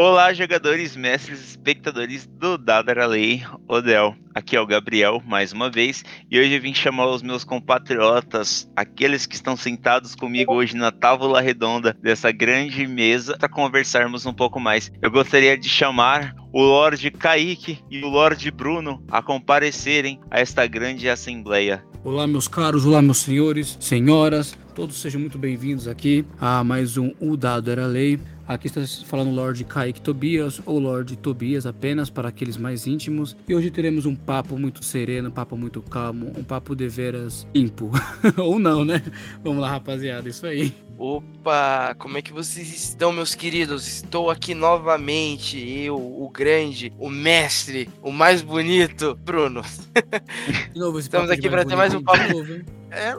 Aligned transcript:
Olá, 0.00 0.32
jogadores, 0.32 0.94
mestres, 0.94 1.40
espectadores 1.40 2.24
do 2.24 2.56
Dado 2.56 2.88
Era 2.88 3.04
Lei, 3.04 3.42
Odel. 3.66 4.14
Aqui 4.32 4.54
é 4.54 4.60
o 4.60 4.64
Gabriel, 4.64 5.20
mais 5.26 5.52
uma 5.52 5.68
vez, 5.68 6.04
e 6.30 6.38
hoje 6.38 6.54
eu 6.54 6.62
vim 6.62 6.72
chamar 6.72 7.08
os 7.08 7.20
meus 7.20 7.42
compatriotas, 7.42 8.70
aqueles 8.76 9.26
que 9.26 9.34
estão 9.34 9.56
sentados 9.56 10.14
comigo 10.14 10.54
hoje 10.54 10.76
na 10.76 10.92
tábua 10.92 11.40
redonda 11.40 11.96
dessa 12.00 12.30
grande 12.30 12.86
mesa, 12.86 13.36
para 13.36 13.48
conversarmos 13.48 14.24
um 14.24 14.32
pouco 14.32 14.60
mais. 14.60 14.88
Eu 15.02 15.10
gostaria 15.10 15.58
de 15.58 15.68
chamar 15.68 16.32
o 16.52 16.62
Lorde 16.62 17.10
Kaique 17.10 17.80
e 17.90 18.00
o 18.04 18.08
Lorde 18.08 18.52
Bruno 18.52 19.02
a 19.10 19.20
comparecerem 19.20 20.20
a 20.30 20.38
esta 20.38 20.64
grande 20.68 21.08
assembleia. 21.08 21.84
Olá, 22.04 22.24
meus 22.24 22.46
caros, 22.46 22.86
olá, 22.86 23.02
meus 23.02 23.18
senhores, 23.18 23.76
senhoras, 23.80 24.56
todos 24.76 25.00
sejam 25.00 25.20
muito 25.20 25.38
bem-vindos 25.38 25.88
aqui 25.88 26.24
a 26.40 26.62
mais 26.62 26.96
um 26.96 27.12
O 27.18 27.36
Dado 27.36 27.68
Era 27.68 27.84
Lei. 27.84 28.20
Aqui 28.48 28.66
está 28.66 28.80
falando 29.04 29.30
Lord 29.30 29.62
Kaique 29.64 30.00
Tobias, 30.00 30.58
ou 30.64 30.78
Lord 30.78 31.14
Tobias 31.18 31.66
apenas 31.66 32.08
para 32.08 32.30
aqueles 32.30 32.56
mais 32.56 32.86
íntimos. 32.86 33.36
E 33.46 33.54
hoje 33.54 33.70
teremos 33.70 34.06
um 34.06 34.16
papo 34.16 34.58
muito 34.58 34.82
sereno, 34.82 35.28
um 35.28 35.30
papo 35.30 35.54
muito 35.54 35.82
calmo, 35.82 36.32
um 36.34 36.42
papo 36.42 36.74
de 36.74 36.88
veras 36.88 37.46
limpo. 37.54 37.90
ou 38.40 38.58
não, 38.58 38.86
né? 38.86 39.02
Vamos 39.44 39.60
lá, 39.60 39.68
rapaziada, 39.68 40.30
isso 40.30 40.46
aí. 40.46 40.74
Opa, 40.96 41.94
como 41.98 42.16
é 42.16 42.22
que 42.22 42.32
vocês 42.32 42.74
estão, 42.74 43.12
meus 43.12 43.34
queridos? 43.34 43.86
Estou 43.86 44.30
aqui 44.30 44.54
novamente, 44.54 45.58
eu, 45.58 45.96
o 45.96 46.30
grande, 46.30 46.90
o 46.98 47.10
mestre, 47.10 47.90
o 48.02 48.10
mais 48.10 48.40
bonito, 48.40 49.14
Bruno. 49.14 49.60
Estamos 50.98 51.30
aqui 51.30 51.50
para 51.50 51.66
ter 51.66 51.76
mais 51.76 51.94
um 51.94 52.02
papo. 52.02 52.32
Novo, 52.32 52.64
é, 52.90 53.14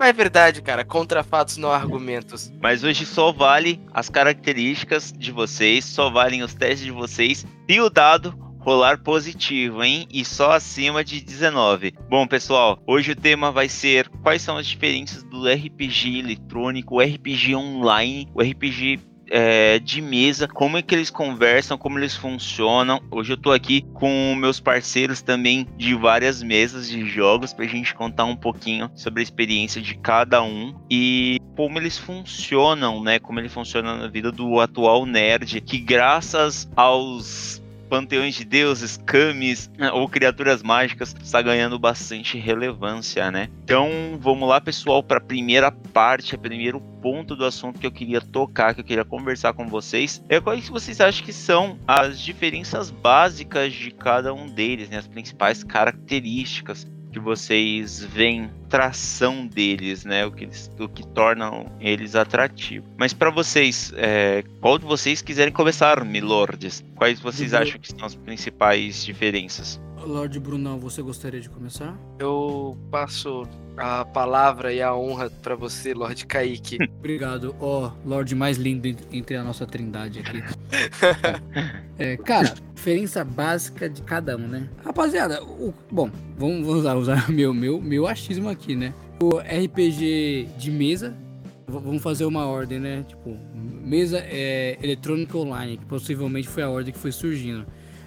é 0.00 0.12
verdade, 0.12 0.62
cara. 0.62 0.84
Contra 0.84 1.22
fatos, 1.22 1.56
não 1.56 1.70
argumentos. 1.70 2.52
Mas 2.60 2.84
hoje 2.84 3.04
só 3.06 3.32
vale 3.32 3.80
as 3.92 4.08
características 4.08 5.12
de 5.12 5.30
vocês, 5.32 5.84
só 5.84 6.10
valem 6.10 6.42
os 6.42 6.54
testes 6.54 6.84
de 6.84 6.90
vocês 6.90 7.46
e 7.68 7.80
o 7.80 7.90
dado 7.90 8.34
rolar 8.60 8.98
positivo, 8.98 9.82
hein? 9.82 10.06
E 10.12 10.24
só 10.24 10.52
acima 10.52 11.02
de 11.02 11.20
19. 11.20 11.94
Bom, 12.08 12.26
pessoal, 12.26 12.78
hoje 12.86 13.12
o 13.12 13.16
tema 13.16 13.50
vai 13.50 13.68
ser 13.68 14.08
quais 14.22 14.42
são 14.42 14.56
as 14.56 14.66
diferenças 14.66 15.22
do 15.24 15.48
RPG 15.48 16.18
eletrônico, 16.18 16.96
o 16.96 17.00
RPG 17.00 17.54
online, 17.56 18.28
o 18.34 18.42
RPG 18.42 19.00
é, 19.30 19.78
de 19.78 20.02
mesa, 20.02 20.48
como 20.48 20.76
é 20.76 20.82
que 20.82 20.94
eles 20.94 21.08
conversam, 21.08 21.78
como 21.78 21.98
eles 21.98 22.16
funcionam. 22.16 23.00
Hoje 23.10 23.32
eu 23.32 23.36
tô 23.36 23.52
aqui 23.52 23.82
com 23.94 24.34
meus 24.34 24.58
parceiros 24.60 25.22
também 25.22 25.66
de 25.76 25.94
várias 25.94 26.42
mesas 26.42 26.88
de 26.88 27.06
jogos 27.06 27.52
pra 27.52 27.66
gente 27.66 27.94
contar 27.94 28.24
um 28.24 28.36
pouquinho 28.36 28.90
sobre 28.94 29.20
a 29.20 29.22
experiência 29.22 29.80
de 29.80 29.94
cada 29.94 30.42
um 30.42 30.74
e 30.90 31.38
como 31.56 31.78
eles 31.78 31.96
funcionam, 31.96 33.02
né? 33.02 33.18
Como 33.18 33.38
ele 33.38 33.48
funciona 33.48 33.96
na 33.96 34.08
vida 34.08 34.32
do 34.32 34.60
atual 34.60 35.06
nerd, 35.06 35.60
que 35.60 35.78
graças 35.78 36.68
aos 36.74 37.59
panteões 37.90 38.36
de 38.36 38.44
deuses, 38.44 38.96
kamis 38.96 39.68
né, 39.76 39.90
ou 39.90 40.08
criaturas 40.08 40.62
mágicas 40.62 41.14
está 41.20 41.42
ganhando 41.42 41.76
bastante 41.76 42.38
relevância, 42.38 43.30
né? 43.32 43.48
Então 43.64 43.90
vamos 44.20 44.48
lá, 44.48 44.60
pessoal, 44.60 45.02
para 45.02 45.18
a 45.18 45.20
primeira 45.20 45.72
parte, 45.72 46.36
o 46.36 46.38
primeiro 46.38 46.80
ponto 47.02 47.34
do 47.34 47.44
assunto 47.44 47.80
que 47.80 47.86
eu 47.86 47.90
queria 47.90 48.20
tocar, 48.20 48.74
que 48.74 48.80
eu 48.80 48.84
queria 48.84 49.04
conversar 49.04 49.52
com 49.52 49.66
vocês, 49.66 50.22
é 50.28 50.40
quais 50.40 50.68
vocês 50.68 51.00
acham 51.00 51.24
que 51.24 51.32
são 51.32 51.76
as 51.86 52.20
diferenças 52.20 52.90
básicas 52.90 53.72
de 53.72 53.90
cada 53.90 54.32
um 54.32 54.46
deles, 54.46 54.88
né? 54.88 54.98
As 54.98 55.08
principais 55.08 55.64
características 55.64 56.86
que 57.10 57.18
vocês 57.18 58.04
veem 58.04 58.50
tração 58.68 59.46
deles, 59.46 60.04
né? 60.04 60.24
O 60.24 60.30
que, 60.30 60.44
eles, 60.44 60.70
o 60.78 60.88
que 60.88 61.06
tornam 61.08 61.66
eles 61.80 62.14
atrativos. 62.14 62.88
Mas 62.96 63.12
para 63.12 63.30
vocês, 63.30 63.92
é, 63.96 64.44
qual 64.60 64.78
de 64.78 64.84
vocês 64.84 65.20
quiserem 65.20 65.52
começar, 65.52 66.04
milords? 66.04 66.84
Quais 66.94 67.20
vocês 67.20 67.52
acham 67.54 67.80
que 67.80 67.88
são 67.88 68.06
as 68.06 68.14
principais 68.14 69.04
diferenças? 69.04 69.80
Lorde 70.06 70.40
Brunão, 70.40 70.78
você 70.78 71.02
gostaria 71.02 71.40
de 71.40 71.48
começar? 71.48 71.96
Eu 72.18 72.76
passo 72.90 73.46
a 73.76 74.04
palavra 74.04 74.72
e 74.72 74.82
a 74.82 74.94
honra 74.94 75.30
para 75.30 75.54
você, 75.54 75.94
Lorde 75.94 76.26
Kaique. 76.26 76.78
Obrigado, 76.98 77.54
ó, 77.60 77.88
oh, 77.88 78.08
Lorde 78.08 78.34
mais 78.34 78.56
lindo 78.56 78.88
entre 79.12 79.36
a 79.36 79.44
nossa 79.44 79.66
trindade 79.66 80.20
aqui. 80.20 80.42
é, 81.98 82.16
cara, 82.16 82.54
diferença 82.74 83.24
básica 83.24 83.88
de 83.88 84.02
cada 84.02 84.36
um, 84.36 84.46
né? 84.46 84.68
Rapaziada, 84.84 85.42
o, 85.42 85.72
bom, 85.90 86.10
vamos, 86.36 86.66
vamos 86.66 86.80
usar, 86.80 86.94
usar 86.96 87.28
meu, 87.32 87.52
meu, 87.54 87.80
meu 87.80 88.06
achismo 88.06 88.48
aqui, 88.48 88.74
né? 88.74 88.94
O 89.22 89.38
RPG 89.38 90.48
de 90.56 90.70
mesa, 90.70 91.14
vamos 91.66 92.02
fazer 92.02 92.24
uma 92.24 92.46
ordem, 92.46 92.78
né? 92.78 93.04
Tipo, 93.06 93.36
mesa 93.54 94.18
é, 94.18 94.78
eletrônica 94.82 95.36
online, 95.36 95.76
que 95.76 95.84
possivelmente 95.86 96.48
foi 96.48 96.62
a 96.62 96.70
ordem 96.70 96.92
que 96.92 96.98
foi 96.98 97.12
surgindo. 97.12 97.66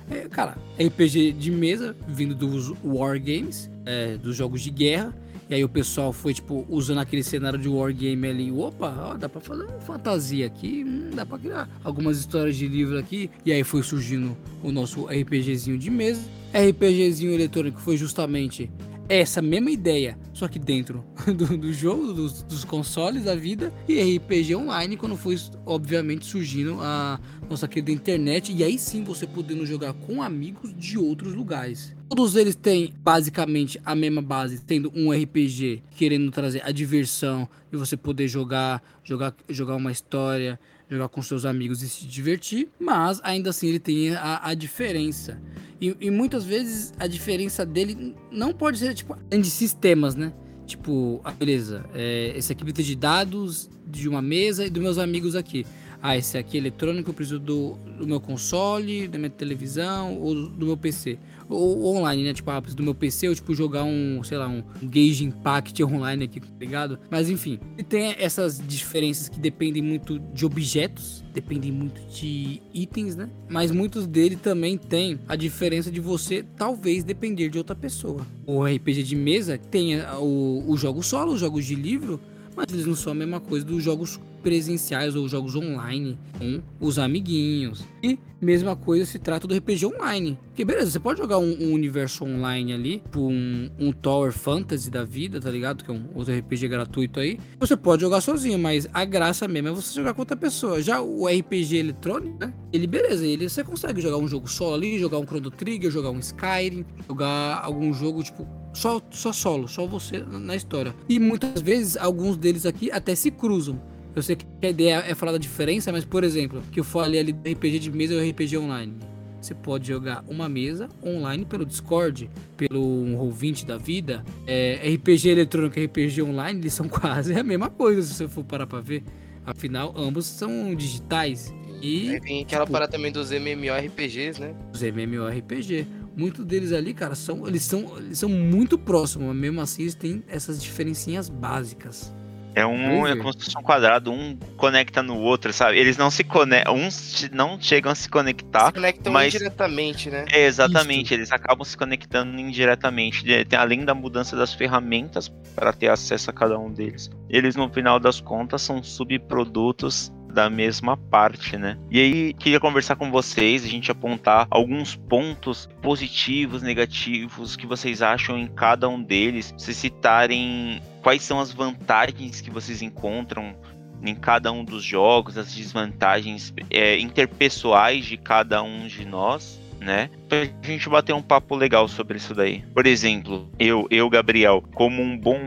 É, 0.09 0.27
cara, 0.29 0.57
RPG 0.79 1.33
de 1.33 1.51
mesa, 1.51 1.95
vindo 2.07 2.35
dos 2.35 2.73
Wargames, 2.83 3.69
é, 3.85 4.17
dos 4.17 4.35
jogos 4.35 4.61
de 4.61 4.69
guerra. 4.69 5.13
E 5.49 5.55
aí 5.55 5.63
o 5.63 5.69
pessoal 5.69 6.13
foi, 6.13 6.33
tipo, 6.33 6.65
usando 6.69 6.99
aquele 6.99 7.21
cenário 7.23 7.59
de 7.59 7.67
wargame 7.67 8.27
ali. 8.27 8.51
Opa, 8.51 8.95
ó, 8.97 9.17
dá 9.17 9.27
pra 9.27 9.41
fazer 9.41 9.63
uma 9.65 9.79
fantasia 9.81 10.47
aqui, 10.47 10.83
hum, 10.87 11.09
dá 11.13 11.25
pra 11.25 11.37
criar 11.37 11.69
algumas 11.83 12.17
histórias 12.17 12.55
de 12.55 12.67
livro 12.67 12.97
aqui. 12.97 13.29
E 13.45 13.51
aí 13.51 13.63
foi 13.63 13.83
surgindo 13.83 14.37
o 14.63 14.71
nosso 14.71 15.05
RPGzinho 15.05 15.77
de 15.77 15.91
mesa. 15.91 16.21
RPGzinho 16.53 17.33
eletrônico 17.33 17.79
foi 17.79 17.97
justamente 17.97 18.71
essa 19.09 19.41
mesma 19.41 19.71
ideia, 19.71 20.17
só 20.33 20.47
que 20.47 20.57
dentro 20.57 21.03
do, 21.25 21.57
do 21.57 21.73
jogo, 21.73 22.13
dos, 22.13 22.43
dos, 22.43 22.63
consoles 22.63 23.23
da 23.23 23.35
vida, 23.35 23.73
e 23.87 24.17
RPG 24.17 24.55
online, 24.55 24.97
quando 24.97 25.17
foi, 25.17 25.37
obviamente, 25.65 26.25
surgindo 26.25 26.77
a 26.81 27.19
nossa 27.49 27.67
querida 27.67 27.91
internet, 27.91 28.53
e 28.53 28.63
aí 28.63 28.77
sim 28.77 29.03
você 29.03 29.27
podendo 29.27 29.65
jogar 29.65 29.93
com 29.93 30.21
amigos 30.21 30.73
de 30.75 30.97
outros 30.97 31.33
lugares. 31.33 31.95
Todos 32.09 32.35
eles 32.35 32.55
têm 32.55 32.93
basicamente 32.99 33.79
a 33.85 33.95
mesma 33.95 34.21
base, 34.21 34.61
tendo 34.61 34.91
um 34.95 35.11
RPG 35.11 35.83
querendo 35.95 36.31
trazer 36.31 36.61
a 36.63 36.71
diversão 36.71 37.47
e 37.71 37.77
você 37.77 37.97
poder 37.97 38.27
jogar, 38.27 38.81
jogar, 39.03 39.33
jogar 39.49 39.75
uma 39.75 39.91
história, 39.91 40.59
jogar 40.93 41.09
com 41.09 41.21
seus 41.21 41.45
amigos 41.45 41.81
e 41.81 41.89
se 41.89 42.05
divertir, 42.05 42.69
mas 42.79 43.19
ainda 43.23 43.49
assim 43.49 43.67
ele 43.67 43.79
tem 43.79 44.15
a, 44.15 44.41
a 44.43 44.53
diferença. 44.53 45.41
E, 45.81 45.95
e, 45.99 46.09
muitas 46.09 46.45
vezes 46.45 46.93
a 46.97 47.07
diferença 47.07 47.65
dele 47.65 48.15
não 48.31 48.53
pode 48.53 48.77
ser 48.77 48.93
tipo 48.93 49.17
de 49.29 49.49
sistemas, 49.49 50.15
né? 50.15 50.31
Tipo, 50.65 51.19
ah, 51.23 51.31
beleza, 51.31 51.85
é, 51.93 52.33
esse 52.37 52.53
aqui 52.53 52.63
precisa 52.63 52.87
de 52.87 52.95
dados 52.95 53.69
de 53.85 54.07
uma 54.07 54.21
mesa 54.21 54.65
e 54.65 54.69
dos 54.69 54.81
meus 54.81 54.97
amigos 54.97 55.35
aqui. 55.35 55.65
Ah, 56.01 56.17
esse 56.17 56.37
aqui 56.37 56.57
é 56.57 56.59
eletrônico, 56.59 57.09
eu 57.09 57.13
preciso 57.13 57.39
do, 57.39 57.73
do 57.97 58.07
meu 58.07 58.19
console, 58.19 59.07
da 59.07 59.17
minha 59.17 59.29
televisão 59.29 60.17
ou 60.19 60.47
do 60.47 60.65
meu 60.65 60.77
PC 60.77 61.17
ou 61.49 61.95
online, 61.95 62.23
né? 62.23 62.33
Tipo, 62.33 62.51
ah, 62.51 62.59
do 62.59 62.83
meu 62.83 62.95
PC 62.95 63.27
eu, 63.27 63.35
tipo, 63.35 63.53
jogar 63.53 63.83
um, 63.83 64.23
sei 64.23 64.37
lá, 64.37 64.47
um 64.47 64.63
Gage 64.81 65.23
Impact 65.23 65.83
online 65.83 66.25
aqui, 66.25 66.39
tá 66.39 66.47
ligado? 66.59 66.99
Mas 67.09 67.29
enfim, 67.29 67.59
tem 67.87 68.15
essas 68.17 68.61
diferenças 68.65 69.29
que 69.29 69.39
dependem 69.39 69.81
muito 69.81 70.19
de 70.19 70.45
objetos, 70.45 71.23
dependem 71.33 71.71
muito 71.71 72.01
de 72.07 72.61
itens, 72.73 73.15
né? 73.15 73.29
Mas 73.49 73.71
muitos 73.71 74.07
dele 74.07 74.35
também 74.35 74.77
tem 74.77 75.19
a 75.27 75.35
diferença 75.35 75.91
de 75.91 75.99
você 75.99 76.45
talvez 76.55 77.03
depender 77.03 77.49
de 77.49 77.57
outra 77.57 77.75
pessoa. 77.75 78.25
O 78.45 78.63
RPG 78.63 79.03
de 79.03 79.15
mesa 79.15 79.57
tem 79.57 79.99
o, 80.19 80.63
o 80.67 80.77
jogo 80.77 81.01
solo, 81.03 81.33
os 81.33 81.39
jogos 81.39 81.65
de 81.65 81.75
livro, 81.75 82.19
mas 82.55 82.67
eles 82.71 82.85
não 82.85 82.95
são 82.95 83.11
a 83.11 83.15
mesma 83.15 83.39
coisa 83.39 83.65
dos 83.65 83.83
jogos 83.83 84.19
presenciais 84.43 85.15
ou 85.15 85.27
jogos 85.27 85.55
online 85.55 86.19
com 86.37 86.61
os 86.79 86.99
amiguinhos. 86.99 87.83
E 88.03 88.19
mesma 88.41 88.75
coisa 88.75 89.05
se 89.05 89.17
trata 89.17 89.47
do 89.47 89.55
RPG 89.55 89.85
online. 89.85 90.37
Que 90.53 90.65
beleza, 90.65 90.91
você 90.91 90.99
pode 90.99 91.19
jogar 91.19 91.39
um, 91.39 91.57
um 91.59 91.73
universo 91.73 92.25
online 92.25 92.73
ali, 92.73 93.03
por 93.09 93.21
um, 93.21 93.69
um, 93.79 93.91
Tower 93.91 94.33
Fantasy 94.33 94.91
da 94.91 95.03
vida, 95.03 95.39
tá 95.39 95.49
ligado? 95.49 95.83
Que 95.83 95.89
é 95.89 95.93
um 95.93 96.09
outro 96.13 96.37
RPG 96.37 96.67
gratuito 96.67 97.19
aí. 97.19 97.39
Você 97.59 97.77
pode 97.77 98.01
jogar 98.01 98.21
sozinho, 98.21 98.59
mas 98.59 98.87
a 98.93 99.05
graça 99.05 99.47
mesmo 99.47 99.69
é 99.69 99.71
você 99.71 99.95
jogar 99.95 100.13
com 100.13 100.21
outra 100.21 100.35
pessoa. 100.35 100.81
Já 100.81 101.01
o 101.01 101.25
RPG 101.25 101.77
eletrônico, 101.77 102.37
né? 102.39 102.53
Ele, 102.71 102.85
beleza, 102.85 103.25
ele 103.25 103.47
você 103.47 103.63
consegue 103.63 104.01
jogar 104.01 104.17
um 104.17 104.27
jogo 104.27 104.47
solo 104.49 104.75
ali, 104.75 104.99
jogar 104.99 105.17
um 105.19 105.25
Chrono 105.25 105.49
Trigger, 105.49 105.89
jogar 105.89 106.11
um 106.11 106.19
Skyrim, 106.19 106.85
jogar 107.07 107.61
algum 107.63 107.93
jogo 107.93 108.21
tipo 108.21 108.45
só, 108.73 108.99
só 109.11 109.31
solo, 109.31 109.67
só 109.67 109.87
você 109.87 110.19
na 110.19 110.55
história. 110.55 110.93
E 111.07 111.19
muitas 111.19 111.61
vezes 111.61 111.95
alguns 111.95 112.35
deles 112.35 112.65
aqui 112.65 112.91
até 112.91 113.15
se 113.15 113.31
cruzam. 113.31 113.79
Eu 114.15 114.21
sei 114.21 114.35
que 114.35 114.45
a 114.61 114.69
ideia 114.69 115.03
é 115.07 115.15
falar 115.15 115.31
da 115.31 115.37
diferença, 115.37 115.91
mas, 115.91 116.05
por 116.05 116.23
exemplo, 116.23 116.61
que 116.71 116.79
eu 116.79 116.83
falei 116.83 117.19
ali 117.19 117.33
do 117.33 117.49
RPG 117.49 117.79
de 117.79 117.91
mesa 117.91 118.13
e 118.13 118.29
RPG 118.29 118.57
online. 118.57 118.93
Você 119.41 119.53
pode 119.53 119.87
jogar 119.87 120.23
uma 120.27 120.47
mesa 120.47 120.87
online 121.03 121.43
pelo 121.43 121.65
Discord, 121.65 122.29
pelo 122.55 122.81
um 122.81 123.17
Roll20 123.17 123.65
da 123.65 123.77
vida. 123.77 124.23
É, 124.47 124.79
RPG 124.95 125.29
eletrônico 125.29 125.77
e 125.77 125.85
RPG 125.85 126.21
online, 126.21 126.59
eles 126.61 126.73
são 126.73 126.87
quase 126.89 127.33
a 127.33 127.43
mesma 127.43 127.69
coisa, 127.69 128.01
se 128.01 128.13
você 128.13 128.27
for 128.27 128.43
parar 128.43 128.67
pra 128.67 128.79
ver. 128.79 129.03
Afinal, 129.45 129.93
ambos 129.97 130.25
são 130.25 130.73
digitais. 130.73 131.53
E. 131.81 132.17
tem 132.21 132.41
aquela 132.41 132.65
parada 132.65 132.93
também 132.93 133.11
dos 133.11 133.31
MMORPGs, 133.31 134.39
né? 134.39 134.55
Os 134.73 134.81
MMORPG. 134.81 135.85
Muitos 136.15 136.45
deles 136.45 136.71
ali, 136.71 136.93
cara, 136.93 137.13
são, 137.13 137.45
eles, 137.45 137.63
são, 137.63 137.97
eles 137.97 138.19
são 138.19 138.29
muito 138.29 138.77
próximos, 138.77 139.27
mas 139.27 139.35
mesmo 139.35 139.59
assim 139.59 139.81
eles 139.81 139.95
têm 139.95 140.23
essas 140.29 140.63
diferencinhas 140.63 141.27
básicas. 141.27 142.13
É 142.55 142.65
um 142.65 143.07
é 143.07 143.15
como 143.15 143.33
se 143.33 143.45
fosse 143.45 143.57
um 143.57 143.63
quadrado, 143.63 144.11
um 144.11 144.37
conecta 144.57 145.01
no 145.01 145.17
outro, 145.17 145.51
sabe? 145.51 145.77
Eles 145.77 145.97
não 145.97 146.11
se 146.11 146.23
conectam, 146.23 146.75
uns 146.75 147.29
não 147.31 147.59
chegam 147.59 147.91
a 147.91 147.95
se 147.95 148.07
conectar. 148.07 148.67
Se 148.67 148.73
conectam 148.73 149.11
mas... 149.11 149.33
indiretamente, 149.33 150.09
né? 150.09 150.25
É, 150.31 150.45
exatamente, 150.45 151.05
Isso. 151.05 151.13
eles 151.15 151.31
acabam 151.31 151.65
se 151.65 151.75
conectando 151.75 152.39
indiretamente. 152.39 153.25
Além 153.57 153.83
da 153.83 153.95
mudança 153.95 154.35
das 154.35 154.53
ferramentas 154.53 155.29
para 155.55 155.73
ter 155.73 155.89
acesso 155.89 156.29
a 156.29 156.33
cada 156.33 156.57
um 156.57 156.71
deles. 156.71 157.09
Eles, 157.29 157.55
no 157.55 157.69
final 157.69 157.99
das 157.99 158.21
contas, 158.21 158.61
são 158.61 158.83
subprodutos 158.83 160.11
da 160.33 160.49
mesma 160.49 160.97
parte, 160.97 161.57
né? 161.57 161.77
E 161.89 161.99
aí 161.99 162.33
queria 162.33 162.59
conversar 162.59 162.95
com 162.95 163.11
vocês, 163.11 163.63
a 163.63 163.67
gente 163.67 163.91
apontar 163.91 164.47
alguns 164.49 164.95
pontos 164.95 165.69
positivos, 165.81 166.61
negativos 166.61 167.55
que 167.55 167.67
vocês 167.67 168.01
acham 168.01 168.37
em 168.37 168.47
cada 168.47 168.89
um 168.89 169.01
deles, 169.01 169.53
se 169.57 169.73
citarem 169.73 170.81
quais 171.01 171.21
são 171.21 171.39
as 171.39 171.51
vantagens 171.51 172.41
que 172.41 172.49
vocês 172.49 172.81
encontram 172.81 173.55
em 174.03 174.15
cada 174.15 174.51
um 174.51 174.65
dos 174.65 174.83
jogos, 174.83 175.37
as 175.37 175.53
desvantagens 175.53 176.53
é, 176.69 176.99
interpessoais 176.99 178.05
de 178.05 178.17
cada 178.17 178.61
um 178.61 178.87
de 178.87 179.05
nós 179.05 179.62
né? 179.79 180.09
Pra 180.27 180.47
gente 180.61 180.89
bater 180.89 181.13
um 181.13 181.21
papo 181.21 181.55
legal 181.55 181.87
sobre 181.87 182.17
isso 182.17 182.33
daí. 182.33 182.63
Por 182.73 182.85
exemplo, 182.85 183.49
eu, 183.59 183.87
eu 183.89 184.09
Gabriel, 184.09 184.63
como 184.73 185.01
um 185.01 185.17
bom 185.17 185.39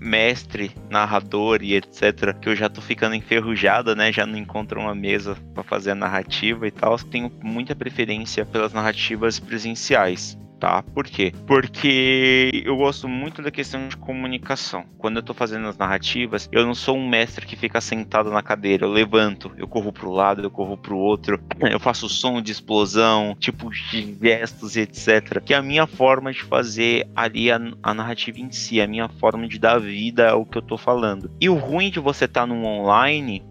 mestre, 0.00 0.72
narrador 0.90 1.62
e 1.62 1.74
etc, 1.74 2.34
que 2.40 2.48
eu 2.48 2.56
já 2.56 2.68
tô 2.68 2.80
ficando 2.80 3.14
enferrujado, 3.14 3.94
né? 3.94 4.12
Já 4.12 4.26
não 4.26 4.38
encontro 4.38 4.80
uma 4.80 4.94
mesa 4.94 5.36
para 5.54 5.62
fazer 5.62 5.92
a 5.92 5.94
narrativa 5.94 6.66
e 6.66 6.70
tal, 6.70 6.98
tenho 6.98 7.30
muita 7.42 7.74
preferência 7.74 8.44
pelas 8.44 8.72
narrativas 8.72 9.38
presenciais 9.38 10.38
tá? 10.64 10.82
Por 10.82 11.04
quê? 11.04 11.30
Porque 11.46 12.62
eu 12.64 12.74
gosto 12.74 13.06
muito 13.06 13.42
da 13.42 13.50
questão 13.50 13.86
de 13.86 13.98
comunicação. 13.98 14.86
Quando 14.96 15.18
eu 15.18 15.22
tô 15.22 15.34
fazendo 15.34 15.68
as 15.68 15.76
narrativas, 15.76 16.48
eu 16.50 16.64
não 16.64 16.74
sou 16.74 16.96
um 16.96 17.06
mestre 17.06 17.44
que 17.44 17.54
fica 17.54 17.82
sentado 17.82 18.30
na 18.30 18.42
cadeira, 18.42 18.86
eu 18.86 18.90
levanto, 18.90 19.52
eu 19.58 19.68
corro 19.68 19.92
pro 19.92 20.10
lado, 20.10 20.42
eu 20.42 20.50
corro 20.50 20.78
pro 20.78 20.96
outro, 20.96 21.38
eu 21.70 21.78
faço 21.78 22.08
som 22.08 22.40
de 22.40 22.50
explosão, 22.50 23.36
tipo 23.38 23.68
de 23.70 24.16
gestos 24.22 24.74
etc. 24.76 25.42
Que 25.44 25.52
é 25.52 25.58
a 25.58 25.62
minha 25.62 25.86
forma 25.86 26.32
de 26.32 26.42
fazer 26.42 27.06
ali 27.14 27.50
a, 27.50 27.60
a 27.82 27.92
narrativa 27.92 28.40
em 28.40 28.50
si, 28.50 28.80
a 28.80 28.86
minha 28.86 29.08
forma 29.08 29.46
de 29.46 29.58
dar 29.58 29.78
vida 29.78 30.30
ao 30.30 30.46
que 30.46 30.56
eu 30.56 30.62
tô 30.62 30.78
falando. 30.78 31.30
E 31.38 31.48
o 31.50 31.56
ruim 31.56 31.90
de 31.90 32.00
você 32.00 32.24
estar 32.24 32.42
tá 32.42 32.46
no 32.46 32.64
online 32.64 33.42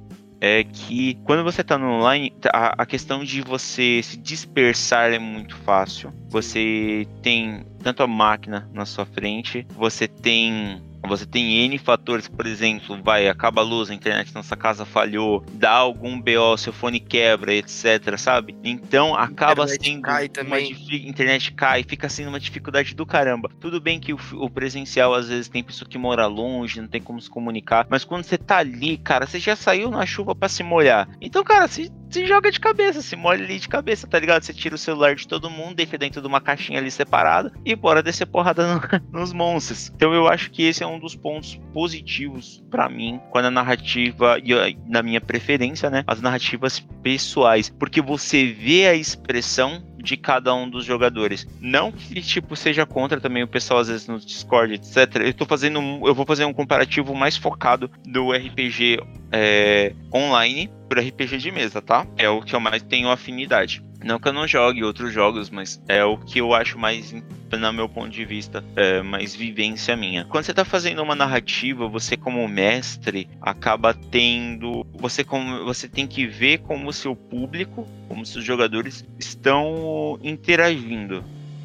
é 0.46 0.62
que 0.62 1.18
quando 1.24 1.42
você 1.42 1.62
está 1.62 1.78
no 1.78 1.90
online, 1.90 2.34
a, 2.52 2.84
a, 2.84 2.86
questão 2.86 3.24
de 3.24 3.42
você 3.42 4.02
se 4.04 4.18
dispersar 4.18 5.14
é 5.14 5.18
muito 5.18 5.56
fácil. 5.56 6.14
Você 6.28 7.08
tem 7.22 7.66
tanto 7.82 8.04
a 8.04 8.08
máquina 8.08 8.70
na 8.74 8.86
sua 8.86 9.06
frente, 9.06 9.66
você 9.70 10.06
tem 10.06 10.84
você 11.08 11.26
tem 11.26 11.66
N 11.66 11.78
fatores, 11.78 12.28
por 12.28 12.46
exemplo, 12.46 13.02
vai, 13.04 13.28
acaba 13.28 13.62
a 13.62 13.64
luz, 13.64 13.90
a 13.90 13.94
internet 13.94 14.34
na 14.34 14.44
sua 14.44 14.58
casa 14.58 14.86
falhou, 14.86 15.44
dá 15.54 15.72
algum 15.72 16.20
BO, 16.20 16.58
seu 16.58 16.72
fone 16.72 17.00
quebra, 17.00 17.54
etc, 17.54 18.18
sabe? 18.18 18.56
Então 18.64 19.16
acaba 19.16 19.64
internet 19.64 19.86
sendo 19.86 20.02
cai. 20.02 20.30
Uma, 20.46 20.60
internet 20.60 21.52
cai, 21.52 21.84
fica 21.84 22.08
sendo 22.10 22.30
uma 22.30 22.40
dificuldade 22.40 22.96
do 22.96 23.06
caramba. 23.06 23.50
Tudo 23.60 23.82
bem 23.82 24.00
que 24.00 24.14
o, 24.14 24.20
o, 24.34 24.50
presencial 24.50 25.14
às 25.14 25.28
vezes 25.28 25.50
tem 25.50 25.64
pessoa 25.64 25.90
que 25.90 25.98
mora 25.98 26.26
longe, 26.26 26.82
não 26.82 26.88
tem 26.88 27.02
como 27.02 27.22
se 27.22 27.30
comunicar, 27.30 27.86
mas 27.90 28.04
quando 28.04 28.24
você 28.24 28.38
tá 28.38 28.58
ali, 28.58 28.98
cara, 28.98 29.28
você 29.28 29.40
já 29.40 29.56
saiu 29.56 29.90
na 29.90 30.06
chuva 30.06 30.34
para 30.34 30.50
se 30.50 30.64
molhar. 30.64 31.08
Então, 31.22 31.44
cara, 31.44 31.68
se 31.68 31.92
se 32.14 32.28
joga 32.28 32.52
de 32.52 32.60
cabeça, 32.60 33.02
se 33.02 33.16
molha 33.16 33.44
ali 33.44 33.58
de 33.58 33.68
cabeça, 33.68 34.06
tá 34.06 34.20
ligado? 34.20 34.44
Você 34.44 34.54
tira 34.54 34.76
o 34.76 34.78
celular 34.78 35.16
de 35.16 35.28
todo 35.28 35.50
mundo, 35.50 35.76
deixa 35.76 35.98
dentro 35.98 36.22
de 36.22 36.28
uma 36.28 36.40
caixinha 36.40 36.78
ali 36.78 36.92
separada 36.92 37.52
e 37.66 37.76
bora 37.76 38.04
descer 38.04 38.28
porrada 38.28 38.76
no, 38.76 38.82
nos 39.12 39.34
monstros. 39.34 39.92
Então 39.96 40.14
eu 40.14 40.28
acho 40.28 40.52
que 40.52 40.62
esse 40.62 40.84
é 40.84 40.88
um 40.88 41.00
dos 41.00 41.16
pontos 41.16 41.60
positivos 41.74 42.64
para 42.70 42.88
mim 42.88 43.20
quando 43.32 43.46
a 43.46 43.52
narrativa, 43.52 44.38
e 44.38 44.78
na 44.88 45.02
minha 45.02 45.20
preferência, 45.20 45.90
né? 45.90 46.04
As 46.06 46.22
narrativas 46.22 46.80
pessoais. 47.02 47.70
Porque 47.70 48.00
você 48.00 48.46
vê 48.46 48.86
a 48.86 48.94
expressão 48.94 49.84
de 50.04 50.18
cada 50.18 50.54
um 50.54 50.70
dos 50.70 50.84
jogadores. 50.84 51.48
Não 51.62 51.92
que, 51.92 52.22
tipo, 52.22 52.56
seja 52.56 52.86
contra 52.86 53.22
também 53.22 53.42
o 53.42 53.48
pessoal, 53.48 53.80
às 53.80 53.88
vezes, 53.88 54.08
no 54.08 54.20
Discord, 54.20 54.74
etc. 54.74 55.16
Eu 55.26 55.34
tô 55.34 55.46
fazendo. 55.46 55.80
Eu 56.06 56.14
vou 56.14 56.26
fazer 56.26 56.44
um 56.44 56.54
comparativo 56.54 57.16
mais 57.16 57.38
focado 57.38 57.90
do 58.06 58.32
RPG 58.32 59.00
é, 59.32 59.94
online 60.14 60.70
pro 60.90 61.02
RPG 61.02 61.38
de 61.38 61.52
mesa, 61.52 61.82
tá? 61.82 62.06
É 62.18 62.30
o 62.30 62.42
que 62.42 62.54
eu 62.54 62.60
mais 62.60 62.84
tenho 62.84 63.10
afinidade. 63.10 63.82
Não 64.04 64.20
que 64.20 64.28
eu 64.28 64.34
não 64.34 64.48
jogue 64.48 64.84
outros 64.84 65.14
jogos, 65.14 65.50
mas 65.50 65.82
é 65.88 66.04
o 66.04 66.18
que 66.18 66.40
eu 66.40 66.54
acho 66.54 66.78
mais, 66.78 67.14
no 67.52 67.74
meu 67.74 67.88
ponto 67.88 68.10
de 68.10 68.26
vista, 68.26 68.64
é 68.76 69.02
mais 69.02 69.36
vivência 69.36 69.96
minha. 69.96 70.26
Quando 70.26 70.44
você 70.44 70.54
tá 70.54 70.66
fazendo 70.66 71.02
uma 71.02 71.16
narrativa, 71.16 71.88
você 71.88 72.18
como 72.18 72.48
mestre 72.48 73.30
acaba 73.42 73.94
tendo, 73.94 74.86
você 74.94 75.24
como 75.24 75.64
você 75.64 75.88
tem 75.88 76.06
que 76.06 76.28
ver 76.28 76.60
como 76.60 76.90
o 76.90 76.94
seu 76.94 77.16
público, 77.16 77.88
como 78.08 78.26
seus 78.26 78.44
jogadores 78.44 79.06
estão 79.20 80.20
interagindo 80.22 81.24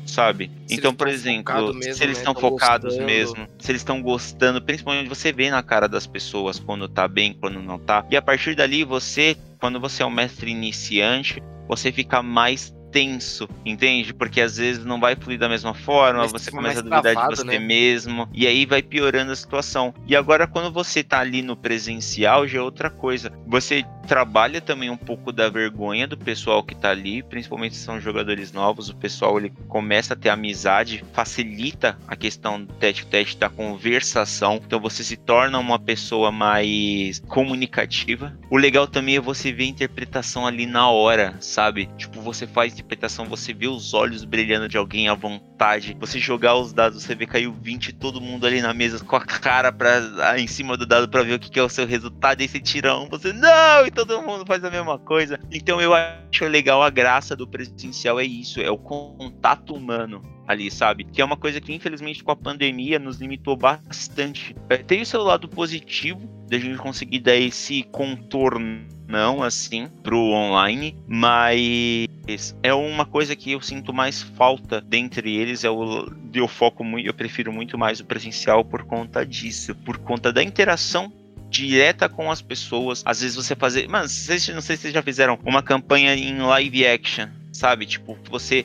sabe? 0.08 0.50
Se 0.67 0.75
então, 0.75 0.94
por 0.94 1.06
exemplo, 1.06 1.75
mesmo, 1.75 1.94
se 1.94 2.02
eles 2.02 2.17
né? 2.17 2.23
estão 2.23 2.35
focados 2.35 2.94
gostando. 2.94 3.06
mesmo, 3.06 3.49
se 3.58 3.70
eles 3.70 3.81
estão 3.82 4.02
gostando, 4.02 4.62
principalmente 4.62 5.08
você 5.08 5.32
vê 5.32 5.50
na 5.50 5.62
cara 5.62 5.87
das 5.87 6.06
pessoas 6.06 6.58
quando 6.58 6.88
tá 6.88 7.06
bem, 7.06 7.35
quando 7.35 7.61
não 7.61 7.79
tá. 7.79 8.05
E 8.11 8.17
a 8.17 8.23
partir 8.23 8.55
dali, 8.55 8.85
você, 8.85 9.37
quando 9.61 9.79
você 9.79 10.02
é 10.02 10.06
um 10.06 10.11
mestre 10.11 10.50
iniciante, 10.50 11.43
você 11.69 11.93
fica 11.93 12.23
mais 12.23 12.75
tenso, 12.99 13.49
entende? 13.65 14.12
Porque 14.12 14.41
às 14.41 14.56
vezes 14.56 14.85
não 14.85 14.99
vai 14.99 15.15
fluir 15.15 15.39
da 15.39 15.49
mesma 15.49 15.73
forma, 15.73 16.23
Mas 16.23 16.33
você 16.33 16.50
começa 16.50 16.81
a 16.81 16.83
duvidar 16.83 17.03
travado, 17.03 17.37
de 17.37 17.43
você 17.43 17.47
né? 17.47 17.59
mesmo, 17.61 18.29
e 18.33 18.45
aí 18.45 18.67
vai 18.67 18.83
piorando 18.83 19.31
a 19.31 19.37
situação. 19.37 19.95
E 20.05 20.17
agora, 20.17 20.49
quando 20.49 20.73
você 20.73 21.05
tá 21.05 21.21
ali 21.21 21.41
no 21.41 21.56
presencial, 21.56 22.49
já 22.49 22.59
é 22.59 22.62
outra 22.62 22.91
coisa. 22.91 23.33
Você 23.47 23.85
trabalha 24.09 24.61
também 24.61 24.89
um 24.89 24.97
pouco 24.97 25.31
da 25.31 25.50
vergonha 25.50 26.09
do 26.09 26.17
pessoal 26.17 26.65
que 26.65 26.75
tá 26.75 26.91
ali, 26.91 27.23
principalmente 27.23 27.77
se 27.77 27.85
são 27.85 28.00
jogadores 28.00 28.53
novos, 28.53 28.89
o 28.89 28.97
pessoal 28.97 29.39
ele 29.39 29.53
começa 29.69 30.15
a 30.15 30.17
ter 30.17 30.31
amizade, 30.31 31.05
facilita 31.12 31.99
a 32.09 32.17
questão 32.17 32.65
do 32.65 32.73
teste-teste 32.73 33.37
da 33.37 33.50
conversação, 33.50 34.61
então 34.65 34.81
você 34.81 35.05
se 35.05 35.17
torna 35.17 35.59
uma 35.59 35.79
pessoa 35.79 36.33
mais 36.33 37.21
comunicativa. 37.29 38.35
O 38.50 38.56
legal 38.56 38.87
também 38.87 39.17
é 39.17 39.21
você 39.21 39.53
ver 39.53 39.65
a 39.65 39.69
interpretação 39.69 40.47
ali 40.47 40.65
na 40.65 40.89
hora, 40.89 41.37
sabe? 41.39 41.91
Tipo, 41.99 42.23
você 42.23 42.47
faz 42.47 42.75
interpretação, 42.88 43.26
você 43.26 43.52
vê 43.52 43.69
os 43.69 43.93
olhos 43.93 44.25
brilhando 44.25 44.69
de 44.69 44.79
alguém 44.79 45.08
à 45.08 45.14
vontade. 45.14 45.96
Você 46.00 46.19
jogar 46.19 46.56
os 46.56 46.73
dados, 46.73 47.02
você 47.02 47.14
vê 47.14 47.26
caiu 47.26 47.52
20, 47.52 47.93
todo 47.93 48.20
mundo 48.20 48.46
ali 48.46 48.62
na 48.62 48.73
mesa 48.73 49.05
com 49.05 49.17
a 49.17 49.20
cara 49.20 49.70
pra, 49.70 50.38
em 50.38 50.46
cima 50.46 50.76
do 50.76 50.87
dado 50.87 51.08
para 51.08 51.23
ver 51.23 51.35
o 51.35 51.38
que, 51.38 51.50
que, 51.50 51.61
é 51.61 51.62
o 51.62 51.69
seu 51.69 51.87
resultado. 51.87 52.40
E 52.40 52.49
você 52.49 52.58
tira 52.58 52.96
um, 52.96 53.08
você 53.08 53.32
não, 53.32 53.87
e 53.87 53.90
todo 53.90 54.23
mundo 54.23 54.46
faz 54.46 54.64
a 54.64 54.70
mesma 54.70 54.99
coisa. 54.99 55.38
Então 55.52 55.81
eu 55.81 55.93
acho 55.94 56.44
legal 56.46 56.82
a 56.82 56.88
graça 56.88 57.37
do 57.37 57.46
presencial 57.46 58.18
é 58.18 58.25
isso, 58.25 58.61
é 58.61 58.71
o 58.71 58.78
contato 58.78 59.75
humano 59.75 60.23
ali, 60.47 60.71
sabe? 60.71 61.04
Que 61.04 61.21
é 61.21 61.25
uma 61.25 61.37
coisa 61.37 61.61
que, 61.61 61.75
infelizmente, 61.75 62.25
com 62.25 62.30
a 62.30 62.37
pandemia 62.37 62.99
nos 62.99 63.18
limitou 63.18 63.54
bastante. 63.54 64.57
É, 64.71 64.78
tem 64.78 65.02
o 65.02 65.07
seu 65.07 65.23
lado 65.23 65.47
positivo 65.47 66.26
da 66.49 66.59
gente 66.59 66.78
conseguir 66.78 67.18
dar 67.18 67.37
esse 67.37 67.83
contorno 67.83 68.98
não 69.09 69.43
assim 69.43 69.88
pro 70.03 70.19
online, 70.19 70.95
mas 71.07 72.55
é 72.62 72.75
uma 72.75 73.07
coisa 73.07 73.35
que 73.35 73.53
eu 73.53 73.61
sinto 73.61 73.93
mais 73.93 74.23
falta 74.23 74.83
dentre 74.83 75.35
eles 75.35 75.65
é 75.65 75.71
o 75.71 76.07
eu 76.35 76.47
foco 76.47 76.85
muito, 76.85 77.07
eu 77.07 77.15
prefiro 77.15 77.50
muito 77.50 77.79
mais 77.79 78.00
o 78.00 78.05
presencial 78.05 78.62
por 78.62 78.85
conta 78.85 79.25
disso, 79.25 79.75
por 79.75 79.97
conta 79.97 80.31
da 80.31 80.43
interação 80.43 81.11
direta 81.49 82.09
com 82.09 82.31
as 82.31 82.43
pessoas. 82.43 83.03
Às 83.07 83.23
vezes 83.23 83.35
você 83.35 83.57
fazer, 83.57 83.88
mano, 83.88 84.05
não 84.05 84.09
sei 84.09 84.38
se 84.38 84.53
vocês 84.53 84.93
já 84.93 85.03
fizeram 85.03 85.38
uma 85.43 85.62
campanha 85.62 86.15
em 86.15 86.38
live 86.38 86.87
action 86.87 87.29
sabe? 87.59 87.87
Tipo, 87.87 88.17
você, 88.31 88.65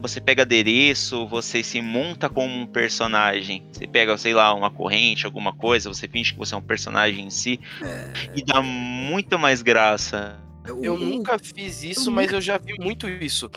você 0.00 0.20
pega 0.20 0.42
adereço, 0.42 1.26
você 1.26 1.62
se 1.62 1.80
monta 1.80 2.28
como 2.28 2.54
um 2.54 2.66
personagem. 2.66 3.66
Você 3.72 3.86
pega, 3.86 4.16
sei 4.18 4.34
lá, 4.34 4.52
uma 4.52 4.70
corrente, 4.70 5.24
alguma 5.24 5.54
coisa, 5.54 5.88
você 5.88 6.06
finge 6.06 6.32
que 6.32 6.38
você 6.38 6.54
é 6.54 6.58
um 6.58 6.62
personagem 6.62 7.26
em 7.26 7.30
si. 7.30 7.58
É... 7.82 8.12
E 8.36 8.44
dá 8.44 8.60
muito 8.60 9.38
mais 9.38 9.62
graça. 9.62 10.38
Eu, 10.66 10.98
nunca 10.98 11.38
fiz 11.38 11.82
isso, 11.82 12.10
eu 12.10 12.12
mas 12.12 12.26
nunca... 12.26 12.36
eu 12.36 12.40
já 12.42 12.58
vi 12.58 12.74
muito 12.78 13.08
isso. 13.08 13.50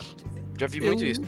Já 0.58 0.66
vi 0.66 0.78
eu... 0.78 0.86
muito 0.86 1.04
isso. 1.04 1.22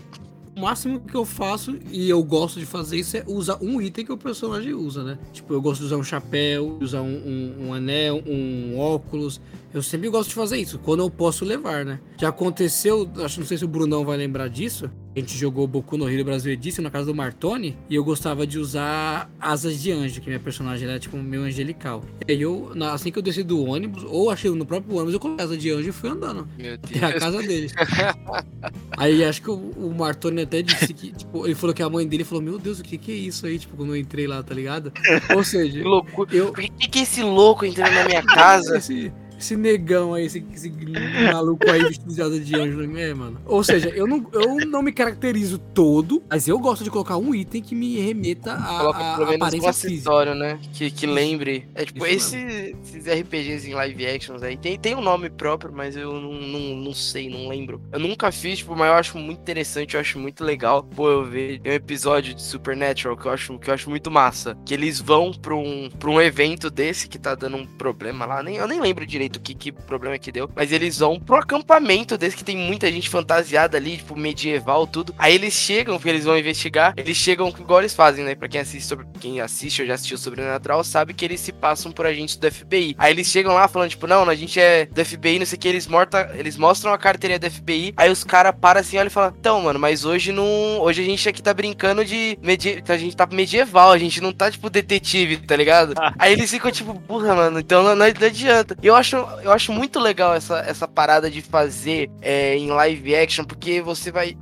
O 0.57 0.61
máximo 0.61 1.01
que 1.01 1.15
eu 1.15 1.25
faço, 1.25 1.79
e 1.91 2.09
eu 2.09 2.23
gosto 2.25 2.59
de 2.59 2.67
fazer 2.67 2.99
isso, 2.99 3.17
é 3.17 3.25
usar 3.27 3.59
um 3.63 3.81
item 3.81 4.05
que 4.05 4.13
o 4.13 4.19
personagem 4.19 4.75
usa, 4.75 5.05
né? 5.05 5.19
Tipo, 5.33 5.53
eu 5.55 5.61
gosto 5.61 5.81
de 5.81 5.87
usar 5.87 5.97
um 5.97 6.03
chapéu, 6.03 6.79
usar 6.81 7.03
um, 7.03 7.07
um, 7.07 7.69
um 7.69 7.75
anel, 7.75 8.23
um 8.27 8.79
óculos. 8.79 9.41
Eu 9.73 9.83
sempre 9.83 10.09
gosto 10.09 10.31
de 10.31 10.35
fazer 10.35 10.59
isso, 10.59 10.79
quando 10.79 11.01
eu 11.01 11.11
posso 11.11 11.45
levar, 11.45 11.85
né? 11.85 12.01
Já 12.19 12.29
aconteceu, 12.29 13.09
acho 13.25 13.41
não 13.41 13.47
sei 13.47 13.57
se 13.57 13.65
o 13.65 13.69
Brunão 13.69 14.05
vai 14.05 14.17
lembrar 14.17 14.49
disso, 14.49 14.91
a 15.15 15.19
gente 15.19 15.37
jogou 15.37 15.67
Boku 15.67 15.97
no 15.97 16.09
Hero 16.09 16.25
Brasil 16.25 16.53
Edition 16.53 16.83
na 16.83 16.91
casa 16.91 17.07
do 17.07 17.15
Martoni 17.15 17.77
e 17.89 17.97
eu 17.97 18.05
gostava 18.05 18.47
de 18.47 18.59
usar 18.59 19.29
asas 19.41 19.81
de 19.81 19.91
anjo, 19.91 20.21
que 20.21 20.29
minha 20.29 20.39
personagem 20.39 20.89
era 20.89 20.99
tipo 20.99 21.17
meio 21.17 21.43
angelical. 21.43 22.05
E 22.27 22.33
aí 22.33 22.41
eu, 22.41 22.71
assim 22.93 23.11
que 23.11 23.19
eu 23.19 23.23
desci 23.23 23.43
do 23.43 23.65
ônibus, 23.65 24.05
ou 24.09 24.31
achei 24.31 24.51
no 24.51 24.65
próprio 24.65 24.95
ônibus, 24.95 25.15
eu 25.15 25.21
coloquei 25.21 25.45
asa 25.45 25.57
de 25.57 25.71
anjo 25.71 25.89
e 25.89 25.93
fui 25.93 26.11
andando. 26.11 26.49
Meu 26.57 26.77
Deus. 26.79 26.97
Até 27.03 27.17
a 27.17 27.21
casa 27.21 27.43
dele. 27.43 27.71
aí 28.97 29.25
acho 29.25 29.43
que 29.43 29.51
o, 29.51 29.55
o, 29.55 29.95
Martoni 29.95 30.43
até 30.43 30.63
disse 30.63 30.93
que, 30.95 31.13
tipo, 31.13 31.45
ele 31.45 31.55
falou 31.55 31.75
que 31.75 31.83
a 31.83 31.91
mãe 31.91 32.07
dele 32.07 32.25
falou: 32.25 32.43
Meu 32.43 32.59
Deus, 32.59 32.79
o 32.79 32.83
que, 32.83 32.97
que 32.97 33.11
é 33.11 33.15
isso 33.15 33.47
aí? 33.47 33.59
Tipo, 33.59 33.77
quando 33.77 33.95
eu 33.95 33.97
entrei 33.97 34.27
lá, 34.27 34.43
tá 34.43 34.55
ligado? 34.55 34.93
Ou 35.35 35.43
seja, 35.43 35.79
que 35.79 35.85
loucura. 35.85 36.35
Eu... 36.35 36.53
Por 36.53 36.63
que, 36.63 36.89
que 36.89 36.99
esse 37.01 37.23
louco 37.23 37.65
entrou 37.65 37.91
na 37.91 38.05
minha 38.05 38.23
casa? 38.27 38.79
esse 38.79 39.13
esse 39.41 39.57
negão 39.57 40.15
aí, 40.15 40.27
esse, 40.27 40.45
esse 40.55 40.71
maluco 41.33 41.69
aí 41.71 41.85
vestido 41.85 42.41
de 42.41 42.57
anjo, 42.57 42.97
é, 42.97 43.15
mano. 43.15 43.41
Ou 43.47 43.65
seja, 43.65 43.89
eu 43.91 44.07
não, 44.07 44.27
eu 44.33 44.57
não 44.67 44.83
me 44.83 44.93
caracterizo 44.93 45.59
todo, 45.59 46.23
mas 46.29 46.47
eu 46.47 46.59
gosto 46.59 46.85
de 46.85 46.91
colocar 46.91 47.17
um 47.17 47.35
item 47.35 47.63
que 47.63 47.75
me 47.75 47.99
remeta 47.99 48.53
a, 48.55 48.79
Coloca 48.79 48.99
a, 48.99 49.17
pelo 49.17 49.31
menos 49.31 49.55
um 49.55 49.69
acessório, 49.69 50.35
né? 50.35 50.59
Que, 50.73 50.91
que 50.91 51.07
lembre. 51.07 51.69
É 51.75 51.85
tipo, 51.85 52.07
esse, 52.07 52.37
esses 52.83 53.07
RPGs 53.07 53.69
em 53.71 53.75
live 53.75 54.07
actions 54.07 54.43
aí, 54.43 54.57
tem, 54.57 54.79
tem 54.79 54.95
um 54.95 55.01
nome 55.01 55.31
próprio, 55.31 55.73
mas 55.73 55.97
eu 55.97 56.13
não, 56.13 56.33
não, 56.33 56.77
não 56.77 56.95
sei, 56.95 57.29
não 57.29 57.49
lembro. 57.49 57.81
Eu 57.93 57.99
nunca 57.99 58.31
fiz, 58.31 58.59
tipo, 58.59 58.77
mas 58.77 58.89
eu 58.89 58.95
acho 58.95 59.19
muito 59.19 59.41
interessante, 59.41 59.95
eu 59.95 60.01
acho 60.01 60.19
muito 60.19 60.45
legal. 60.45 60.83
Pô, 60.83 61.09
eu 61.09 61.25
ver 61.25 61.61
um 61.65 61.71
episódio 61.71 62.35
de 62.35 62.43
Supernatural 62.43 63.17
que 63.17 63.27
eu 63.27 63.33
acho, 63.33 63.59
que 63.59 63.71
eu 63.71 63.75
acho 63.75 63.91
muito 63.91 64.11
massa. 64.11 64.57
Que 64.65 64.75
eles 64.75 65.01
vão 65.01 65.33
pra 65.33 65.55
um, 65.55 65.89
pra 65.99 66.11
um 66.11 66.21
evento 66.21 66.71
desse 66.71 67.09
que 67.09 67.19
tá 67.19 67.35
dando 67.35 67.57
um 67.57 67.67
problema 67.67 68.27
lá. 68.27 68.43
Nem, 68.43 68.57
eu 68.57 68.67
nem 68.67 68.81
lembro 68.81 69.07
direito 69.07 69.30
que, 69.39 69.55
que 69.55 69.71
problema 69.71 70.19
que 70.19 70.33
deu. 70.33 70.51
Mas 70.55 70.73
eles 70.73 70.99
vão 70.99 71.21
pro 71.21 71.37
acampamento 71.37 72.17
desse 72.17 72.37
que 72.37 72.45
tem 72.45 72.57
muita 72.57 72.91
gente 72.91 73.09
fantasiada 73.09 73.77
ali, 73.77 73.99
tipo, 73.99 74.17
medieval, 74.17 74.87
tudo. 74.87 75.15
Aí 75.19 75.35
eles 75.35 75.55
chegam, 75.55 75.97
porque 75.97 76.09
eles 76.09 76.25
vão 76.25 76.39
investigar, 76.39 76.95
eles 76.97 77.17
chegam 77.17 77.49
igual 77.49 77.81
eles 77.81 77.95
fazem, 77.95 78.25
né? 78.25 78.35
Pra 78.35 78.49
quem 78.49 78.61
assiste 78.61 78.87
sobre. 78.87 79.07
Quem 79.21 79.41
assiste 79.41 79.83
ou 79.83 79.89
já 79.89 79.95
assistiu 79.95 80.17
Sobrenatural, 80.17 80.83
sabe 80.83 81.13
que 81.13 81.25
eles 81.25 81.41
se 81.41 81.53
passam 81.53 81.93
por 81.93 82.07
agentes 82.07 82.37
do 82.37 82.51
FBI. 82.51 82.95
Aí 82.99 83.13
eles 83.13 83.27
chegam 83.27 83.55
lá 83.55 83.69
falando, 83.69 83.91
tipo, 83.91 84.07
não, 84.07 84.29
a 84.29 84.35
gente 84.35 84.59
é 84.59 84.87
do 84.87 85.05
FBI, 85.05 85.39
não 85.39 85.47
sei 85.47 85.57
o 85.57 85.61
que, 85.61 85.69
eles, 85.69 85.87
morta, 85.87 86.31
eles 86.35 86.57
mostram 86.57 86.93
a 86.93 86.99
carteirinha 86.99 87.39
do 87.39 87.51
FBI. 87.51 87.93
Aí 87.97 88.11
os 88.11 88.25
caras 88.25 88.55
param 88.59 88.81
assim, 88.81 88.97
olha 88.99 89.09
e 89.09 89.11
falam, 89.11 89.35
então, 89.39 89.61
mano, 89.61 89.79
mas 89.79 90.05
hoje 90.05 90.33
não. 90.33 90.81
Hoje 90.81 91.03
a 91.03 91.05
gente 91.05 91.29
aqui 91.29 91.43
tá 91.43 91.53
brincando 91.53 92.05
de. 92.05 92.39
Medi... 92.43 92.83
A 92.89 92.97
gente 92.97 93.17
tá 93.17 93.27
medieval, 93.31 93.93
a 93.93 93.99
gente 93.99 94.21
não 94.21 94.33
tá, 94.33 94.51
tipo, 94.51 94.71
detetive, 94.71 95.37
tá 95.39 95.57
ligado? 95.57 95.95
Aí 96.19 96.33
eles 96.33 96.51
ficam, 96.51 96.71
tipo, 96.71 96.99
porra, 97.01 97.35
mano, 97.35 97.61
então 97.61 97.83
não, 97.83 97.95
não 97.95 98.07
adianta. 98.07 98.77
Eu 98.83 98.95
acho 98.95 99.20
eu 99.43 99.53
acho 99.53 99.73
muito 99.73 99.99
legal 99.99 100.35
essa, 100.35 100.59
essa 100.61 100.87
parada 100.87 101.31
de 101.31 101.43
fazer 101.43 102.11
é, 102.21 102.57
em 102.57 102.71
live 102.71 103.15
action, 103.15 103.45
porque 103.45 103.81
você 103.81 104.11
vai 104.11 104.37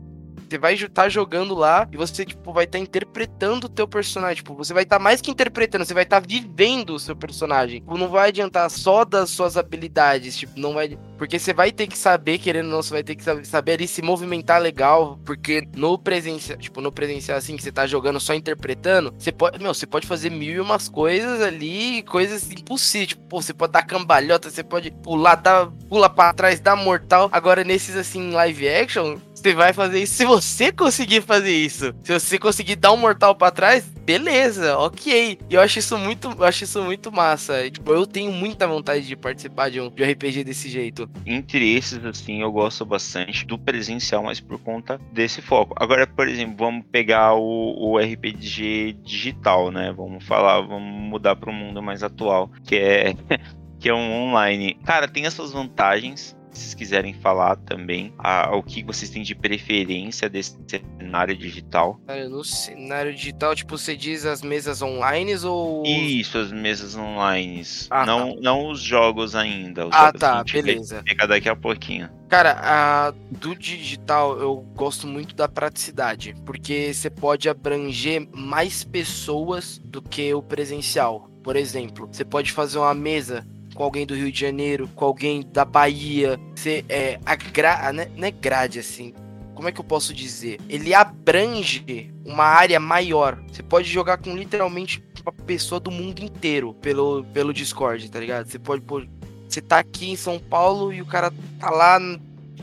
você 0.49 0.57
vai 0.57 0.75
estar 0.75 0.89
tá 0.89 1.09
jogando 1.09 1.55
lá 1.55 1.87
e 1.93 1.97
você, 1.97 2.25
tipo, 2.25 2.53
vai 2.53 2.65
estar 2.65 2.79
tá 2.79 2.83
interpretando 2.83 3.65
o 3.65 3.69
teu 3.69 3.87
personagem. 3.87 4.37
Tipo, 4.37 4.55
você 4.55 4.73
vai 4.73 4.85
estar 4.85 4.97
tá 4.97 5.03
mais 5.03 5.21
que 5.21 5.31
interpretando, 5.31 5.85
você 5.85 5.93
vai 5.93 6.05
estar 6.05 6.21
tá 6.21 6.27
vivendo 6.27 6.91
o 6.95 6.99
seu 6.99 7.15
personagem. 7.15 7.81
Tipo, 7.81 7.99
não 7.99 8.09
vai 8.09 8.29
adiantar 8.29 8.71
só 8.71 9.05
das 9.05 9.29
suas 9.29 9.57
habilidades, 9.57 10.37
tipo, 10.37 10.59
não 10.59 10.73
vai... 10.73 10.99
Porque 11.19 11.39
você 11.39 11.53
vai 11.53 11.73
ter 11.73 11.89
que 11.89 11.99
saber, 11.99 12.39
querendo 12.39 12.67
ou 12.67 12.73
não, 12.73 12.83
você 12.83 12.91
vai 12.91 13.03
ter 13.03 13.17
que 13.17 13.25
saber 13.45 13.73
ali 13.73 13.89
se 13.89 14.01
movimentar 14.01 14.61
legal, 14.63 15.19
porque 15.25 15.67
no 15.77 15.99
presencial, 15.99 16.57
tipo, 16.59 16.81
no 16.81 16.93
presencial 16.93 17.37
assim, 17.37 17.57
que 17.57 17.63
você 17.63 17.73
tá 17.73 17.87
jogando 17.87 18.21
só 18.21 18.33
interpretando, 18.35 19.13
você 19.19 19.33
pode, 19.33 19.59
meu, 19.59 19.75
você 19.75 19.87
pode 19.87 20.07
fazer 20.07 20.31
mil 20.31 20.55
e 20.55 20.61
umas 20.61 20.89
coisas 20.89 21.43
ali, 21.43 22.03
coisas 22.05 22.51
impossíveis. 22.51 23.09
Tipo, 23.09 23.23
pô, 23.29 23.43
você 23.43 23.53
pode 23.53 23.73
dar 23.73 23.83
cambalhota, 23.83 24.49
você 24.49 24.63
pode 24.63 24.91
pular, 24.91 25.35
dar, 25.35 25.67
pula 25.89 26.09
para 26.09 26.33
trás, 26.33 26.61
dar 26.61 26.77
mortal. 26.77 27.29
Agora, 27.33 27.65
nesses, 27.65 27.97
assim, 27.97 28.31
live 28.31 28.69
action, 28.69 29.19
você 29.35 29.55
vai 29.55 29.73
fazer 29.73 30.03
isso 30.03 30.15
se 30.15 30.25
você 30.25 30.73
conseguir 30.73 31.23
fazer 31.23 31.53
isso. 31.53 31.95
Se 32.03 32.13
você 32.13 32.39
conseguir 32.39 32.77
dar 32.77 32.93
um 32.93 32.97
mortal 32.97 33.35
para 33.35 33.53
trás, 33.53 33.85
beleza, 33.85 34.77
ok. 34.79 35.39
E 35.49 35.55
eu 35.55 35.61
acho 35.61 35.79
isso 35.79 35.97
muito, 35.97 36.31
eu 36.31 36.45
acho 36.45 36.65
isso 36.65 36.83
muito 36.83 37.13
massa. 37.13 37.71
Tipo, 37.71 37.93
eu 37.93 38.07
tenho 38.07 38.33
muita 38.33 38.67
vontade 38.67 39.07
de 39.07 39.17
participar 39.17 39.71
de 39.71 39.81
um, 39.81 39.91
de 39.91 40.03
um 40.03 40.11
RPG 40.11 40.45
desse 40.45 40.69
jeito. 40.69 41.08
Entre 41.27 41.75
esses, 41.75 42.03
assim, 42.05 42.41
eu 42.41 42.50
gosto 42.50 42.87
bastante 42.87 43.45
do 43.45 43.59
presencial, 43.59 44.23
mas 44.23 44.41
por 44.41 44.59
conta 44.59 44.99
desse 45.12 45.43
foco. 45.43 45.75
Agora, 45.77 46.07
por 46.07 46.27
exemplo, 46.27 46.57
vamos 46.57 46.87
pegar 46.91 47.35
o, 47.35 47.75
o 47.79 47.99
RPG 47.99 48.97
digital, 49.03 49.71
né? 49.71 49.93
Vamos 49.93 50.25
falar, 50.25 50.61
vamos 50.62 50.91
mudar 51.09 51.37
para 51.37 51.50
o 51.50 51.53
mundo 51.53 51.83
mais 51.83 52.03
atual, 52.03 52.50
que 52.65 52.77
é 52.77 53.15
que 53.79 53.88
é 53.88 53.95
um 53.95 54.29
online. 54.29 54.75
Cara, 54.85 55.07
tem 55.07 55.27
as 55.27 55.35
suas 55.35 55.53
vantagens, 55.53 56.37
vocês 56.59 56.75
quiserem 56.75 57.15
falar 57.15 57.57
também 57.57 58.12
a, 58.19 58.55
o 58.57 58.62
que 58.62 58.83
vocês 58.83 59.11
têm 59.11 59.23
de 59.23 59.35
preferência 59.35 60.29
desse 60.29 60.57
cenário 60.67 61.37
digital. 61.37 62.00
no 62.29 62.45
cenário 62.45 63.15
digital, 63.15 63.55
tipo, 63.55 63.77
você 63.77 63.97
diz 63.97 64.27
as 64.27 64.43
mesas 64.43 64.83
online 64.83 65.37
ou. 65.45 65.85
Isso, 65.85 66.38
as 66.38 66.53
mesas 66.53 66.97
online. 66.97 67.62
Ah, 67.91 68.05
não, 68.05 68.35
tá. 68.35 68.41
não 68.41 68.71
os 68.71 68.81
jogos 68.81 69.35
ainda. 69.35 69.87
Os 69.87 69.95
ah, 69.95 70.07
jogos 70.07 70.21
tá, 70.21 70.45
beleza. 70.45 71.03
Fica 71.07 71.27
daqui 71.27 71.49
a 71.49 71.57
pouquinho. 71.57 72.09
Cara, 72.29 72.59
a, 72.62 73.15
do 73.31 73.55
digital 73.55 74.38
eu 74.38 74.57
gosto 74.75 75.07
muito 75.07 75.35
da 75.35 75.49
praticidade, 75.49 76.35
porque 76.45 76.93
você 76.93 77.09
pode 77.09 77.49
abranger 77.49 78.29
mais 78.33 78.85
pessoas 78.85 79.79
do 79.79 80.03
que 80.03 80.35
o 80.35 80.43
presencial. 80.43 81.31
Por 81.43 81.57
exemplo, 81.57 82.07
você 82.12 82.25
pode 82.25 82.53
fazer 82.53 82.79
uma 82.79 82.93
mesa 82.93 83.47
com 83.79 83.85
alguém 83.85 84.05
do 84.05 84.13
Rio 84.13 84.33
de 84.33 84.41
Janeiro, 84.41 84.89
com 84.97 85.05
alguém 85.05 85.49
da 85.53 85.65
Bahia. 85.65 86.37
Você 86.53 86.85
é 86.89 87.21
a 87.25 87.37
gra... 87.37 87.93
né? 87.93 88.11
não 88.17 88.27
é 88.27 88.31
grade 88.33 88.81
assim. 88.81 89.15
Como 89.55 89.69
é 89.69 89.73
que 89.73 89.79
eu 89.79 89.85
posso 89.85 90.13
dizer? 90.13 90.59
Ele 90.69 90.93
abrange 90.93 92.13
uma 92.25 92.43
área 92.43 92.81
maior. 92.81 93.41
Você 93.47 93.63
pode 93.63 93.89
jogar 93.89 94.19
com 94.19 94.35
literalmente 94.35 95.01
uma 95.23 95.31
pessoa 95.31 95.79
do 95.79 95.93
mundo 95.93 96.25
inteiro 96.25 96.75
pelo, 96.75 97.23
pelo 97.33 97.55
Discord, 97.55 98.11
tá 98.11 98.19
ligado? 98.19 98.49
Você 98.49 98.59
pode 98.59 98.83
pôr. 98.83 99.09
Você 99.49 99.61
tá 99.61 99.79
aqui 99.79 100.11
em 100.11 100.17
São 100.17 100.41
Paulo 100.41 100.93
e 100.93 101.01
o 101.01 101.07
cara 101.07 101.33
tá 101.61 101.71
lá 101.71 102.01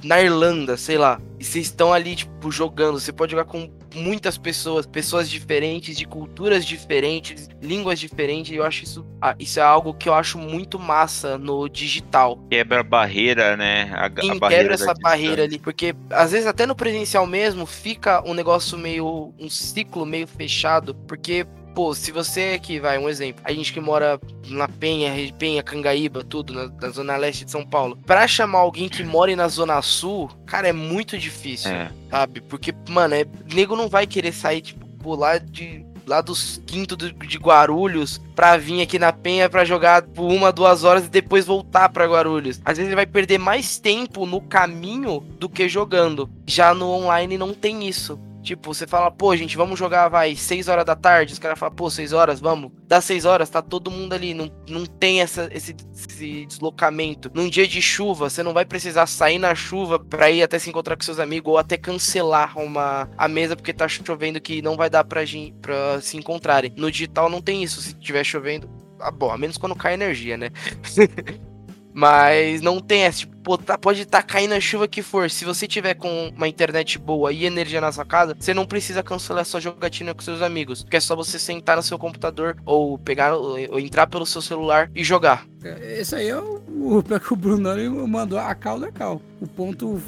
na 0.04 0.22
Irlanda, 0.22 0.76
sei 0.76 0.98
lá. 0.98 1.22
E 1.40 1.46
vocês 1.46 1.68
estão 1.68 1.94
ali, 1.94 2.18
tipo, 2.18 2.52
jogando. 2.52 3.00
Você 3.00 3.14
pode 3.14 3.32
jogar 3.32 3.46
com 3.46 3.72
muitas 3.96 4.38
pessoas, 4.38 4.86
pessoas 4.86 5.30
diferentes, 5.30 5.98
de 5.98 6.06
culturas 6.06 6.66
diferentes, 6.66 7.50
línguas 7.62 8.00
diferentes. 8.00 8.56
Eu 8.56 8.64
acho 8.64 8.84
isso, 8.84 9.06
ah, 9.22 9.36
isso 9.40 9.60
é 9.60 9.64
algo 9.64 9.94
que 9.94 10.10
eu 10.10 10.14
acho 10.14 10.38
muito 10.38 10.78
massa 10.80 11.38
no 11.38 11.68
digital. 11.68 12.38
Quebra 12.50 12.82
a 12.82 12.84
barreira, 12.84 13.58
né? 13.58 13.92
A, 13.94 14.22
Sim, 14.22 14.32
a 14.32 14.36
barreira 14.36 14.64
quebra 14.64 14.76
essa 14.76 14.94
barreira 14.94 15.44
ali, 15.44 15.58
porque 15.58 15.96
às 16.12 16.32
vezes 16.32 16.48
até 16.48 16.66
no 16.66 16.76
presencial 16.76 17.26
mesmo 17.26 17.66
fica 17.66 18.24
um 18.28 18.34
negócio 18.34 18.78
meio 18.78 19.34
um 19.40 19.50
ciclo 19.50 20.06
meio 20.06 20.28
fechado, 20.28 20.94
porque 21.08 21.46
pô, 21.76 21.94
se 21.94 22.10
você 22.10 22.58
que 22.58 22.80
vai, 22.80 22.98
um 22.98 23.10
exemplo, 23.10 23.44
a 23.44 23.52
gente 23.52 23.74
que 23.74 23.82
mora 23.82 24.20
na 24.48 24.68
Penha, 24.68 25.12
Penha, 25.38 25.62
Cangaíba, 25.62 26.24
tudo, 26.24 26.54
na, 26.54 26.70
na, 26.82 26.90
zona 26.90 27.18
leste 27.18 27.44
de 27.44 27.52
São 27.52 27.66
Paulo, 27.66 27.98
pra 28.06 28.26
chamar 28.28 28.60
alguém 28.60 28.88
que 28.88 29.04
mora 29.04 29.36
na 29.36 29.50
zona 29.50 29.82
sul, 29.82 30.32
cara, 30.46 30.70
é 30.70 30.74
muito 30.74 31.18
difícil, 31.18 31.72
é. 31.72 31.92
sabe? 32.10 32.40
Porque, 32.40 32.74
mano, 32.90 33.16
é, 33.16 33.26
nego 33.54 33.76
não 33.76 33.90
vai 33.90 34.08
querer 34.08 34.32
sair, 34.32 34.62
tipo, 34.62 34.86
pular 35.00 35.40
de 35.40 35.86
lá 36.08 36.22
dos 36.22 36.62
quintos 36.66 36.98
de 36.98 37.38
Guarulhos 37.38 38.22
pra 38.36 38.58
vir 38.58 38.82
aqui 38.82 39.00
na 39.00 39.12
Penha 39.12 39.50
pra 39.50 39.66
jogar 39.66 40.04
por 40.04 40.32
uma, 40.32 40.52
duas 40.52 40.84
horas 40.84 41.06
e 41.06 41.10
depois 41.10 41.46
voltar 41.46 41.90
pra 41.90 42.06
Guarulhos. 42.06 42.62
Às 42.64 42.78
vezes 42.78 42.90
ele 42.90 42.96
vai 42.96 43.08
perder 43.08 43.40
mais 43.40 43.80
tempo 43.80 44.26
no 44.26 44.40
caminho 44.40 45.20
do 45.40 45.50
que 45.50 45.68
jogando. 45.68 46.30
Já 46.46 46.74
no 46.74 46.90
online 46.90 47.38
não 47.38 47.54
tem 47.54 47.88
isso. 47.88 48.20
Tipo, 48.46 48.72
você 48.72 48.86
fala, 48.86 49.10
pô, 49.10 49.36
gente, 49.36 49.58
vamos 49.58 49.78
jogar, 49.80 50.08
vai, 50.08 50.36
6 50.36 50.68
horas 50.68 50.86
da 50.86 50.96
tarde. 50.96 51.34
Os 51.34 51.40
caras 51.40 51.58
falam, 51.58 51.74
pô, 51.74 51.90
6 51.90 52.14
horas, 52.14 52.40
vamos. 52.40 52.72
Dá 52.88 53.02
6 53.02 53.26
horas, 53.26 53.50
tá 53.50 53.60
todo 53.60 53.90
mundo 53.90 54.14
ali. 54.14 54.36
Não, 54.36 54.52
não 54.70 54.86
tem 54.86 55.20
essa, 55.20 55.50
esse, 55.52 55.76
esse 55.92 56.46
deslocamento. 56.46 57.32
Num 57.34 57.50
dia 57.50 57.68
de 57.68 57.82
chuva, 57.82 58.30
você 58.30 58.44
não 58.44 58.54
vai 58.54 58.64
precisar 58.64 59.08
sair 59.08 59.40
na 59.40 59.56
chuva 59.56 59.98
pra 59.98 60.30
ir 60.30 60.44
até 60.44 60.60
se 60.60 60.70
encontrar 60.70 60.96
com 60.96 61.02
seus 61.02 61.18
amigos 61.18 61.52
ou 61.52 61.58
até 61.58 61.76
cancelar 61.76 62.56
uma, 62.60 63.10
a 63.18 63.28
mesa 63.28 63.56
porque 63.56 63.74
tá 63.74 63.88
chovendo 63.88 64.40
que 64.40 64.62
não 64.62 64.78
vai 64.78 64.92
dar 64.92 65.04
pra, 65.04 65.22
pra 65.60 66.00
se 66.00 66.16
encontrarem. 66.16 66.72
No 66.78 66.92
digital 66.92 67.28
não 67.32 67.42
tem 67.42 67.64
isso. 67.64 67.82
Se 67.82 67.96
tiver 67.96 68.24
chovendo, 68.24 68.70
ah, 69.00 69.10
bom, 69.10 69.32
a 69.32 69.40
menos 69.40 69.58
quando 69.58 69.76
cai 69.76 69.96
energia, 69.96 70.38
né? 70.38 70.52
Mas 71.96 72.60
não 72.60 72.82
tem 72.82 73.04
essa, 73.04 73.20
tipo, 73.20 73.58
tá, 73.58 73.78
pode 73.78 74.02
estar 74.02 74.22
tá 74.22 74.28
caindo 74.28 74.52
a 74.52 74.60
chuva 74.60 74.86
que 74.86 75.02
for. 75.02 75.32
Se 75.32 75.46
você 75.46 75.66
tiver 75.66 75.94
com 75.94 76.28
uma 76.36 76.46
internet 76.46 77.00
boa 77.00 77.32
e 77.32 77.46
energia 77.46 77.80
na 77.80 77.90
sua 77.90 78.04
casa, 78.04 78.36
você 78.38 78.54
não 78.54 78.66
precisa 78.66 79.02
cancelar 79.02 79.46
sua 79.46 79.62
jogatina 79.62 80.14
com 80.14 80.22
seus 80.22 80.42
amigos. 80.42 80.84
Porque 80.84 80.98
é 80.98 81.00
só 81.00 81.16
você 81.16 81.40
sentar 81.40 81.78
no 81.78 81.82
seu 81.82 81.98
computador 81.98 82.58
ou 82.66 82.98
pegar 82.98 83.34
ou 83.34 83.80
entrar 83.80 84.08
pelo 84.08 84.26
seu 84.26 84.42
celular 84.42 84.92
e 84.94 85.06
jogar. 85.06 85.48
É, 85.64 86.02
esse 86.02 86.14
aí 86.16 86.28
é 86.28 86.38
o, 86.38 86.62
o 86.68 87.02
que 87.02 87.32
o 87.32 87.36
Bruno 87.38 88.06
mandou 88.06 88.40
a 88.40 88.54
cal 88.54 88.78
da 88.78 88.92
cal. 88.92 89.22
O 89.40 89.48
ponto 89.48 90.02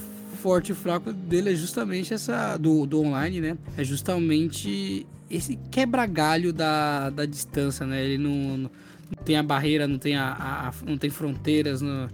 forte 0.44 0.74
e 0.74 0.76
fraco 0.76 1.14
dele 1.14 1.54
é 1.54 1.56
justamente 1.56 2.14
essa 2.14 2.58
do, 2.58 2.86
do 2.86 3.00
online, 3.00 3.40
né? 3.40 3.58
É 3.78 3.84
justamente 3.86 5.08
esse 5.30 5.58
quebra-galho 5.72 6.52
da, 6.52 7.10
da 7.12 7.26
distância, 7.26 7.86
né? 7.86 8.04
Ele 8.04 8.18
não, 8.18 8.58
não 8.58 8.72
não 9.16 9.24
tem 9.24 9.38
a 9.38 9.44
barreira, 9.44 9.88
não 9.88 9.98
tem, 9.98 10.16
a, 10.16 10.32
a 10.32 10.74
não 10.86 10.98
tem 10.98 11.10
fronteiras. 11.10 11.82
No... 11.82 12.10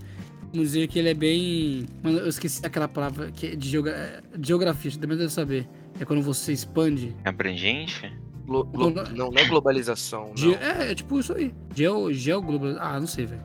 Vamos 0.51 0.71
dizer 0.71 0.87
que 0.87 0.99
ele 0.99 1.09
é 1.09 1.13
bem. 1.13 1.85
Mano, 2.03 2.19
eu 2.19 2.27
esqueci 2.27 2.65
aquela 2.65 2.87
palavra 2.87 3.31
que 3.31 3.47
é 3.47 3.55
de, 3.55 3.69
geogra... 3.69 4.23
de 4.37 4.47
geografia, 4.47 4.91
também 4.99 5.17
deve 5.17 5.31
saber. 5.31 5.67
É 5.99 6.05
quando 6.05 6.21
você 6.21 6.53
expande. 6.53 7.15
Abrangente? 7.23 8.11
Glo 8.45 8.65
glo 8.65 8.89
não, 8.89 9.31
não 9.31 9.39
é 9.39 9.45
globalização. 9.45 10.31
Ge... 10.35 10.53
É, 10.55 10.91
é 10.91 10.95
tipo 10.95 11.19
isso 11.19 11.33
aí. 11.33 11.53
Geo, 11.73 12.11
geoglobal. 12.11 12.75
Ah, 12.79 12.99
não 12.99 13.07
sei, 13.07 13.25
velho. 13.25 13.41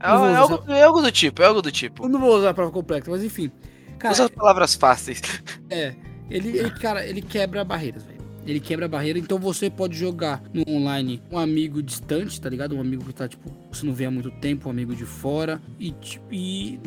É, 0.00 0.08
é, 0.08 0.36
algo, 0.36 0.72
é 0.72 0.82
algo 0.82 1.00
do 1.00 1.10
tipo, 1.10 1.42
é 1.42 1.46
algo 1.46 1.62
do 1.62 1.72
tipo. 1.72 2.04
Eu 2.04 2.08
não 2.08 2.20
vou 2.20 2.36
usar 2.36 2.50
a 2.50 2.54
palavra 2.54 2.74
completa, 2.74 3.10
mas 3.10 3.24
enfim. 3.24 3.50
Cara, 3.98 4.12
Usa 4.12 4.24
as 4.24 4.30
palavras 4.30 4.74
fáceis. 4.74 5.22
É. 5.70 5.94
Ele, 6.28 6.58
ele, 6.58 6.70
cara, 6.70 7.06
ele 7.06 7.22
quebra 7.22 7.64
barreiras, 7.64 8.04
velho. 8.04 8.15
Ele 8.46 8.60
quebra 8.60 8.86
a 8.86 8.88
barreira, 8.88 9.18
então 9.18 9.38
você 9.38 9.68
pode 9.68 9.96
jogar 9.96 10.42
no 10.54 10.62
online 10.68 11.20
um 11.30 11.38
amigo 11.38 11.82
distante, 11.82 12.40
tá 12.40 12.48
ligado? 12.48 12.76
Um 12.76 12.80
amigo 12.80 13.04
que 13.04 13.12
tá, 13.12 13.28
tipo, 13.28 13.50
você 13.70 13.84
não 13.84 13.92
vê 13.92 14.06
há 14.06 14.10
muito 14.10 14.30
tempo, 14.30 14.68
um 14.68 14.70
amigo 14.70 14.94
de 14.94 15.04
fora. 15.04 15.60
E, 15.78 15.90
tipo, 15.90 16.32
e 16.32 16.80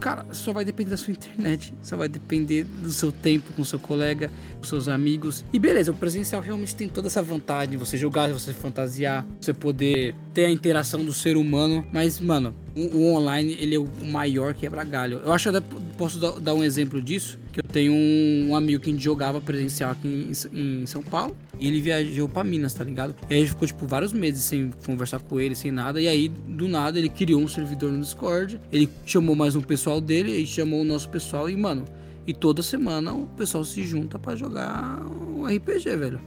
cara, 0.00 0.26
só 0.32 0.52
vai 0.52 0.64
depender 0.64 0.90
da 0.90 0.96
sua 0.96 1.12
internet, 1.12 1.74
só 1.82 1.96
vai 1.96 2.08
depender 2.08 2.64
do 2.64 2.90
seu 2.90 3.12
tempo 3.12 3.52
com 3.52 3.62
seu 3.62 3.78
colega, 3.78 4.30
com 4.58 4.64
seus 4.64 4.88
amigos. 4.88 5.44
E 5.52 5.58
beleza, 5.58 5.92
o 5.92 5.94
presencial 5.94 6.40
realmente 6.40 6.74
tem 6.74 6.88
toda 6.88 7.08
essa 7.08 7.22
vantagem, 7.22 7.76
você 7.76 7.96
jogar, 7.96 8.32
você 8.32 8.52
fantasiar, 8.52 9.26
você 9.40 9.52
poder 9.52 10.14
ter 10.32 10.46
a 10.46 10.50
interação 10.50 11.04
do 11.04 11.12
ser 11.12 11.36
humano, 11.36 11.86
mas 11.92 12.18
mano, 12.18 12.54
o, 12.74 13.12
online 13.12 13.56
ele 13.60 13.74
é 13.74 13.78
o 13.78 13.88
maior 14.04 14.54
quebra-galho. 14.54 15.20
Eu 15.24 15.32
acho 15.32 15.52
que 15.52 15.60
posso 15.96 16.18
dar 16.40 16.54
um 16.54 16.64
exemplo 16.64 17.00
disso, 17.02 17.38
que 17.52 17.60
eu 17.60 17.64
tenho 17.64 17.92
um, 17.92 18.56
amigo 18.56 18.82
que 18.82 18.96
jogava 18.98 19.40
presencial 19.40 19.90
aqui 19.90 20.32
em 20.52 20.86
São 20.86 21.02
Paulo. 21.02 21.36
E 21.60 21.68
ele 21.68 21.80
viajou 21.80 22.26
pra 22.26 22.42
Minas, 22.42 22.72
tá 22.72 22.82
ligado? 22.82 23.14
E 23.28 23.34
aí 23.34 23.46
ficou, 23.46 23.68
tipo, 23.68 23.86
vários 23.86 24.14
meses 24.14 24.42
sem 24.44 24.70
conversar 24.86 25.20
com 25.20 25.38
ele, 25.38 25.54
sem 25.54 25.70
nada. 25.70 26.00
E 26.00 26.08
aí, 26.08 26.28
do 26.28 26.66
nada, 26.66 26.98
ele 26.98 27.10
criou 27.10 27.42
um 27.42 27.46
servidor 27.46 27.92
no 27.92 28.00
Discord. 28.00 28.58
Ele 28.72 28.88
chamou 29.04 29.36
mais 29.36 29.54
um 29.54 29.60
pessoal 29.60 30.00
dele, 30.00 30.34
e 30.38 30.46
chamou 30.46 30.80
o 30.80 30.84
nosso 30.84 31.10
pessoal. 31.10 31.50
E, 31.50 31.56
mano, 31.56 31.84
e 32.26 32.32
toda 32.32 32.62
semana 32.62 33.12
o 33.12 33.26
pessoal 33.26 33.62
se 33.62 33.82
junta 33.82 34.18
para 34.18 34.36
jogar 34.36 35.02
um 35.04 35.44
RPG, 35.44 35.96
velho. 35.96 36.20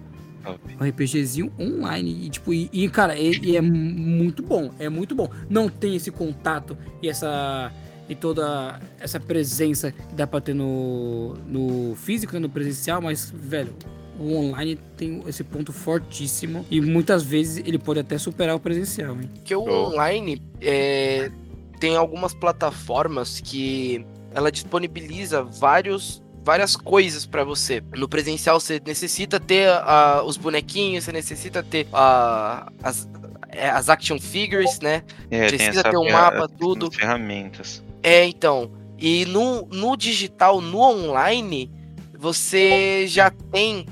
Um 0.79 0.85
RPGzinho 0.85 1.51
online. 1.59 2.25
E, 2.25 2.29
tipo, 2.29 2.53
e, 2.53 2.69
e 2.71 2.87
cara, 2.89 3.17
e, 3.17 3.55
é 3.55 3.61
muito 3.61 4.43
bom. 4.43 4.71
É 4.77 4.87
muito 4.87 5.15
bom. 5.15 5.29
Não 5.49 5.67
tem 5.67 5.95
esse 5.95 6.11
contato 6.11 6.77
e 7.01 7.09
essa. 7.09 7.71
E 8.07 8.13
toda 8.13 8.81
essa 8.99 9.17
presença 9.17 9.93
que 9.93 10.13
dá 10.13 10.27
pra 10.27 10.41
ter 10.41 10.53
no, 10.53 11.35
no 11.47 11.95
físico, 11.95 12.33
né, 12.33 12.39
no 12.39 12.49
presencial, 12.49 13.01
mas, 13.01 13.33
velho, 13.33 13.73
o 14.20 14.36
online 14.36 14.77
tem 14.98 15.24
esse 15.27 15.43
ponto 15.43 15.74
fortíssimo 15.74 16.65
e 16.70 16.79
muitas 16.82 17.24
vezes 17.24 17.63
ele 17.65 17.77
pode 17.77 18.00
até 18.00 18.17
superar 18.17 18.55
o 18.55 18.60
presencial. 18.60 19.15
Hein? 19.15 19.29
Que 19.43 19.55
o 19.55 19.67
online 19.67 20.41
é, 20.62 21.32
tem 21.79 21.96
algumas 21.96 22.34
plataformas 22.34 23.41
que 23.41 24.05
ela 24.34 24.51
disponibiliza 24.51 25.43
vários 25.43 26.22
várias 26.43 26.75
coisas 26.75 27.25
para 27.25 27.43
você. 27.43 27.82
No 27.96 28.08
presencial 28.08 28.60
você 28.60 28.82
necessita 28.86 29.39
ter 29.39 29.70
uh, 29.70 30.24
os 30.25 30.36
bonequinhos, 30.36 31.05
você 31.05 31.12
necessita 31.13 31.63
ter 31.63 31.86
uh, 31.86 32.70
as, 32.84 33.08
é, 33.50 33.70
as 33.70 33.89
action 33.89 34.20
figures, 34.20 34.79
né? 34.82 35.03
É, 35.32 35.48
Precisa 35.48 35.84
ter 35.84 35.98
um 35.98 36.12
mapa, 36.12 36.48
tudo. 36.48 36.91
Ferramentas. 36.91 37.82
É, 38.01 38.25
então. 38.25 38.70
E 39.00 39.25
no, 39.25 39.65
no 39.72 39.96
digital, 39.96 40.62
no 40.62 40.79
online, 40.79 41.72
você 42.17 43.05
já 43.08 43.29
tem 43.29 43.86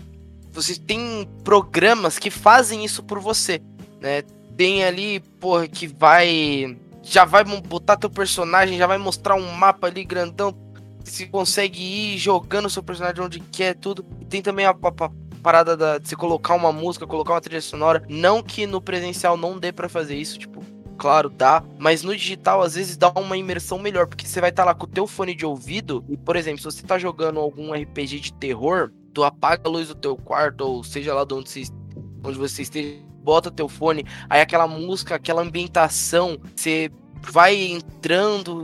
você 0.51 0.75
tem 0.75 1.27
programas 1.43 2.20
que 2.20 2.29
fazem 2.29 2.84
isso 2.84 3.03
por 3.03 3.20
você, 3.20 3.62
né? 4.00 4.24
Tem 4.58 4.84
ali, 4.84 5.20
porra, 5.39 5.67
que 5.67 5.88
vai 5.88 6.77
já 7.03 7.25
vai 7.25 7.43
botar 7.43 7.98
teu 7.98 8.10
personagem, 8.10 8.77
já 8.77 8.86
vai 8.86 8.98
mostrar 8.98 9.36
um 9.36 9.51
mapa 9.51 9.88
ali 9.88 10.03
grandão, 10.03 10.55
você 11.03 11.25
consegue 11.25 11.81
ir 11.81 12.17
jogando 12.17 12.70
seu 12.70 12.84
personagem 12.84 13.24
onde 13.24 13.39
quer, 13.39 13.75
tudo. 13.75 14.05
E 14.20 14.25
tem 14.25 14.41
também 14.41 14.65
a, 14.65 14.70
a, 14.70 14.74
a 14.74 15.12
parada 15.41 15.75
da, 15.75 15.98
de 15.98 16.08
você 16.08 16.15
colocar 16.15 16.53
uma 16.53 16.72
música, 16.72 17.08
colocar 17.08 17.34
uma 17.34 17.41
trilha 17.41 17.62
sonora. 17.62 18.03
Não 18.08 18.43
que 18.43 18.67
no 18.67 18.81
presencial 18.81 19.36
não 19.36 19.58
dê 19.58 19.72
para 19.72 19.89
fazer 19.89 20.15
isso, 20.15 20.38
tipo, 20.38 20.63
claro, 20.98 21.29
dá, 21.29 21.63
mas 21.79 22.03
no 22.03 22.15
digital 22.15 22.62
às 22.62 22.75
vezes 22.75 22.96
dá 22.96 23.10
uma 23.10 23.36
imersão 23.36 23.79
melhor, 23.79 24.05
porque 24.05 24.27
você 24.27 24.39
vai 24.39 24.51
estar 24.51 24.63
tá 24.63 24.70
lá 24.70 24.75
com 24.75 24.86
o 24.86 24.89
teu 24.89 25.08
fone 25.08 25.34
de 25.34 25.46
ouvido 25.46 26.05
e, 26.08 26.15
por 26.15 26.36
exemplo, 26.36 26.60
se 26.60 26.65
você 26.65 26.84
tá 26.84 27.00
jogando 27.00 27.39
algum 27.39 27.74
RPG 27.74 28.20
de 28.20 28.34
terror, 28.34 28.91
tu 29.13 29.24
apaga 29.24 29.63
a 29.65 29.70
luz 29.70 29.88
do 29.88 29.96
teu 29.96 30.15
quarto, 30.15 30.62
ou 30.62 30.84
seja 30.84 31.13
lá 31.13 31.24
de 31.24 31.34
onde 31.34 31.50
você, 31.50 31.63
onde 32.24 32.38
você 32.38 32.62
esteja, 32.62 32.98
bota 33.24 33.51
teu 33.51 33.70
fone, 33.70 34.06
aí 34.30 34.41
aquela 34.41 34.68
música, 34.68 35.15
aquela 35.15 35.41
ambientação, 35.41 36.38
você 36.56 36.91
vai 37.22 37.56
entrando, 37.56 38.63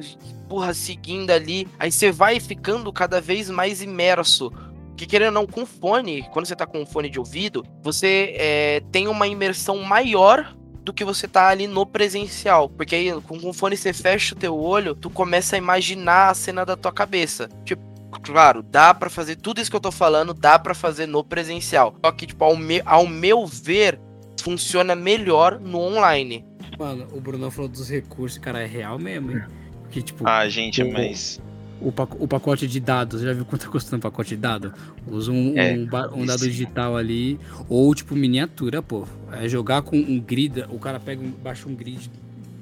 porra, 0.50 0.74
seguindo 0.74 1.32
ali, 1.32 1.68
aí 1.77 1.92
você 1.92 2.12
vai 2.12 2.39
ficando 2.39 2.92
cada 2.92 3.22
vez 3.22 3.50
mais 3.50 3.82
imerso. 3.82 4.51
Que 4.96 5.06
querendo 5.06 5.27
ou 5.27 5.34
não, 5.44 5.46
com 5.46 5.63
fone, 5.63 6.24
quando 6.33 6.48
você 6.48 6.55
tá 6.55 6.66
com 6.66 6.83
fone 6.83 7.07
de 7.07 7.20
ouvido, 7.20 7.64
você 7.83 8.33
é, 8.36 8.81
tem 8.92 9.07
uma 9.07 9.27
imersão 9.27 9.77
maior 9.83 10.55
do 10.83 10.92
que 10.92 11.05
você 11.05 11.27
tá 11.27 11.50
ali 11.50 11.68
no 11.68 11.86
presencial. 11.86 12.68
Porque 12.68 12.96
aí, 12.96 13.22
com 13.22 13.53
fone, 13.53 13.77
você 13.77 13.94
fecha 13.94 14.33
o 14.33 14.38
teu 14.38 14.57
olho, 14.57 14.96
tu 14.96 15.07
começa 15.10 15.55
a 15.55 15.60
imaginar 15.60 16.31
a 16.31 16.33
cena 16.33 16.66
da 16.66 16.75
tua 16.75 16.92
cabeça. 16.92 17.48
Tipo, 17.64 17.83
claro, 18.27 18.61
dá 18.61 18.94
para 18.94 19.09
fazer 19.09 19.37
tudo 19.37 19.61
isso 19.61 19.70
que 19.70 19.75
eu 19.75 19.81
tô 19.81 19.92
falando, 19.92 20.33
dá 20.33 20.59
para 20.59 20.74
fazer 20.74 21.07
no 21.07 21.24
presencial. 21.24 21.96
Só 22.03 22.11
que, 22.11 22.27
tipo, 22.27 22.44
ao, 22.44 22.57
me, 22.57 22.81
ao 22.85 23.07
meu 23.07 23.46
ver, 23.48 24.00
funciona 24.42 24.96
melhor 24.96 25.59
no 25.59 25.79
online. 25.79 26.46
Mano, 26.77 27.07
o 27.13 27.22
Bruno 27.22 27.50
falou 27.50 27.70
dos 27.70 27.90
recursos, 27.90 28.37
cara, 28.37 28.61
é 28.61 28.66
real 28.66 29.00
mesmo, 29.00 29.31
hein? 29.31 29.44
Porque, 29.81 30.01
tipo. 30.01 30.27
Ah, 30.27 30.48
gente, 30.50 30.83
o, 30.83 30.92
mas. 30.92 31.42
O, 31.79 31.94
o 32.20 32.27
pacote 32.27 32.68
de 32.68 32.79
dados, 32.79 33.22
já 33.22 33.31
viu 33.31 33.46
quanto 33.46 33.66
tá 33.66 33.72
custando 33.72 33.98
o 33.98 34.01
pacote 34.01 34.31
de 34.31 34.37
dados? 34.37 34.74
Usa 35.07 35.31
um, 35.31 35.57
é, 35.57 35.74
um, 35.74 36.22
um, 36.22 36.25
dado 36.25 36.42
digital 36.42 36.98
ali, 36.98 37.40
ou 37.70 37.94
tipo 37.96 38.13
miniatura, 38.13 38.81
pô. 38.81 39.07
É 39.31 39.48
jogar 39.48 39.83
com 39.83 39.96
um 39.96 40.20
grid, 40.20 40.66
o 40.70 40.79
cara 40.79 41.00
pega, 41.00 41.24
baixa 41.42 41.70
um 41.70 41.75
grid 41.75 42.11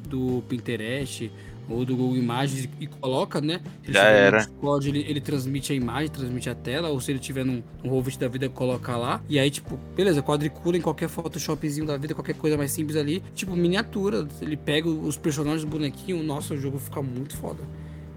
do 0.07 0.43
Pinterest, 0.47 1.31
ou 1.69 1.85
do 1.85 1.95
Google 1.95 2.17
Imagens 2.17 2.69
e 2.79 2.87
coloca, 2.87 3.41
né? 3.41 3.61
Ele 3.83 3.93
Já 3.93 4.03
era. 4.03 4.37
Discord, 4.39 4.89
ele, 4.89 4.99
ele 5.07 5.21
transmite 5.21 5.73
a 5.73 5.75
imagem, 5.75 6.09
transmite 6.09 6.49
a 6.49 6.55
tela, 6.55 6.89
ou 6.89 6.99
se 6.99 7.11
ele 7.11 7.19
tiver 7.19 7.43
num, 7.43 7.63
num 7.83 8.01
da 8.19 8.27
vida, 8.27 8.49
coloca 8.49 8.95
lá. 8.95 9.21
E 9.27 9.39
aí, 9.39 9.49
tipo, 9.49 9.79
beleza, 9.95 10.21
quadricula 10.21 10.77
em 10.77 10.81
qualquer 10.81 11.09
Photoshopzinho 11.09 11.85
da 11.85 11.97
vida, 11.97 12.13
qualquer 12.13 12.35
coisa 12.35 12.57
mais 12.57 12.71
simples 12.71 12.95
ali. 12.95 13.23
Tipo, 13.33 13.55
miniatura. 13.55 14.27
Ele 14.41 14.57
pega 14.57 14.87
os 14.87 15.17
personagens 15.17 15.63
do 15.63 15.69
bonequinho, 15.69 16.21
nossa, 16.23 16.53
o 16.53 16.57
jogo 16.57 16.77
fica 16.79 17.01
muito 17.01 17.35
foda. 17.37 17.63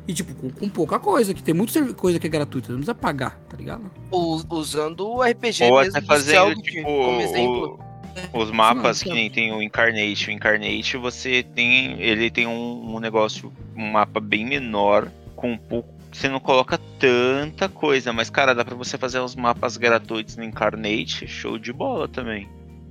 E, 0.06 0.14
tipo, 0.14 0.34
com, 0.34 0.50
com, 0.50 0.68
pouca 0.70 0.98
coisa, 0.98 1.34
que 1.34 1.42
tem 1.42 1.54
muita 1.54 1.92
coisa 1.92 2.18
que 2.18 2.26
é 2.26 2.30
gratuita, 2.30 2.68
não 2.70 2.78
precisa 2.78 2.94
pagar, 2.94 3.38
tá 3.48 3.58
ligado? 3.58 3.90
usando 4.10 5.06
o 5.06 5.22
RPG 5.22 5.64
Ou 5.64 5.80
mesmo, 5.80 5.98
até 5.98 6.06
fazendo, 6.06 6.62
tipo, 6.62 6.82
como 6.82 7.20
exemplo. 7.20 7.78
Os 8.32 8.50
mapas 8.50 9.02
que 9.02 9.10
nem 9.10 9.30
tem 9.30 9.52
o 9.52 9.62
Incarnate. 9.62 10.28
O 10.28 10.32
Incarnate 10.32 10.96
você 10.96 11.42
tem. 11.42 12.00
Ele 12.00 12.30
tem 12.30 12.46
um, 12.46 12.96
um 12.96 13.00
negócio, 13.00 13.52
um 13.76 13.90
mapa 13.90 14.20
bem 14.20 14.44
menor, 14.44 15.10
com 15.34 15.52
um 15.52 15.58
pouco. 15.58 15.88
Você 16.12 16.28
não 16.28 16.40
coloca 16.40 16.78
tanta 16.98 17.68
coisa, 17.68 18.12
mas 18.12 18.30
cara, 18.30 18.54
dá 18.54 18.64
pra 18.64 18.74
você 18.74 18.96
fazer 18.96 19.20
uns 19.20 19.36
mapas 19.36 19.76
gratuitos 19.76 20.36
no 20.36 20.44
Incarnate, 20.44 21.26
show 21.26 21.58
de 21.58 21.72
bola 21.72 22.08
também. 22.08 22.48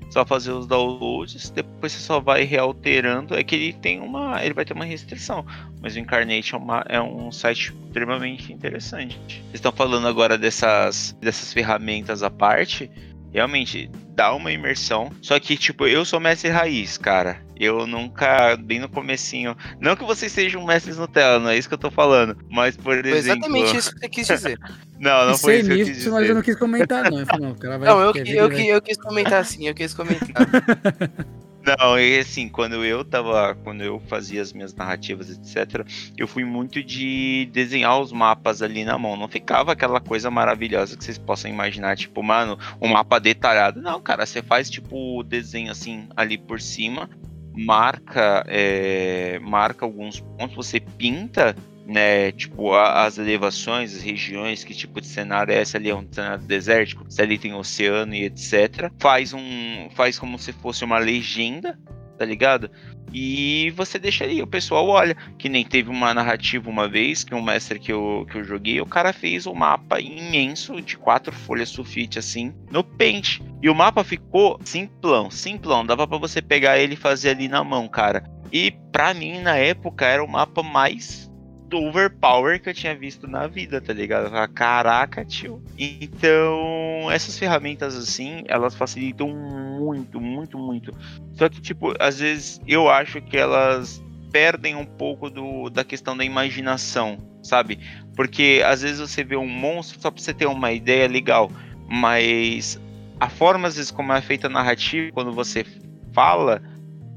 Só 0.09 0.25
fazer 0.25 0.51
os 0.51 0.65
downloads, 0.65 1.49
depois 1.49 1.91
você 1.91 1.99
só 1.99 2.19
vai 2.19 2.43
realterando. 2.43 3.35
É 3.35 3.43
que 3.43 3.55
ele 3.55 3.73
tem 3.73 3.99
uma. 3.99 4.43
Ele 4.43 4.53
vai 4.53 4.63
ter 4.63 4.73
uma 4.73 4.85
restrição. 4.85 5.45
Mas 5.81 5.95
o 5.95 5.99
Incarnate 5.99 6.55
é, 6.55 6.57
uma, 6.57 6.85
é 6.87 7.01
um 7.01 7.31
site 7.31 7.73
extremamente 7.85 8.53
interessante. 8.53 9.17
Vocês 9.17 9.55
estão 9.55 9.71
falando 9.71 10.07
agora 10.07 10.37
dessas, 10.37 11.15
dessas 11.19 11.51
ferramentas 11.51 12.23
à 12.23 12.29
parte 12.29 12.89
realmente 13.33 13.89
dá 14.15 14.33
uma 14.33 14.51
imersão. 14.51 15.11
Só 15.21 15.39
que, 15.39 15.55
tipo, 15.55 15.85
eu 15.85 16.03
sou 16.03 16.19
mestre 16.19 16.49
raiz, 16.49 16.97
cara. 16.97 17.41
Eu 17.59 17.87
nunca, 17.87 18.55
bem 18.57 18.79
no 18.79 18.89
comecinho. 18.89 19.55
Não 19.79 19.95
que 19.95 20.03
vocês 20.03 20.31
sejam 20.31 20.65
mestres 20.65 20.97
Nutella, 20.97 21.39
não 21.39 21.49
é 21.49 21.57
isso 21.57 21.67
que 21.67 21.73
eu 21.73 21.79
tô 21.79 21.91
falando. 21.91 22.37
Mas, 22.49 22.75
por 22.75 22.93
exemplo. 22.93 23.11
Foi 23.11 23.19
exatamente 23.19 23.77
isso 23.77 23.93
que 23.93 23.99
você 23.99 24.09
quis 24.09 24.27
dizer. 24.27 24.59
não, 24.99 25.27
não 25.27 25.37
foi 25.37 25.59
isso 25.59 25.69
que 25.69 25.73
eu 25.73 25.85
quis 25.85 25.97
dizer. 25.97 26.09
Mas 26.11 26.29
eu 26.29 26.35
não 26.35 26.41
quis 26.41 26.55
comentar, 26.55 27.11
não. 27.11 27.17
Não, 27.39 27.55
não 27.79 28.01
eu, 28.01 28.13
eu, 28.15 28.51
eu, 28.51 28.59
eu 28.59 28.81
quis 28.81 28.97
comentar 28.97 29.45
sim, 29.45 29.67
eu 29.67 29.73
quis 29.73 29.93
comentar. 29.93 30.27
Não, 31.67 31.99
e 31.99 32.19
assim, 32.19 32.47
quando 32.47 32.85
eu 32.85 33.03
tava. 33.03 33.53
Quando 33.61 33.83
eu 33.83 33.99
fazia 34.07 34.41
as 34.41 34.53
minhas 34.53 34.73
narrativas, 34.73 35.29
etc., 35.29 35.85
eu 36.17 36.25
fui 36.25 36.45
muito 36.45 36.81
de 36.81 37.49
desenhar 37.51 37.99
os 37.99 38.13
mapas 38.13 38.61
ali 38.61 38.85
na 38.85 38.97
mão. 38.97 39.17
Não 39.17 39.27
ficava 39.27 39.73
aquela 39.73 39.99
coisa 39.99 40.31
maravilhosa 40.31 40.95
que 40.95 41.03
vocês 41.03 41.17
possam 41.17 41.51
imaginar, 41.51 41.97
tipo, 41.97 42.23
mano, 42.23 42.57
um 42.81 42.87
mapa 42.87 43.19
detalhado. 43.19 43.81
Não, 43.81 43.99
cara, 44.01 44.25
você 44.25 44.41
faz 44.41 44.69
tipo 44.69 45.19
o 45.19 45.23
desenho 45.23 45.69
assim 45.69 46.07
ali 46.15 46.37
por 46.37 46.61
cima, 46.61 47.09
marca, 47.53 48.45
é, 48.47 49.37
marca 49.39 49.83
alguns 49.83 50.21
pontos, 50.21 50.55
você 50.55 50.79
pinta 50.79 51.53
né, 51.87 52.31
tipo, 52.33 52.73
as 52.73 53.17
elevações, 53.17 53.95
as 53.95 54.01
regiões, 54.01 54.63
que 54.63 54.73
tipo 54.73 54.99
de 54.99 55.07
cenário 55.07 55.53
é 55.53 55.61
esse 55.61 55.77
ali, 55.77 55.89
é 55.89 55.95
um 55.95 56.05
cenário 56.11 56.43
desértico, 56.43 57.05
se 57.09 57.21
ali 57.21 57.37
tem 57.37 57.53
oceano 57.53 58.13
e 58.13 58.25
etc. 58.25 58.91
Faz 58.99 59.33
um, 59.33 59.89
faz 59.95 60.19
como 60.19 60.37
se 60.37 60.51
fosse 60.51 60.83
uma 60.83 60.99
legenda 60.99 61.79
tá 62.17 62.25
ligado? 62.25 62.69
E 63.13 63.71
você 63.75 63.97
deixaria, 63.97 64.43
o 64.43 64.47
pessoal 64.47 64.87
olha, 64.87 65.15
que 65.37 65.47
nem 65.47 65.63
teve 65.63 65.89
uma 65.89 66.13
narrativa 66.13 66.69
uma 66.69 66.89
vez, 66.89 67.23
que 67.23 67.33
um 67.33 67.41
mestre 67.41 67.79
que 67.79 67.93
eu, 67.93 68.25
que 68.29 68.37
eu 68.37 68.43
joguei, 68.43 68.81
o 68.81 68.85
cara 68.85 69.13
fez 69.13 69.45
um 69.45 69.53
mapa 69.53 69.99
imenso 70.01 70.81
de 70.81 70.97
quatro 70.97 71.31
folhas 71.31 71.69
sulfite, 71.69 72.19
assim, 72.19 72.53
no 72.69 72.83
Paint. 72.83 73.39
E 73.61 73.69
o 73.69 73.75
mapa 73.75 74.03
ficou 74.03 74.59
simplão, 74.63 75.31
simplão, 75.31 75.85
dava 75.85 76.07
para 76.07 76.17
você 76.17 76.41
pegar 76.41 76.79
ele 76.79 76.95
e 76.95 76.97
fazer 76.97 77.29
ali 77.29 77.47
na 77.47 77.63
mão, 77.63 77.87
cara. 77.87 78.23
E 78.51 78.71
pra 78.91 79.13
mim, 79.13 79.39
na 79.39 79.55
época, 79.55 80.05
era 80.05 80.23
o 80.23 80.27
mapa 80.27 80.61
mais 80.63 81.26
do 81.67 81.77
overpower 81.83 82.61
que 82.61 82.69
eu 82.69 82.73
tinha 82.73 82.95
visto 82.95 83.27
na 83.27 83.47
vida, 83.47 83.81
tá 83.81 83.93
ligado? 83.93 84.31
Caraca, 84.53 85.25
tio. 85.25 85.61
Então, 85.77 87.11
essas 87.11 87.37
ferramentas 87.37 87.95
assim, 87.95 88.43
elas 88.47 88.73
facilitam 88.73 89.29
muito, 89.29 90.19
muito, 90.19 90.57
muito. 90.57 90.93
Só 91.33 91.49
que, 91.49 91.61
tipo, 91.61 91.93
às 91.99 92.19
vezes 92.19 92.61
eu 92.67 92.89
acho 92.89 93.21
que 93.21 93.37
elas 93.37 94.01
perdem 94.31 94.75
um 94.75 94.85
pouco 94.85 95.29
do, 95.29 95.69
da 95.69 95.83
questão 95.83 96.15
da 96.15 96.23
imaginação, 96.23 97.17
sabe? 97.43 97.79
Porque 98.15 98.61
às 98.65 98.81
vezes 98.81 98.99
você 98.99 99.23
vê 99.23 99.35
um 99.35 99.47
monstro 99.47 99.99
só 100.01 100.09
pra 100.09 100.21
você 100.21 100.33
ter 100.33 100.45
uma 100.45 100.71
ideia 100.71 101.07
legal, 101.07 101.51
mas 101.87 102.79
a 103.19 103.29
forma, 103.29 103.67
às 103.67 103.75
vezes, 103.75 103.91
como 103.91 104.13
é 104.13 104.21
feita 104.21 104.47
a 104.47 104.49
narrativa, 104.49 105.11
quando 105.11 105.31
você 105.31 105.65
fala, 106.13 106.61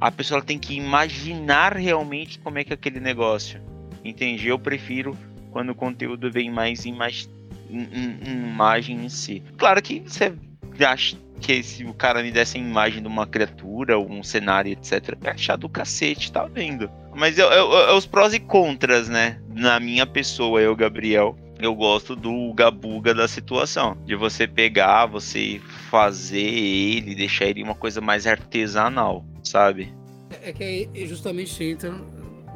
a 0.00 0.10
pessoa 0.10 0.42
tem 0.42 0.58
que 0.58 0.74
imaginar 0.74 1.76
realmente 1.76 2.38
como 2.38 2.58
é 2.58 2.64
que 2.64 2.72
é 2.72 2.74
aquele 2.74 3.00
negócio. 3.00 3.60
Entendi, 4.04 4.48
eu 4.48 4.58
prefiro 4.58 5.16
quando 5.50 5.70
o 5.70 5.74
conteúdo 5.74 6.30
vem 6.30 6.50
mais 6.50 6.86
em, 6.86 6.94
mais, 6.94 7.28
em, 7.68 7.80
em, 7.80 8.50
imagem 8.50 9.04
em 9.04 9.08
si. 9.08 9.42
Claro 9.56 9.82
que 9.82 10.00
você 10.00 10.32
acha 10.84 11.16
que 11.40 11.62
se 11.62 11.84
o 11.84 11.94
cara 11.94 12.22
me 12.22 12.30
desse 12.30 12.58
a 12.58 12.60
imagem 12.60 13.02
de 13.02 13.08
uma 13.08 13.26
criatura, 13.26 13.98
ou 13.98 14.10
um 14.10 14.22
cenário, 14.22 14.72
etc., 14.72 15.16
é 15.24 15.30
achar 15.30 15.56
do 15.56 15.68
cacete, 15.68 16.30
tá 16.30 16.44
vendo? 16.44 16.90
Mas 17.14 17.38
é, 17.38 17.42
é, 17.42 17.58
é, 17.58 17.92
os 17.92 18.06
prós 18.06 18.34
e 18.34 18.38
contras, 18.38 19.08
né? 19.08 19.40
Na 19.48 19.80
minha 19.80 20.06
pessoa, 20.06 20.60
eu, 20.60 20.76
Gabriel, 20.76 21.36
eu 21.58 21.74
gosto 21.74 22.14
do 22.14 22.52
gabuga 22.54 23.14
da 23.14 23.26
situação. 23.26 23.96
De 24.04 24.14
você 24.14 24.46
pegar, 24.46 25.06
você 25.06 25.60
fazer 25.90 26.38
ele, 26.38 27.14
deixar 27.14 27.46
ele 27.46 27.62
uma 27.62 27.74
coisa 27.74 28.00
mais 28.00 28.26
artesanal, 28.26 29.24
sabe? 29.42 29.92
É 30.42 30.52
que 30.52 30.88
justamente 31.06 31.64
entra 31.64 31.92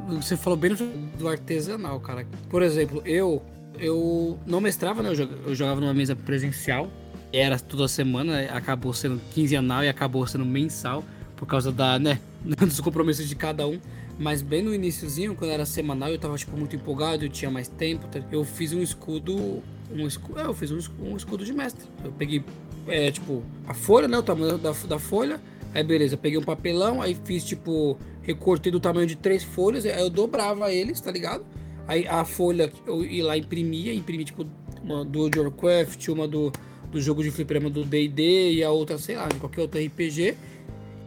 você 0.07 0.37
falou 0.37 0.57
bem 0.57 0.71
do 1.17 1.27
artesanal, 1.27 1.99
cara. 1.99 2.27
Por 2.49 2.61
exemplo, 2.61 3.01
eu 3.05 3.41
eu 3.79 4.39
não 4.45 4.61
mestrava, 4.61 5.03
né? 5.03 5.09
Eu 5.45 5.55
jogava 5.55 5.81
numa 5.81 5.93
mesa 5.93 6.15
presencial. 6.15 6.89
Era 7.33 7.59
toda 7.59 7.87
semana, 7.87 8.41
acabou 8.51 8.93
sendo 8.93 9.19
quinzenal 9.31 9.83
e 9.83 9.89
acabou 9.89 10.25
sendo 10.25 10.45
mensal 10.45 11.03
por 11.35 11.45
causa 11.45 11.69
da, 11.71 11.99
né, 11.99 12.19
dos 12.57 12.79
compromissos 12.79 13.27
de 13.27 13.35
cada 13.35 13.67
um. 13.67 13.79
Mas 14.17 14.41
bem 14.41 14.61
no 14.61 14.73
iníciozinho, 14.73 15.35
quando 15.35 15.51
era 15.51 15.65
semanal, 15.65 16.09
eu 16.09 16.17
tava 16.17 16.37
tipo 16.37 16.55
muito 16.55 16.75
empolgado, 16.75 17.25
eu 17.25 17.29
tinha 17.29 17.51
mais 17.51 17.67
tempo. 17.67 18.07
Tá? 18.07 18.21
Eu 18.31 18.45
fiz 18.45 18.71
um 18.71 18.81
escudo, 18.81 19.61
um 19.91 20.07
escudo, 20.07 20.39
é, 20.39 20.45
eu 20.45 20.53
fiz 20.53 20.71
um 20.71 21.17
escudo 21.17 21.43
de 21.43 21.51
mestre. 21.51 21.85
Eu 22.03 22.13
peguei 22.13 22.43
é, 22.87 23.11
tipo 23.11 23.43
a 23.67 23.73
folha, 23.73 24.07
né, 24.07 24.17
o 24.17 24.23
tamanho 24.23 24.57
da, 24.57 24.71
da 24.71 24.99
folha. 24.99 25.41
Aí 25.73 25.83
beleza, 25.83 26.15
peguei 26.15 26.39
um 26.39 26.43
papelão, 26.43 27.01
aí 27.01 27.17
fiz 27.25 27.43
tipo 27.43 27.99
recortei 28.25 28.71
do 28.71 28.79
tamanho 28.79 29.07
de 29.07 29.15
três 29.15 29.43
folhas, 29.43 29.85
aí 29.85 29.99
eu 29.99 30.09
dobrava 30.09 30.71
eles, 30.73 30.99
tá 30.99 31.11
ligado? 31.11 31.45
Aí 31.87 32.07
a 32.07 32.25
folha 32.25 32.71
eu 32.85 33.05
ia 33.05 33.25
lá 33.25 33.37
imprimia, 33.37 33.93
imprimi 33.93 34.25
tipo 34.25 34.45
uma 34.83 35.05
do 35.05 35.19
World 35.19 35.39
of 35.39 35.49
Warcraft, 35.49 36.07
uma 36.09 36.27
do, 36.27 36.51
do 36.91 36.99
jogo 36.99 37.23
de 37.23 37.29
fliperama 37.29 37.69
do 37.69 37.83
D&D 37.83 38.53
e 38.53 38.63
a 38.63 38.71
outra, 38.71 38.97
sei 38.97 39.15
lá, 39.15 39.27
de 39.27 39.35
qualquer 39.35 39.61
outro 39.61 39.79
RPG. 39.79 40.35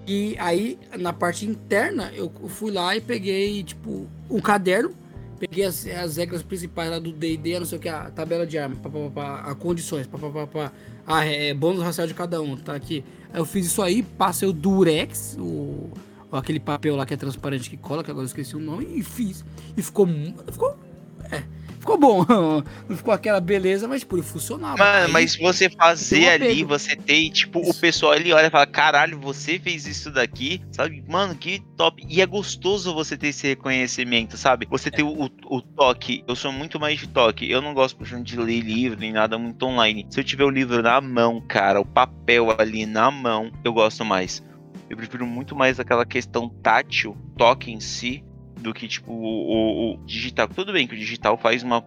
E 0.06 0.36
aí 0.38 0.78
na 0.96 1.12
parte 1.12 1.44
interna 1.44 2.12
eu 2.14 2.30
fui 2.48 2.70
lá 2.70 2.96
e 2.96 3.00
peguei 3.00 3.62
tipo 3.64 4.06
um 4.30 4.40
caderno, 4.40 4.94
peguei 5.38 5.64
as, 5.64 5.86
as 5.86 6.16
regras 6.16 6.42
principais 6.42 6.90
lá 6.90 6.98
do 7.00 7.12
D&D, 7.12 7.58
não 7.58 7.66
sei 7.66 7.78
o 7.78 7.80
que, 7.80 7.88
a 7.88 8.10
tabela 8.10 8.46
de 8.46 8.56
arma, 8.56 8.76
pá, 8.76 8.88
pá, 8.88 9.10
pá, 9.12 9.40
a 9.50 9.54
condições, 9.56 10.06
pá, 10.06 10.18
pá, 10.18 10.30
pá, 10.30 10.46
pá, 10.46 10.72
a 11.06 11.24
é, 11.24 11.52
bônus 11.52 11.82
racial 11.82 12.06
de 12.06 12.14
cada 12.14 12.40
um, 12.40 12.56
tá 12.56 12.74
aqui. 12.74 13.04
Aí 13.32 13.40
eu 13.40 13.44
fiz 13.44 13.66
isso 13.66 13.82
aí, 13.82 14.02
passei 14.02 14.48
o 14.48 14.52
Durex, 14.52 15.36
o 15.38 15.90
aquele 16.32 16.60
papel 16.60 16.96
lá 16.96 17.06
que 17.06 17.14
é 17.14 17.16
transparente 17.16 17.70
que 17.70 17.76
cola, 17.76 18.04
que 18.04 18.10
agora 18.10 18.24
eu 18.24 18.28
esqueci 18.28 18.56
o 18.56 18.60
nome, 18.60 18.86
e 18.94 19.02
fiz. 19.02 19.44
E 19.76 19.82
ficou. 19.82 20.06
Ficou. 20.50 20.76
É, 21.30 21.42
ficou 21.78 21.98
bom. 21.98 22.24
Não 22.88 22.96
ficou 22.96 23.12
aquela 23.14 23.40
beleza, 23.40 23.88
mas 23.88 24.00
tipo, 24.00 24.22
funcionava. 24.22 24.76
Mano, 24.76 25.06
Aí, 25.06 25.12
mas 25.12 25.36
você 25.36 25.70
fazer 25.70 26.28
ali, 26.28 26.64
você 26.64 26.94
ter, 26.96 27.30
tipo, 27.30 27.60
Isso. 27.60 27.70
o 27.70 27.74
pessoal 27.74 28.12
ali 28.12 28.32
olha 28.32 28.46
e 28.46 28.50
fala, 28.50 28.66
caralho, 28.66 29.18
você 29.18 29.58
fez 29.58 29.86
isso 29.86 30.10
daqui, 30.10 30.60
sabe? 30.72 31.02
Mano, 31.08 31.34
que 31.34 31.62
top. 31.76 32.04
E 32.08 32.20
é 32.20 32.26
gostoso 32.26 32.94
você 32.94 33.16
ter 33.16 33.28
esse 33.28 33.46
reconhecimento, 33.48 34.36
sabe? 34.36 34.66
Você 34.70 34.90
ter 34.90 35.02
o, 35.02 35.30
o 35.46 35.62
toque. 35.62 36.22
Eu 36.28 36.36
sou 36.36 36.52
muito 36.52 36.78
mais 36.78 36.98
de 36.98 37.06
toque. 37.08 37.50
Eu 37.50 37.62
não 37.62 37.72
gosto, 37.72 37.96
por 37.96 38.06
exemplo, 38.06 38.24
de 38.24 38.38
ler 38.38 38.60
livro 38.60 38.98
nem 38.98 39.12
nada 39.12 39.38
muito 39.38 39.64
online. 39.64 40.06
Se 40.10 40.20
eu 40.20 40.24
tiver 40.24 40.44
o 40.44 40.50
livro 40.50 40.82
na 40.82 41.00
mão, 41.00 41.40
cara, 41.40 41.80
o 41.80 41.86
papel 41.86 42.54
ali 42.58 42.84
na 42.84 43.10
mão, 43.10 43.50
eu 43.64 43.72
gosto 43.72 44.04
mais. 44.04 44.42
Eu 44.88 44.96
prefiro 44.96 45.26
muito 45.26 45.54
mais 45.54 45.78
aquela 45.78 46.06
questão 46.06 46.48
tátil, 46.48 47.16
toque 47.36 47.70
em 47.70 47.80
si, 47.80 48.24
do 48.58 48.74
que 48.74 48.88
tipo 48.88 49.12
o, 49.12 49.16
o, 49.16 49.94
o, 49.94 50.06
digital. 50.06 50.48
Tudo 50.48 50.72
bem 50.72 50.86
que 50.86 50.94
o 50.94 50.98
digital 50.98 51.38
faz 51.38 51.62
uma. 51.62 51.84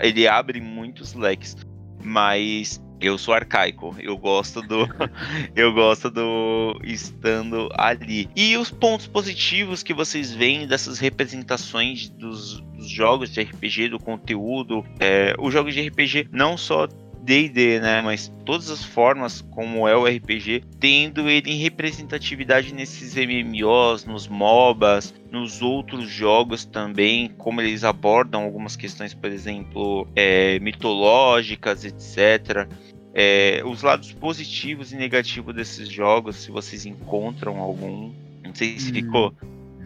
Ele 0.00 0.26
abre 0.26 0.60
muitos 0.60 1.14
leques. 1.14 1.56
Mas 2.02 2.82
eu 3.00 3.16
sou 3.16 3.34
arcaico. 3.34 3.94
Eu 3.98 4.16
gosto 4.16 4.60
do. 4.62 4.88
eu 5.54 5.72
gosto 5.72 6.10
do 6.10 6.80
estando 6.82 7.68
ali. 7.76 8.28
E 8.34 8.56
os 8.56 8.70
pontos 8.70 9.06
positivos 9.06 9.82
que 9.82 9.94
vocês 9.94 10.32
veem 10.32 10.66
dessas 10.66 10.98
representações 10.98 12.08
dos, 12.08 12.60
dos 12.60 12.88
jogos 12.88 13.30
de 13.30 13.42
RPG, 13.42 13.88
do 13.88 13.98
conteúdo. 13.98 14.84
É, 14.98 15.34
os 15.38 15.52
jogos 15.52 15.74
de 15.74 15.86
RPG 15.88 16.28
não 16.32 16.56
só 16.56 16.88
D&D, 17.24 17.80
né? 17.80 18.02
Mas 18.02 18.30
todas 18.44 18.70
as 18.70 18.84
formas 18.84 19.40
como 19.40 19.88
é 19.88 19.96
o 19.96 20.04
RPG, 20.04 20.62
tendo 20.78 21.28
ele 21.28 21.52
em 21.52 21.56
representatividade 21.56 22.74
nesses 22.74 23.14
MMOs, 23.14 24.04
nos 24.04 24.28
MOBAs, 24.28 25.14
nos 25.30 25.62
outros 25.62 26.08
jogos 26.08 26.64
também, 26.64 27.30
como 27.38 27.60
eles 27.60 27.82
abordam 27.82 28.42
algumas 28.42 28.76
questões, 28.76 29.14
por 29.14 29.30
exemplo, 29.30 30.06
é, 30.14 30.58
mitológicas, 30.58 31.84
etc. 31.84 32.68
É, 33.14 33.62
os 33.64 33.82
lados 33.82 34.12
positivos 34.12 34.92
e 34.92 34.96
negativos 34.96 35.54
desses 35.54 35.88
jogos, 35.88 36.36
se 36.36 36.50
vocês 36.50 36.84
encontram 36.84 37.58
algum. 37.58 38.12
Não 38.44 38.54
sei 38.54 38.78
se 38.78 38.90
hum. 38.90 38.94
ficou 38.94 39.34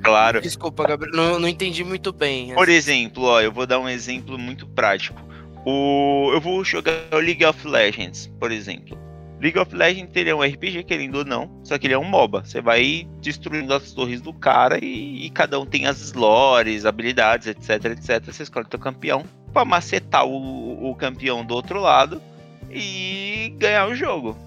claro. 0.03 0.41
Desculpa, 0.41 0.85
Gabriel, 0.85 1.15
não, 1.15 1.39
não 1.39 1.49
entendi 1.49 1.85
muito 1.85 2.13
bem. 2.13 2.53
Por 2.55 2.69
exemplo, 2.69 3.25
ó, 3.25 3.41
eu 3.41 3.53
vou 3.53 3.67
dar 3.67 3.79
um 3.79 3.89
exemplo 3.89 4.37
muito 4.37 4.67
prático. 4.67 5.28
O, 5.71 6.33
eu 6.33 6.41
vou 6.41 6.65
jogar 6.65 6.95
League 7.13 7.45
of 7.45 7.69
Legends, 7.69 8.27
por 8.41 8.51
exemplo. 8.51 8.97
League 9.39 9.59
of 9.59 9.77
Legends 9.77 10.17
ele 10.17 10.31
é 10.31 10.35
um 10.35 10.41
RPG, 10.41 10.83
querendo 10.85 11.17
ou 11.17 11.27
não, 11.27 11.61
só 11.63 11.77
que 11.77 11.87
ele 11.87 11.93
é 11.93 11.99
um 11.99 12.09
MOBA. 12.09 12.43
Você 12.43 12.63
vai 12.63 13.07
destruindo 13.21 13.75
as 13.75 13.93
torres 13.93 14.23
do 14.23 14.33
cara 14.33 14.83
e, 14.83 15.27
e 15.27 15.29
cada 15.29 15.61
um 15.61 15.67
tem 15.67 15.85
as 15.85 16.15
lores, 16.15 16.87
habilidades, 16.87 17.49
etc, 17.49 17.85
etc. 17.85 18.25
Você 18.25 18.45
escolhe 18.45 18.65
o 18.65 18.69
teu 18.71 18.79
campeão 18.79 19.27
para 19.53 19.67
macetar 19.67 20.25
o, 20.25 20.91
o 20.91 20.95
campeão 20.95 21.45
do 21.45 21.53
outro 21.53 21.81
lado 21.81 22.23
e 22.71 23.55
ganhar 23.59 23.89
o 23.89 23.95
jogo. 23.95 24.39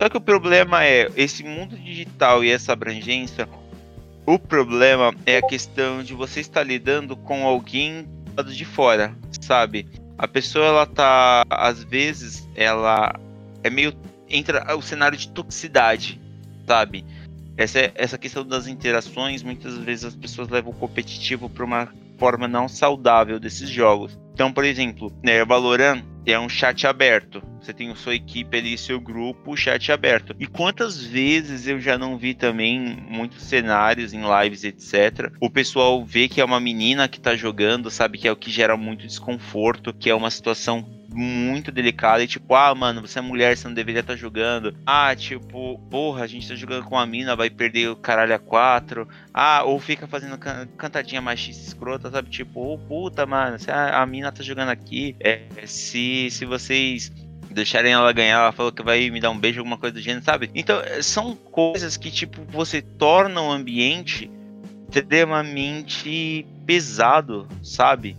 Só 0.00 0.08
que 0.08 0.16
o 0.16 0.20
problema 0.20 0.84
é, 0.84 1.10
esse 1.16 1.42
mundo 1.42 1.76
digital 1.76 2.44
e 2.44 2.52
essa 2.52 2.72
abrangência, 2.72 3.48
o 4.24 4.38
problema 4.38 5.12
é 5.26 5.38
a 5.38 5.42
questão 5.42 6.04
de 6.04 6.14
você 6.14 6.38
estar 6.38 6.62
lidando 6.62 7.16
com 7.16 7.44
alguém 7.44 8.06
de 8.46 8.64
fora, 8.64 9.12
sabe? 9.40 9.88
A 10.18 10.26
pessoa 10.26 10.66
ela 10.66 10.86
tá 10.86 11.44
às 11.48 11.84
vezes 11.84 12.48
ela 12.56 13.18
é 13.62 13.70
meio 13.70 13.94
entra 14.28 14.76
o 14.76 14.82
cenário 14.82 15.16
de 15.16 15.28
toxicidade, 15.28 16.20
sabe? 16.66 17.04
Essa 17.56 17.92
essa 17.94 18.18
questão 18.18 18.44
das 18.44 18.66
interações, 18.66 19.42
muitas 19.42 19.78
vezes 19.78 20.04
as 20.04 20.14
pessoas 20.14 20.48
levam 20.48 20.72
o 20.72 20.74
competitivo 20.74 21.48
para 21.48 21.64
uma 21.64 21.88
forma 22.18 22.48
não 22.48 22.68
saudável 22.68 23.38
desses 23.38 23.70
jogos. 23.70 24.18
Então, 24.34 24.52
por 24.52 24.64
exemplo, 24.64 25.12
né, 25.22 25.44
Valorant 25.44 26.02
é 26.32 26.38
um 26.38 26.48
chat 26.48 26.86
aberto. 26.86 27.42
Você 27.60 27.72
tem 27.72 27.90
a 27.90 27.94
sua 27.94 28.14
equipe 28.14 28.56
ali, 28.56 28.76
seu 28.78 29.00
grupo, 29.00 29.56
chat 29.56 29.90
aberto. 29.90 30.34
E 30.38 30.46
quantas 30.46 31.02
vezes 31.02 31.66
eu 31.66 31.80
já 31.80 31.98
não 31.98 32.16
vi 32.16 32.34
também 32.34 32.78
muitos 33.08 33.42
cenários 33.42 34.12
em 34.12 34.22
lives, 34.22 34.64
etc. 34.64 35.32
O 35.40 35.50
pessoal 35.50 36.04
vê 36.04 36.28
que 36.28 36.40
é 36.40 36.44
uma 36.44 36.60
menina 36.60 37.08
que 37.08 37.20
tá 37.20 37.34
jogando, 37.34 37.90
sabe 37.90 38.18
que 38.18 38.28
é 38.28 38.32
o 38.32 38.36
que 38.36 38.50
gera 38.50 38.76
muito 38.76 39.06
desconforto, 39.06 39.92
que 39.92 40.10
é 40.10 40.14
uma 40.14 40.30
situação 40.30 40.97
muito 41.12 41.72
delicada 41.72 42.22
e 42.22 42.26
tipo, 42.26 42.54
ah, 42.54 42.74
mano, 42.74 43.00
você 43.00 43.18
é 43.18 43.22
mulher, 43.22 43.56
você 43.56 43.66
não 43.66 43.74
deveria 43.74 44.00
estar 44.00 44.12
tá 44.12 44.18
jogando. 44.18 44.74
Ah, 44.86 45.14
tipo, 45.16 45.78
porra, 45.90 46.24
a 46.24 46.26
gente 46.26 46.48
tá 46.48 46.54
jogando 46.54 46.84
com 46.84 46.98
a 46.98 47.06
mina, 47.06 47.34
vai 47.34 47.48
perder 47.48 47.88
o 47.88 47.96
caralho 47.96 48.34
a 48.34 48.38
quatro. 48.38 49.08
Ah, 49.32 49.62
ou 49.64 49.78
fica 49.80 50.06
fazendo 50.06 50.36
can 50.38 50.68
cantadinha 50.76 51.20
machista 51.20 51.66
escrota, 51.66 52.10
sabe? 52.10 52.28
Tipo, 52.28 52.74
oh, 52.74 52.78
puta, 52.78 53.24
mano, 53.24 53.58
se 53.58 53.70
a, 53.70 54.02
a 54.02 54.06
mina 54.06 54.30
tá 54.30 54.42
jogando 54.42 54.68
aqui, 54.70 55.16
é, 55.20 55.42
se, 55.64 56.28
se 56.30 56.44
vocês 56.44 57.10
deixarem 57.50 57.92
ela 57.92 58.12
ganhar, 58.12 58.40
ela 58.40 58.52
falou 58.52 58.70
que 58.70 58.82
vai 58.82 59.08
me 59.10 59.20
dar 59.20 59.30
um 59.30 59.38
beijo, 59.38 59.60
alguma 59.60 59.78
coisa 59.78 59.94
do 59.94 60.00
gênero, 60.00 60.24
sabe? 60.24 60.50
Então, 60.54 60.80
é, 60.80 61.02
são 61.02 61.34
coisas 61.34 61.96
que, 61.96 62.10
tipo, 62.10 62.42
você 62.50 62.82
torna 62.82 63.40
o 63.40 63.50
ambiente 63.50 64.30
extremamente 64.90 66.46
pesado, 66.66 67.48
sabe? 67.62 68.16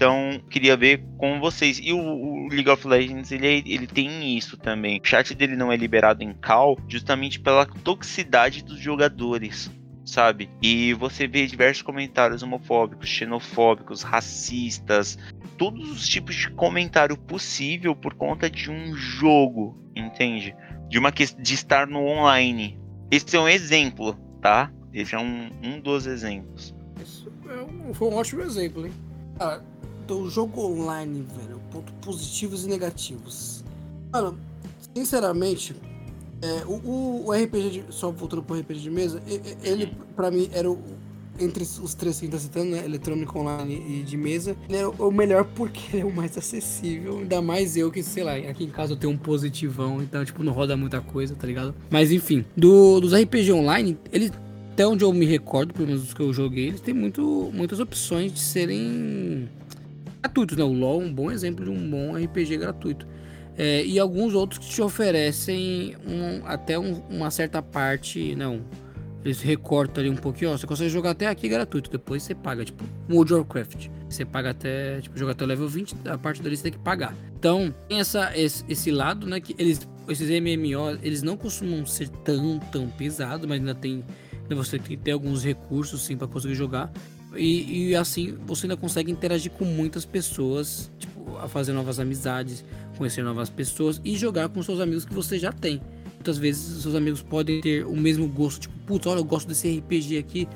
Então, 0.00 0.40
queria 0.48 0.78
ver 0.78 1.04
com 1.18 1.38
vocês. 1.38 1.78
E 1.78 1.92
o, 1.92 1.98
o, 1.98 2.48
League 2.48 2.70
of 2.70 2.88
Legends, 2.88 3.30
ele, 3.30 3.62
ele 3.66 3.86
tem 3.86 4.34
isso 4.34 4.56
também. 4.56 4.98
O 4.98 5.06
chat 5.06 5.34
dele 5.34 5.54
não 5.54 5.70
é 5.70 5.76
liberado 5.76 6.22
em 6.22 6.32
call 6.32 6.80
justamente 6.88 7.38
pela 7.38 7.66
toxicidade 7.66 8.64
dos 8.64 8.80
jogadores 8.80 9.70
sabe? 10.02 10.48
E 10.60 10.94
você 10.94 11.28
vê 11.28 11.46
diversos 11.46 11.82
comentários 11.82 12.42
homofóbicos, 12.42 13.08
xenofóbicos, 13.10 14.02
racistas, 14.02 15.18
todos 15.58 15.88
os 15.90 16.08
tipos 16.08 16.34
de 16.34 16.50
comentário 16.50 17.16
possível 17.16 17.94
por 17.94 18.14
conta 18.14 18.50
de 18.50 18.70
um 18.70 18.96
jogo, 18.96 19.78
entende? 19.94 20.56
De 20.88 20.98
uma 20.98 21.12
de 21.12 21.54
estar 21.54 21.86
no 21.86 22.06
online. 22.06 22.80
Esse 23.08 23.36
é 23.36 23.40
um 23.40 23.46
exemplo, 23.46 24.14
tá? 24.40 24.72
Esse 24.92 25.14
é 25.14 25.18
um, 25.18 25.50
um 25.62 25.78
dos 25.78 26.06
exemplos. 26.06 26.74
Isso 27.00 27.30
é 27.48 27.62
um, 27.62 27.94
foi 27.94 28.08
um 28.08 28.14
ótimo 28.14 28.40
exemplo, 28.42 28.86
hein? 28.86 28.92
Cara, 29.38 29.62
do 30.14 30.28
jogo 30.28 30.60
online, 30.60 31.24
velho, 31.36 31.60
pontos 31.70 31.94
positivos 32.02 32.64
e 32.64 32.68
negativos. 32.68 33.62
Mano, 34.12 34.36
sinceramente, 34.92 35.76
é, 36.42 36.64
o, 36.66 37.26
o, 37.26 37.32
RPG, 37.32 37.70
de, 37.70 37.84
só 37.90 38.10
voltando 38.10 38.42
pro 38.42 38.58
RPG 38.58 38.80
de 38.80 38.90
mesa, 38.90 39.22
ele, 39.62 39.96
pra 40.16 40.28
mim, 40.32 40.50
era 40.52 40.68
o, 40.68 40.82
entre 41.38 41.62
os 41.62 41.94
três 41.94 42.18
que 42.18 42.26
a 42.26 42.26
gente 42.26 42.32
tá 42.32 42.40
citando, 42.40 42.72
né? 42.72 42.84
Eletrônico 42.84 43.38
online 43.38 44.00
e 44.00 44.02
de 44.02 44.16
mesa, 44.16 44.56
ele 44.68 44.78
é 44.78 44.86
o 44.86 45.12
melhor 45.12 45.44
porque 45.44 45.96
ele 45.96 46.02
é 46.02 46.04
o 46.04 46.12
mais 46.12 46.36
acessível. 46.36 47.18
Ainda 47.18 47.40
mais 47.40 47.76
eu 47.76 47.88
que, 47.92 48.02
sei 48.02 48.24
lá, 48.24 48.34
aqui 48.34 48.64
em 48.64 48.70
casa 48.70 48.94
eu 48.94 48.96
tenho 48.96 49.12
um 49.12 49.16
positivão, 49.16 50.02
então, 50.02 50.24
tipo, 50.24 50.42
não 50.42 50.52
roda 50.52 50.76
muita 50.76 51.00
coisa, 51.00 51.36
tá 51.36 51.46
ligado? 51.46 51.72
Mas 51.88 52.10
enfim, 52.10 52.44
do, 52.56 52.98
dos 53.00 53.12
RPG 53.14 53.52
online, 53.52 53.96
ele. 54.12 54.32
Até 54.72 54.86
onde 54.86 55.04
eu 55.04 55.12
me 55.12 55.26
recordo, 55.26 55.74
pelo 55.74 55.88
menos 55.88 56.02
dos 56.02 56.14
que 56.14 56.22
eu 56.22 56.32
joguei, 56.32 56.68
eles 56.68 56.80
têm 56.80 56.94
muito, 56.94 57.50
muitas 57.52 57.80
opções 57.80 58.32
de 58.32 58.38
serem 58.38 59.46
gratuitos, 60.22 60.56
né? 60.56 60.64
O 60.64 60.72
LoL 60.72 61.02
é 61.02 61.04
um 61.04 61.12
bom 61.12 61.30
exemplo 61.30 61.64
de 61.64 61.70
um 61.70 61.90
bom 61.90 62.16
RPG 62.16 62.56
gratuito. 62.58 63.06
É, 63.56 63.84
e 63.84 63.98
alguns 63.98 64.34
outros 64.34 64.58
que 64.58 64.68
te 64.72 64.80
oferecem 64.80 65.96
um, 66.06 66.46
até 66.46 66.78
um, 66.78 67.02
uma 67.10 67.30
certa 67.30 67.60
parte, 67.60 68.34
não. 68.34 68.64
Eles 69.22 69.42
recortam 69.42 70.02
ali 70.02 70.10
um 70.10 70.16
pouquinho, 70.16 70.52
ó. 70.52 70.56
Você 70.56 70.66
consegue 70.66 70.88
jogar 70.88 71.10
até 71.10 71.26
aqui 71.26 71.46
gratuito, 71.48 71.90
depois 71.90 72.22
você 72.22 72.34
paga, 72.34 72.64
tipo, 72.64 72.82
World 73.10 73.34
of 73.34 73.42
Warcraft. 73.42 73.88
Você 74.08 74.24
paga 74.24 74.50
até, 74.50 75.00
tipo, 75.02 75.18
jogar 75.18 75.32
até 75.32 75.44
o 75.44 75.46
level 75.46 75.68
20, 75.68 75.94
a 76.06 76.16
parte 76.16 76.42
dali 76.42 76.56
você 76.56 76.62
tem 76.62 76.72
que 76.72 76.78
pagar. 76.78 77.14
Então, 77.38 77.74
tem 77.86 78.00
essa, 78.00 78.32
esse, 78.34 78.64
esse 78.66 78.90
lado, 78.90 79.26
né, 79.26 79.38
que 79.40 79.54
eles, 79.58 79.86
esses 80.08 80.28
MMO, 80.30 80.98
eles 81.02 81.22
não 81.22 81.36
costumam 81.36 81.84
ser 81.84 82.08
tão, 82.08 82.58
tão 82.58 82.88
pesados, 82.88 83.46
mas 83.46 83.58
ainda 83.58 83.74
tem, 83.74 84.02
ainda 84.42 84.54
você 84.54 84.78
tem 84.78 84.96
que 84.96 84.96
ter 84.96 85.10
alguns 85.10 85.44
recursos, 85.44 86.02
sim, 86.02 86.16
para 86.16 86.26
conseguir 86.26 86.54
jogar. 86.54 86.90
E, 87.36 87.90
e, 87.90 87.96
assim, 87.96 88.36
você 88.46 88.66
ainda 88.66 88.76
consegue 88.76 89.10
interagir 89.10 89.52
com 89.52 89.64
muitas 89.64 90.04
pessoas, 90.04 90.90
tipo, 90.98 91.36
a 91.38 91.48
fazer 91.48 91.72
novas 91.72 92.00
amizades, 92.00 92.64
conhecer 92.96 93.22
novas 93.22 93.48
pessoas 93.48 94.00
e 94.04 94.16
jogar 94.16 94.48
com 94.48 94.62
seus 94.62 94.80
amigos 94.80 95.04
que 95.04 95.14
você 95.14 95.38
já 95.38 95.52
tem. 95.52 95.80
Muitas 96.14 96.36
vezes 96.36 96.82
seus 96.82 96.94
amigos 96.94 97.22
podem 97.22 97.60
ter 97.60 97.86
o 97.86 97.96
mesmo 97.96 98.28
gosto, 98.28 98.62
tipo, 98.62 98.74
putz, 98.86 99.06
olha, 99.06 99.20
eu 99.20 99.24
gosto 99.24 99.48
desse 99.48 99.78
RPG 99.78 100.18
aqui, 100.18 100.48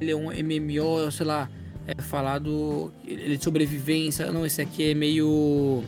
ele 0.00 0.12
é 0.12 0.16
um 0.16 0.26
MMO, 0.30 1.10
sei 1.10 1.26
lá, 1.26 1.50
é 1.86 2.00
falado, 2.00 2.92
ele 3.04 3.34
é 3.34 3.36
de 3.36 3.42
sobrevivência, 3.42 4.30
não, 4.30 4.46
esse 4.46 4.60
aqui 4.60 4.90
é 4.90 4.94
meio 4.94 5.82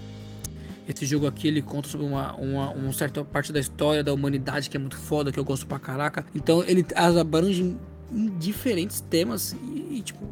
esse 0.89 1.07
jogo 1.07 1.27
aqui 1.27 1.47
ele 1.47 1.63
conta 1.63 1.89
sobre 1.89 2.05
uma, 2.05 2.35
uma, 2.35 2.71
uma, 2.71 2.93
certa 2.93 3.25
parte 3.25 3.53
da 3.53 3.61
história 3.61 4.03
da 4.03 4.13
humanidade 4.13 4.69
que 4.69 4.77
é 4.77 4.81
muito 4.81 4.97
foda, 4.97 5.31
que 5.31 5.39
eu 5.39 5.45
gosto 5.45 5.65
pra 5.67 5.79
caraca. 5.79 6.25
Então 6.35 6.65
ele 6.67 6.85
abrange 6.97 7.77
em 8.13 8.29
diferentes 8.39 9.01
temas 9.01 9.53
e, 9.53 9.99
e 9.99 10.03
tipo, 10.03 10.25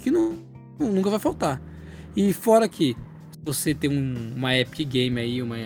que 0.00 0.10
não, 0.10 0.38
nunca 0.78 1.10
vai 1.10 1.18
faltar. 1.18 1.60
E 2.16 2.32
fora 2.32 2.68
que 2.68 2.96
você 3.44 3.74
tem 3.74 3.90
um, 3.90 4.34
uma 4.36 4.56
Epic 4.56 4.88
Game 4.88 5.20
aí, 5.20 5.42
uma. 5.42 5.56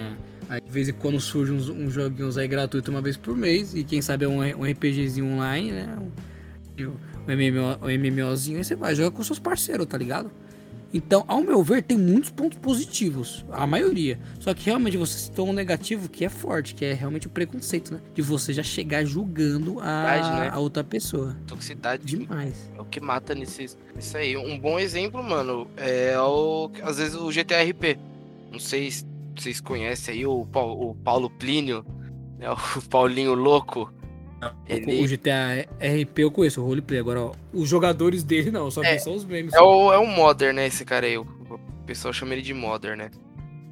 Aí, 0.48 0.60
de 0.60 0.70
vez 0.70 0.88
em 0.88 0.92
quando 0.92 1.18
surge 1.18 1.52
uns, 1.52 1.68
uns 1.68 1.92
joguinhos 1.92 2.36
aí 2.36 2.46
gratuito 2.46 2.90
uma 2.90 3.00
vez 3.00 3.16
por 3.16 3.36
mês. 3.36 3.74
E 3.74 3.84
quem 3.84 4.02
sabe 4.02 4.24
é 4.24 4.28
um, 4.28 4.40
um 4.40 4.64
RPGzinho 4.64 5.26
online, 5.26 5.72
né? 5.72 5.96
Um, 5.98 6.84
um, 6.84 6.94
MMO, 7.26 7.78
um 7.82 7.88
MMOzinho, 7.88 8.58
aí 8.58 8.64
você 8.64 8.74
vai 8.74 8.94
jogar 8.94 9.10
com 9.10 9.22
seus 9.22 9.38
parceiros, 9.38 9.86
tá 9.86 9.96
ligado? 9.96 10.30
Então, 10.92 11.24
ao 11.26 11.42
meu 11.42 11.62
ver, 11.62 11.82
tem 11.82 11.96
muitos 11.96 12.30
pontos 12.30 12.58
positivos, 12.58 13.44
a 13.50 13.66
maioria. 13.66 14.18
Só 14.38 14.52
que 14.52 14.66
realmente 14.66 14.96
você 14.96 15.18
citou 15.18 15.48
um 15.48 15.52
negativo 15.52 16.08
que 16.08 16.24
é 16.24 16.28
forte, 16.28 16.74
que 16.74 16.84
é 16.84 16.92
realmente 16.92 17.26
o 17.26 17.30
preconceito, 17.30 17.94
né? 17.94 18.00
De 18.14 18.20
você 18.20 18.52
já 18.52 18.62
chegar 18.62 19.04
julgando 19.04 19.80
a, 19.80 20.40
né? 20.40 20.50
a 20.52 20.58
outra 20.58 20.84
pessoa. 20.84 21.36
Toxicidade 21.46 22.04
demais. 22.04 22.70
É 22.76 22.80
o 22.80 22.84
que 22.84 23.00
mata 23.00 23.34
nesse, 23.34 23.66
nisso 23.94 24.16
aí. 24.16 24.36
Um 24.36 24.58
bom 24.58 24.78
exemplo, 24.78 25.22
mano, 25.22 25.66
é 25.76 26.18
o 26.20 26.70
às 26.82 26.98
vezes 26.98 27.14
o 27.14 27.30
GTRP. 27.32 27.98
Não 28.50 28.58
sei 28.58 28.90
se 28.90 29.06
vocês 29.34 29.60
conhecem 29.60 30.14
aí 30.14 30.26
o, 30.26 30.44
Paulo, 30.46 30.90
o 30.90 30.94
Paulo 30.94 31.30
Plínio, 31.30 31.84
né? 32.38 32.48
o 32.76 32.82
Paulinho 32.88 33.34
Louco. 33.34 33.92
Ele... 34.66 35.04
O 35.04 35.08
GTA 35.08 35.66
RP 35.78 36.18
eu 36.18 36.30
conheço, 36.30 36.60
o 36.60 36.66
roleplay. 36.66 36.98
Agora, 36.98 37.20
ó, 37.20 37.32
os 37.52 37.68
jogadores 37.68 38.24
dele 38.24 38.50
não, 38.50 38.70
só 38.70 38.82
é, 38.82 38.98
são 38.98 39.14
os 39.14 39.24
memes. 39.24 39.52
É 39.52 39.60
o, 39.60 39.92
é 39.92 39.98
o 39.98 40.06
Modern, 40.06 40.56
né? 40.56 40.66
Esse 40.66 40.84
cara 40.84 41.06
aí. 41.06 41.16
O, 41.16 41.22
o 41.22 41.84
pessoal 41.86 42.12
chama 42.12 42.32
ele 42.32 42.42
de 42.42 42.54
Modern, 42.54 42.98
né? 42.98 43.10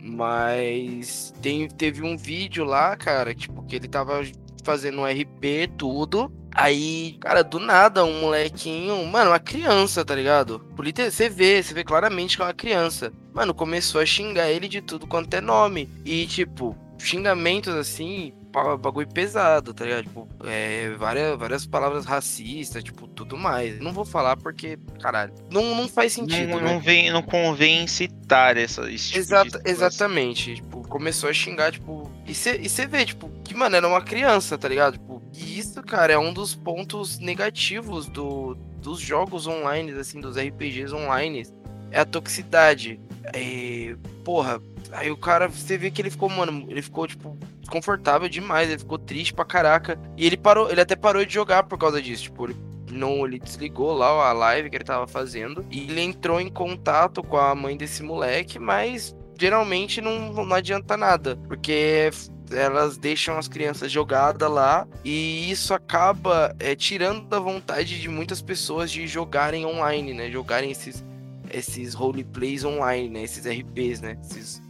Mas 0.02 1.34
tem, 1.42 1.68
teve 1.68 2.02
um 2.02 2.16
vídeo 2.16 2.64
lá, 2.64 2.96
cara, 2.96 3.34
tipo, 3.34 3.62
que 3.64 3.76
ele 3.76 3.88
tava 3.88 4.22
fazendo 4.64 5.00
um 5.00 5.04
RP, 5.04 5.70
tudo. 5.76 6.32
Aí, 6.52 7.16
cara, 7.20 7.42
do 7.44 7.60
nada, 7.60 8.04
um 8.04 8.20
molequinho, 8.20 9.04
mano, 9.06 9.30
uma 9.30 9.38
criança, 9.38 10.04
tá 10.04 10.14
ligado? 10.14 10.64
Você 10.76 11.28
vê, 11.28 11.62
você 11.62 11.72
vê 11.72 11.84
claramente 11.84 12.36
que 12.36 12.42
é 12.42 12.46
uma 12.46 12.54
criança. 12.54 13.12
Mano, 13.32 13.54
começou 13.54 14.00
a 14.00 14.06
xingar 14.06 14.50
ele 14.50 14.66
de 14.66 14.80
tudo 14.80 15.06
quanto 15.06 15.32
é 15.34 15.40
nome. 15.40 15.88
E, 16.04 16.26
tipo, 16.26 16.76
xingamentos 16.98 17.74
assim, 17.74 18.32
bagulho 18.50 19.08
pesado, 19.08 19.72
tá 19.72 19.84
ligado? 19.84 20.04
Tipo, 20.04 20.28
é, 20.44 20.90
várias, 20.98 21.38
várias 21.38 21.66
palavras 21.66 22.04
racistas, 22.04 22.82
tipo, 22.82 23.06
tudo 23.08 23.36
mais. 23.36 23.78
Não 23.80 23.92
vou 23.92 24.04
falar 24.04 24.36
porque, 24.36 24.78
caralho, 25.00 25.32
não, 25.50 25.74
não 25.74 25.88
faz 25.88 26.12
sentido. 26.12 26.48
Não, 26.48 26.60
né? 26.60 26.72
não, 26.72 26.80
vem, 26.80 27.10
não 27.10 27.22
convém 27.22 27.86
citar 27.86 28.56
essa, 28.56 28.90
esse 28.90 29.08
tipo 29.08 29.18
Exata, 29.18 29.62
Exatamente. 29.64 30.56
Tipo, 30.56 30.86
começou 30.88 31.30
a 31.30 31.32
xingar, 31.32 31.72
tipo. 31.72 32.10
E 32.26 32.34
você 32.34 32.86
vê, 32.86 33.04
tipo, 33.04 33.30
que, 33.44 33.54
mano, 33.54 33.76
era 33.76 33.86
uma 33.86 34.02
criança, 34.02 34.58
tá 34.58 34.68
ligado? 34.68 34.94
Tipo, 34.94 35.22
e 35.32 35.58
isso, 35.58 35.82
cara, 35.82 36.12
é 36.12 36.18
um 36.18 36.32
dos 36.32 36.54
pontos 36.54 37.18
negativos 37.18 38.06
do, 38.06 38.54
dos 38.82 39.00
jogos 39.00 39.46
online, 39.46 39.92
assim, 39.92 40.20
dos 40.20 40.36
RPGs 40.36 40.94
online. 40.94 41.46
É 41.90 42.00
a 42.00 42.04
toxicidade. 42.04 43.00
É, 43.32 43.96
porra, 44.24 44.60
aí 44.92 45.10
o 45.10 45.16
cara, 45.16 45.48
você 45.48 45.76
vê 45.76 45.90
que 45.90 46.00
ele 46.02 46.10
ficou, 46.10 46.28
mano, 46.28 46.66
ele 46.68 46.82
ficou, 46.82 47.06
tipo, 47.06 47.36
desconfortável 47.60 48.28
demais, 48.28 48.68
ele 48.68 48.78
ficou 48.78 48.98
triste 48.98 49.32
pra 49.32 49.44
caraca. 49.44 49.98
E 50.16 50.26
ele 50.26 50.36
parou, 50.36 50.70
ele 50.70 50.80
até 50.80 50.96
parou 50.96 51.24
de 51.24 51.32
jogar 51.32 51.64
por 51.64 51.78
causa 51.78 52.00
disso, 52.00 52.24
tipo, 52.24 52.46
ele 52.46 52.56
não, 52.90 53.24
ele 53.24 53.38
desligou 53.38 53.92
lá 53.92 54.28
a 54.28 54.32
live 54.32 54.68
que 54.68 54.76
ele 54.76 54.84
tava 54.84 55.06
fazendo 55.06 55.64
e 55.70 55.90
ele 55.90 56.00
entrou 56.00 56.40
em 56.40 56.48
contato 56.48 57.22
com 57.22 57.36
a 57.36 57.54
mãe 57.54 57.76
desse 57.76 58.02
moleque, 58.02 58.58
mas 58.58 59.14
geralmente 59.38 60.00
não, 60.00 60.32
não 60.32 60.54
adianta 60.54 60.96
nada, 60.96 61.36
porque 61.46 62.10
elas 62.52 62.96
deixam 62.96 63.38
as 63.38 63.46
crianças 63.46 63.90
jogadas 63.90 64.50
lá 64.50 64.86
e 65.04 65.50
isso 65.50 65.72
acaba 65.72 66.54
é, 66.58 66.74
tirando 66.74 67.32
a 67.32 67.38
vontade 67.38 68.00
de 68.00 68.08
muitas 68.08 68.42
pessoas 68.42 68.90
de 68.90 69.06
jogarem 69.06 69.64
online, 69.64 70.12
né? 70.12 70.30
Jogarem 70.30 70.70
esses, 70.70 71.04
esses 71.50 71.94
roleplays 71.94 72.64
online, 72.64 73.08
né? 73.08 73.22
Esses 73.22 73.46
RPs, 73.46 74.00
né? 74.00 74.18
Esses 74.20 74.60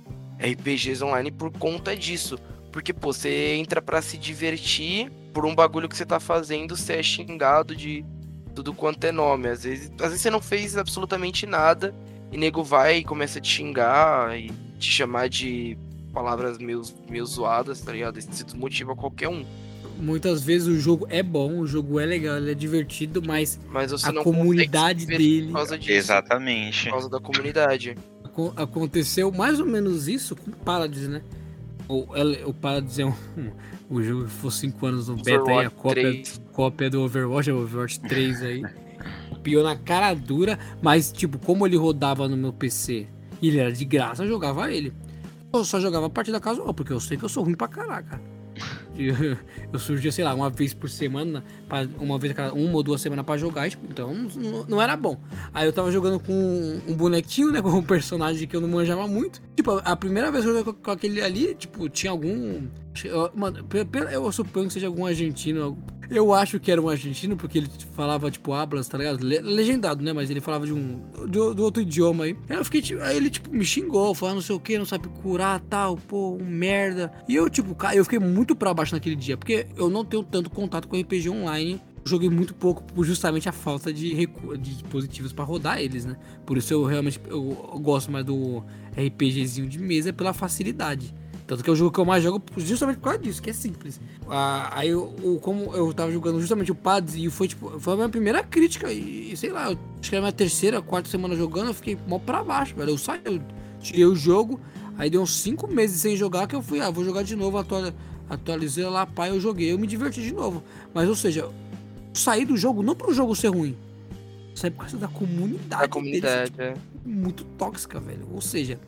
RPGs 0.41 1.03
online 1.05 1.31
por 1.31 1.51
conta 1.53 1.95
disso. 1.95 2.39
Porque, 2.73 2.93
pô, 2.93 3.13
você 3.13 3.55
entra 3.55 3.83
para 3.83 4.01
se 4.01 4.17
divertir 4.17 5.11
por 5.33 5.45
um 5.45 5.55
bagulho 5.55 5.89
que 5.89 5.97
você 5.97 6.07
tá 6.07 6.21
fazendo, 6.21 6.77
você 6.77 6.95
é 6.95 7.03
xingado 7.03 7.75
de 7.75 8.05
tudo 8.55 8.73
quanto 8.73 9.05
é 9.05 9.13
nome. 9.13 9.49
Às 9.49 9.65
vezes, 9.65 9.93
às 10.01 10.09
vezes 10.09 10.21
você 10.21 10.31
não 10.31 10.41
fez 10.41 10.77
absolutamente 10.77 11.47
nada 11.47 11.95
e 12.33 12.37
nego 12.37 12.63
vai 12.63 12.99
e 12.99 13.05
começa 13.05 13.39
a 13.39 13.43
te 13.43 13.49
xingar 13.49 14.39
e 14.39 14.51
te 14.79 14.91
chamar 14.91 15.29
de 15.29 15.77
palavras 16.13 16.59
meio, 16.59 16.83
meio 17.09 17.27
zoadas, 17.27 17.81
tá 17.81 17.93
ligado? 17.93 18.19
Isso 18.19 18.45
desmotiva 18.45 18.95
qualquer 18.95 19.29
um. 19.29 19.45
Muitas 19.99 20.43
vezes 20.43 20.67
o 20.67 20.81
jogo 20.81 21.07
é 21.11 21.23
bom, 21.23 21.59
o 21.59 21.67
jogo 21.67 22.01
é 22.01 22.07
legal, 22.07 22.39
ele 22.39 22.53
é 22.53 22.55
divertido, 22.55 23.23
mas, 23.23 23.61
mas 23.69 23.93
a 24.05 24.13
comunidade 24.23 25.05
dele. 25.05 25.49
Por 25.49 25.53
causa 25.53 25.79
disso, 25.79 25.93
Exatamente. 25.93 26.85
Por 26.85 26.91
causa 26.93 27.11
da 27.11 27.21
comunidade. 27.21 27.97
Aconteceu 28.57 29.31
mais 29.31 29.61
ou 29.61 29.67
menos 29.67 30.09
isso 30.09 30.35
com 30.37 30.51
Paladins, 30.51 31.09
né? 31.09 31.23
o, 31.91 32.07
o 32.47 32.55
para 32.55 32.81
dizer 32.81 33.05
um, 33.05 33.13
o 33.91 34.03
jogo 34.03 34.29
ficou 34.29 34.51
5 34.51 34.87
anos 34.87 35.09
no 35.09 35.17
beta 35.17 35.51
aí, 35.51 35.67
a 35.67 35.71
cópia, 35.71 36.23
cópia 36.53 36.89
do 36.89 37.03
Overwatch, 37.03 37.51
o 37.51 37.63
Overwatch 37.63 38.01
3 38.01 38.43
aí. 38.43 38.63
Pior 39.43 39.65
na 39.65 39.75
cara 39.75 40.15
dura, 40.15 40.59
mas 40.83 41.11
tipo, 41.11 41.39
como 41.39 41.67
ele 41.67 41.77
rodava 41.77 42.29
no 42.29 42.37
meu 42.37 42.53
PC 42.53 43.09
e 43.41 43.49
ele 43.49 43.59
era 43.59 43.73
de 43.73 43.85
graça, 43.85 44.23
eu 44.23 44.29
jogava 44.29 44.71
ele. 44.71 44.93
eu 45.53 45.65
só 45.65 45.81
jogava 45.81 46.09
partida 46.09 46.39
casual, 46.39 46.73
porque 46.73 46.93
eu 46.93 47.01
sei 47.01 47.17
que 47.17 47.25
eu 47.25 47.29
sou 47.29 47.43
ruim 47.43 47.55
pra 47.55 47.67
caraca. 47.67 48.21
Eu 49.73 49.79
surgia, 49.79 50.13
sei 50.13 50.25
lá, 50.25 50.35
uma 50.35 50.51
vez 50.51 50.75
por 50.75 50.89
semana, 50.89 51.45
uma 51.99 52.19
vez 52.19 52.33
cada 52.33 52.53
uma 52.53 52.75
ou 52.75 52.83
duas 52.83 53.01
semanas 53.01 53.25
pra 53.25 53.37
jogar, 53.37 53.71
tipo, 53.71 53.87
então 53.89 54.13
não, 54.13 54.65
não, 54.67 54.83
era 54.83 54.97
bom. 54.97 55.19
Aí 55.55 55.67
eu 55.67 55.73
tava 55.73 55.91
jogando 55.93 56.19
com 56.19 56.81
um 56.87 56.95
bonequinho, 56.95 57.53
né, 57.53 57.61
com 57.63 57.71
um 57.71 57.83
personagem 57.83 58.47
que 58.47 58.57
eu 58.57 58.61
não 58.61 58.69
manjava 58.69 59.07
muito. 59.07 59.41
Tipo, 59.57 59.81
a 59.85 59.97
primeira 59.97 60.31
vez 60.31 60.45
que 60.45 60.51
eu 60.51 60.59
joguei 60.59 60.73
com 60.73 60.91
aquele 60.91 61.23
ali, 61.23 61.55
tipo, 61.55 61.89
tinha 61.89 62.11
algum 62.11 62.63
eu, 62.90 62.90
mano, 63.35 63.67
eu 64.11 64.33
suponho 64.33 64.67
que 64.67 64.73
seja 64.73 64.87
algum 64.87 65.07
argentino. 65.07 65.79
Eu 66.11 66.35
acho 66.35 66.59
que 66.59 66.73
era 66.73 66.83
um 66.83 66.89
argentino, 66.89 67.37
porque 67.37 67.59
ele 67.59 67.71
falava, 67.95 68.31
tipo, 68.31 68.53
hablas, 68.53 68.89
tá 68.89 68.99
ligado? 68.99 69.25
Legendado, 69.25 70.03
né? 70.03 70.13
Mas 70.13 70.29
ele 70.29 70.41
falava 70.41 70.67
de 70.67 70.73
um. 70.73 71.01
Do, 71.29 71.55
do 71.55 71.63
outro 71.63 71.83
idioma 71.83 72.25
aí. 72.25 72.37
Aí 72.49 72.57
eu 72.57 72.65
fiquei, 72.65 72.83
tipo, 72.83 73.01
aí 73.01 73.17
ele, 73.17 73.31
tipo, 73.31 73.49
me 73.51 73.65
xingou, 73.65 74.13
falando 74.13 74.37
não 74.37 74.43
sei 74.43 74.57
o 74.57 74.61
que, 74.61 74.77
não 74.77 74.85
sabe 74.85 75.09
curar 75.23 75.61
tal, 75.61 75.97
pô, 75.97 76.35
um 76.35 76.45
merda. 76.45 77.13
E 77.29 77.37
eu, 77.37 77.49
tipo, 77.49 77.75
cara, 77.77 77.95
eu 77.95 78.03
fiquei 78.03 78.19
muito 78.19 78.57
pra 78.57 78.75
baixo 78.75 78.95
naquele 78.95 79.15
dia, 79.15 79.37
porque 79.37 79.69
eu 79.77 79.89
não 79.89 80.05
tenho 80.05 80.25
tanto 80.25 80.51
contato 80.51 80.89
com 80.89 81.01
RPG 81.01 81.31
online 81.31 81.81
joguei 82.05 82.31
muito 82.31 82.55
pouco 82.55 82.83
por 82.83 83.05
justamente 83.05 83.49
a 83.49 83.53
falta 83.53 83.93
de, 83.93 84.15
de 84.15 84.75
dispositivos 84.75 85.33
para 85.33 85.45
rodar 85.45 85.81
eles, 85.81 86.05
né? 86.05 86.17
Por 86.47 86.57
isso 86.57 86.73
eu 86.73 86.85
realmente 86.85 87.21
eu, 87.27 87.41
gosto 87.81 88.11
mais 88.11 88.25
do 88.25 88.65
RPGzinho 88.97 89.69
de 89.69 89.79
mesa 89.79 90.13
pela 90.13 90.33
facilidade. 90.33 91.15
Tanto 91.51 91.65
que 91.65 91.69
é 91.69 91.73
o 91.73 91.75
jogo 91.75 91.91
que 91.91 91.99
eu 91.99 92.05
mais 92.05 92.23
jogo 92.23 92.41
justamente 92.57 92.99
por 92.99 93.07
causa 93.07 93.19
disso, 93.19 93.43
que 93.43 93.51
é 93.51 93.53
simples. 93.53 94.01
Ah, 94.29 94.71
aí, 94.73 94.91
eu, 94.91 95.13
eu, 95.21 95.37
como 95.41 95.75
eu 95.75 95.93
tava 95.93 96.13
jogando 96.13 96.39
justamente 96.39 96.71
o 96.71 96.77
Pads, 96.77 97.17
e 97.17 97.29
foi 97.29 97.49
tipo, 97.49 97.81
foi 97.81 97.95
a 97.95 97.97
minha 97.97 98.09
primeira 98.09 98.41
crítica, 98.41 98.93
e, 98.93 99.37
sei 99.37 99.51
lá, 99.51 99.73
eu, 99.73 99.77
acho 100.01 100.09
que 100.09 100.15
era 100.15 100.21
a 100.21 100.27
minha 100.27 100.33
terceira, 100.33 100.81
quarta 100.81 101.09
semana 101.09 101.35
jogando, 101.35 101.67
eu 101.67 101.75
fiquei 101.75 101.99
mó 102.07 102.21
pra 102.21 102.45
baixo, 102.45 102.77
velho. 102.77 102.91
Eu 102.91 102.99
saí, 102.99 103.21
eu 103.25 103.43
tirei 103.81 104.05
o 104.05 104.15
jogo, 104.15 104.61
aí 104.97 105.11
deu 105.11 105.21
uns 105.21 105.41
cinco 105.41 105.67
meses 105.67 106.01
sem 106.01 106.17
jogar, 106.17 106.47
que 106.47 106.55
eu 106.55 106.63
fui, 106.63 106.81
ah, 106.81 106.89
vou 106.89 107.05
jogar 107.05 107.25
de 107.25 107.35
novo, 107.35 107.59
atual, 107.59 107.93
atualizei 108.29 108.85
lá, 108.85 109.05
pai, 109.05 109.31
eu 109.31 109.41
joguei, 109.41 109.73
eu 109.73 109.79
me 109.79 109.89
diverti 109.89 110.23
de 110.23 110.33
novo. 110.33 110.63
Mas, 110.95 111.09
ou 111.09 111.17
seja, 111.17 111.51
saí 112.15 112.45
do 112.45 112.57
jogo 112.57 112.81
não 112.81 112.95
pro 112.95 113.13
jogo 113.13 113.35
ser 113.35 113.49
ruim, 113.49 113.77
saí 114.55 114.71
por 114.71 114.83
causa 114.83 114.97
da 114.97 115.09
comunidade. 115.09 115.83
A 115.83 115.89
comunidade, 115.89 116.53
deles, 116.53 116.75
tipo, 116.77 116.89
é. 117.09 117.11
Muito 117.11 117.43
tóxica, 117.59 117.99
velho. 117.99 118.29
Ou 118.33 118.41
seja, 118.41 118.79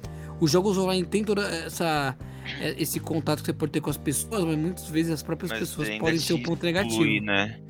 os 0.43 0.51
jogos 0.51 0.77
online 0.77 1.07
tem 1.07 1.23
toda 1.23 1.43
essa 1.43 2.17
é, 2.61 2.75
esse 2.77 2.99
contato 2.99 3.39
que 3.41 3.47
você 3.47 3.53
pode 3.53 3.71
ter 3.71 3.81
com 3.81 3.91
as 3.91 3.97
pessoas, 3.97 4.45
mas 4.45 4.59
muitas 4.59 4.91
vezes 4.91 5.13
as 5.13 5.23
próprias 5.23 5.53
mas 5.53 5.61
pessoas 5.61 5.89
podem 5.99 6.19
ser 6.19 6.35
um 6.35 6.43
ponto 6.43 6.67
negativo. 6.67 7.25
Né? 7.25 7.61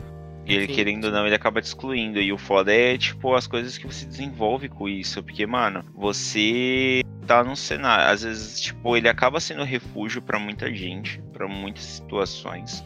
E 0.46 0.54
ele, 0.54 0.66
querendo 0.66 1.04
ou 1.04 1.10
não, 1.12 1.26
ele 1.26 1.34
acaba 1.34 1.60
te 1.60 1.66
excluindo. 1.66 2.18
E 2.18 2.32
o 2.32 2.38
foda 2.38 2.72
é, 2.72 2.96
tipo, 2.96 3.34
as 3.34 3.46
coisas 3.46 3.76
que 3.76 3.86
você 3.86 4.06
desenvolve 4.06 4.70
com 4.70 4.88
isso. 4.88 5.22
Porque, 5.22 5.46
mano, 5.46 5.84
você 5.94 7.02
tá 7.26 7.44
num 7.44 7.54
cenário. 7.54 8.10
Às 8.10 8.22
vezes, 8.22 8.58
tipo, 8.58 8.96
ele 8.96 9.08
acaba 9.08 9.38
sendo 9.38 9.62
refúgio 9.64 10.22
para 10.22 10.38
muita 10.38 10.72
gente, 10.74 11.22
para 11.32 11.46
muitas 11.46 11.84
situações. 11.84 12.82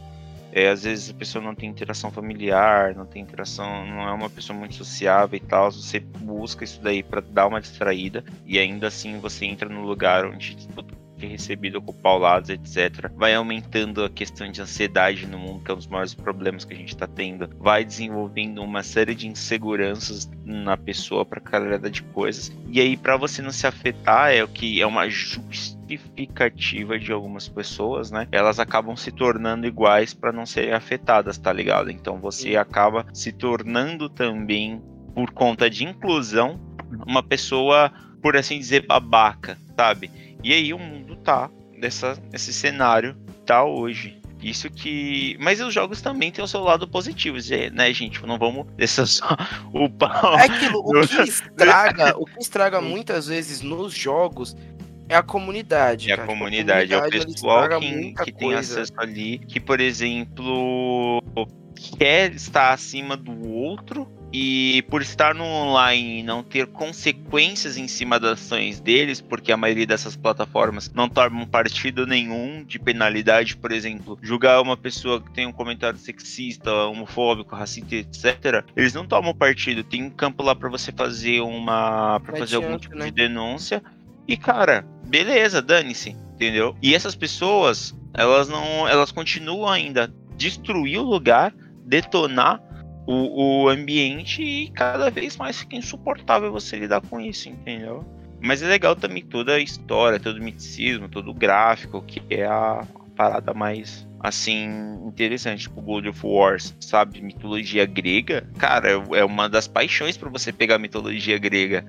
É, 0.58 0.70
às 0.70 0.84
vezes 0.84 1.10
a 1.10 1.12
pessoa 1.12 1.44
não 1.44 1.54
tem 1.54 1.68
interação 1.68 2.10
familiar, 2.10 2.94
não 2.94 3.04
tem 3.04 3.20
interação, 3.20 3.84
não 3.84 4.08
é 4.08 4.10
uma 4.10 4.30
pessoa 4.30 4.58
muito 4.58 4.74
sociável 4.74 5.36
e 5.36 5.40
tal. 5.40 5.70
Você 5.70 6.00
busca 6.00 6.64
isso 6.64 6.80
daí 6.80 7.02
para 7.02 7.20
dar 7.20 7.46
uma 7.46 7.60
distraída 7.60 8.24
e 8.46 8.58
ainda 8.58 8.86
assim 8.86 9.18
você 9.18 9.44
entra 9.44 9.68
no 9.68 9.82
lugar 9.82 10.24
onde 10.24 10.56
tipo, 10.56 10.82
é 11.24 11.28
recebido 11.28 11.80
com 11.80 11.92
paulados, 11.92 12.50
etc. 12.50 13.10
Vai 13.14 13.34
aumentando 13.34 14.04
a 14.04 14.10
questão 14.10 14.50
de 14.50 14.60
ansiedade 14.60 15.26
no 15.26 15.38
mundo, 15.38 15.64
que 15.64 15.70
é 15.70 15.74
um 15.74 15.78
dos 15.78 15.86
maiores 15.86 16.14
problemas 16.14 16.64
que 16.64 16.74
a 16.74 16.76
gente 16.76 16.90
está 16.90 17.06
tendo. 17.06 17.48
Vai 17.58 17.84
desenvolvendo 17.84 18.62
uma 18.62 18.82
série 18.82 19.14
de 19.14 19.26
inseguranças 19.28 20.30
na 20.44 20.76
pessoa 20.76 21.24
para 21.24 21.40
carregada 21.40 21.90
de 21.90 22.02
coisas. 22.02 22.52
E 22.68 22.80
aí, 22.80 22.96
para 22.96 23.16
você 23.16 23.40
não 23.40 23.50
se 23.50 23.66
afetar, 23.66 24.32
é 24.32 24.44
o 24.44 24.48
que 24.48 24.80
é 24.80 24.86
uma 24.86 25.08
justificativa 25.08 26.98
de 26.98 27.12
algumas 27.12 27.48
pessoas, 27.48 28.10
né? 28.10 28.28
Elas 28.30 28.58
acabam 28.58 28.96
se 28.96 29.10
tornando 29.12 29.66
iguais 29.66 30.12
para 30.12 30.32
não 30.32 30.44
serem 30.44 30.72
afetadas, 30.72 31.38
tá 31.38 31.52
ligado? 31.52 31.90
Então 31.90 32.20
você 32.20 32.56
acaba 32.56 33.06
se 33.12 33.32
tornando 33.32 34.08
também, 34.08 34.82
por 35.14 35.30
conta 35.30 35.70
de 35.70 35.84
inclusão, 35.84 36.60
uma 37.06 37.22
pessoa, 37.22 37.90
por 38.20 38.36
assim 38.36 38.58
dizer, 38.58 38.86
babaca, 38.86 39.56
sabe? 39.76 40.10
E 40.46 40.52
aí 40.52 40.72
o 40.72 40.78
mundo 40.78 41.16
tá 41.16 41.50
nessa, 41.76 42.16
nesse 42.30 42.52
cenário 42.52 43.16
tá 43.44 43.64
hoje. 43.64 44.16
Isso 44.40 44.70
que. 44.70 45.36
Mas 45.40 45.60
os 45.60 45.74
jogos 45.74 46.00
também 46.00 46.30
têm 46.30 46.44
o 46.44 46.46
seu 46.46 46.60
lado 46.60 46.86
positivo, 46.86 47.36
né, 47.72 47.92
gente? 47.92 48.24
Não 48.24 48.38
vamos 48.38 48.64
deixar 48.76 49.06
só 49.06 49.26
o 49.74 49.90
pau. 49.90 50.38
É 50.38 50.44
aquilo, 50.44 50.78
o 50.78 51.04
que 51.04 51.22
estraga, 51.22 52.16
o 52.16 52.24
que 52.24 52.38
estraga 52.38 52.80
muitas 52.80 53.26
vezes 53.26 53.60
nos 53.60 53.92
jogos 53.92 54.56
é 55.08 55.16
a 55.16 55.22
comunidade. 55.22 56.12
É 56.12 56.14
a 56.14 56.24
comunidade, 56.24 56.94
a 56.94 57.00
comunidade, 57.00 57.16
é 57.16 57.22
o 57.22 57.26
pessoal 57.26 57.80
que, 57.80 58.12
que 58.12 58.32
tem 58.32 58.54
acesso 58.54 58.92
ali, 58.98 59.38
que, 59.38 59.58
por 59.58 59.80
exemplo, 59.80 61.20
quer 61.98 62.32
estar 62.32 62.72
acima 62.72 63.16
do 63.16 63.48
outro 63.48 64.06
e 64.32 64.82
por 64.90 65.02
estar 65.02 65.34
no 65.34 65.44
online 65.44 66.20
e 66.20 66.22
não 66.22 66.42
ter 66.42 66.66
consequências 66.66 67.76
em 67.76 67.86
cima 67.86 68.18
das 68.18 68.32
ações 68.32 68.80
deles, 68.80 69.20
porque 69.20 69.52
a 69.52 69.56
maioria 69.56 69.86
dessas 69.86 70.16
plataformas 70.16 70.90
não 70.92 71.08
tomam 71.08 71.46
partido 71.46 72.06
nenhum 72.06 72.64
de 72.64 72.78
penalidade, 72.78 73.56
por 73.56 73.72
exemplo, 73.72 74.18
julgar 74.20 74.60
uma 74.60 74.76
pessoa 74.76 75.20
que 75.20 75.30
tem 75.30 75.46
um 75.46 75.52
comentário 75.52 75.98
sexista, 75.98 76.72
homofóbico, 76.72 77.54
racista, 77.54 77.94
etc. 77.94 78.64
Eles 78.76 78.92
não 78.92 79.06
tomam 79.06 79.34
partido, 79.34 79.84
tem 79.84 80.02
um 80.02 80.10
campo 80.10 80.42
lá 80.42 80.54
para 80.54 80.68
você 80.68 80.92
fazer 80.92 81.40
uma 81.40 82.20
para 82.20 82.36
fazer 82.36 82.56
algum 82.56 82.78
tipo 82.78 82.96
né? 82.96 83.06
de 83.06 83.12
denúncia. 83.12 83.82
E 84.26 84.36
cara, 84.36 84.84
beleza, 85.04 85.62
dane-se, 85.62 86.10
entendeu? 86.34 86.76
E 86.82 86.94
essas 86.94 87.14
pessoas, 87.14 87.94
elas 88.12 88.48
não, 88.48 88.88
elas 88.88 89.12
continuam 89.12 89.68
ainda 89.68 90.12
destruir 90.36 90.98
o 90.98 91.04
lugar, 91.04 91.54
detonar 91.84 92.60
o, 93.06 93.62
o 93.62 93.68
ambiente 93.68 94.42
e 94.42 94.68
cada 94.70 95.10
vez 95.10 95.36
mais 95.36 95.58
fica 95.58 95.76
insuportável 95.76 96.50
você 96.50 96.76
lidar 96.76 97.00
com 97.00 97.20
isso, 97.20 97.48
entendeu? 97.48 98.04
Mas 98.40 98.62
é 98.62 98.66
legal 98.66 98.94
também 98.96 99.24
toda 99.24 99.54
a 99.54 99.60
história, 99.60 100.20
todo 100.20 100.36
o 100.36 100.42
miticismo, 100.42 101.08
todo 101.08 101.30
o 101.30 101.34
gráfico, 101.34 102.02
que 102.02 102.20
é 102.28 102.44
a 102.44 102.84
parada 103.16 103.54
mais 103.54 104.06
assim 104.20 104.68
interessante, 105.06 105.62
tipo 105.62 105.80
God 105.80 106.06
of 106.06 106.20
Wars, 106.22 106.74
sabe, 106.80 107.22
mitologia 107.22 107.86
grega, 107.86 108.48
cara, 108.58 108.90
é 109.12 109.24
uma 109.24 109.48
das 109.48 109.68
paixões 109.68 110.16
para 110.16 110.28
você 110.28 110.52
pegar 110.52 110.74
a 110.74 110.78
mitologia 110.78 111.38
grega. 111.38 111.86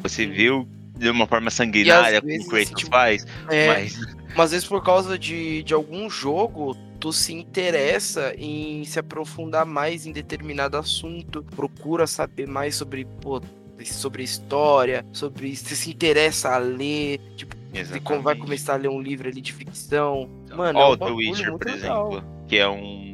Você 0.00 0.26
vê 0.26 0.50
o, 0.50 0.66
de 0.98 1.08
uma 1.08 1.26
forma 1.26 1.50
sanguinária 1.50 2.20
como 2.20 2.34
o 2.34 2.46
Kratos 2.48 2.70
tipo, 2.70 2.90
faz, 2.90 3.26
é, 3.48 3.68
mas... 3.68 3.98
mas 4.34 4.46
às 4.46 4.50
vezes 4.50 4.68
por 4.68 4.82
causa 4.82 5.18
de, 5.18 5.62
de 5.62 5.72
algum 5.72 6.10
jogo 6.10 6.76
tu 6.98 7.12
se 7.12 7.32
interessa 7.32 8.34
em 8.36 8.84
se 8.84 8.98
aprofundar 8.98 9.64
mais 9.64 10.06
em 10.06 10.12
determinado 10.12 10.76
assunto, 10.76 11.42
procura 11.54 12.06
saber 12.06 12.46
mais 12.48 12.74
sobre, 12.74 13.04
pô, 13.20 13.40
sobre 13.84 14.22
história, 14.22 15.04
sobre 15.12 15.54
se 15.54 15.76
se 15.76 15.90
interessa 15.90 16.54
a 16.54 16.58
ler, 16.58 17.20
tipo, 17.36 17.54
como 18.02 18.22
vai 18.22 18.34
começar 18.34 18.74
a 18.74 18.76
ler 18.76 18.88
um 18.88 19.00
livro 19.00 19.28
ali 19.28 19.40
de 19.40 19.52
ficção. 19.52 20.28
Mano, 20.54 20.78
Ó, 20.78 20.92
é 20.92 20.94
um 20.94 20.96
The 20.96 21.10
Witcher, 21.10 21.58
por 21.58 21.66
legal. 21.66 22.12
exemplo, 22.12 22.24
que 22.48 22.56
é 22.56 22.68
um 22.68 23.06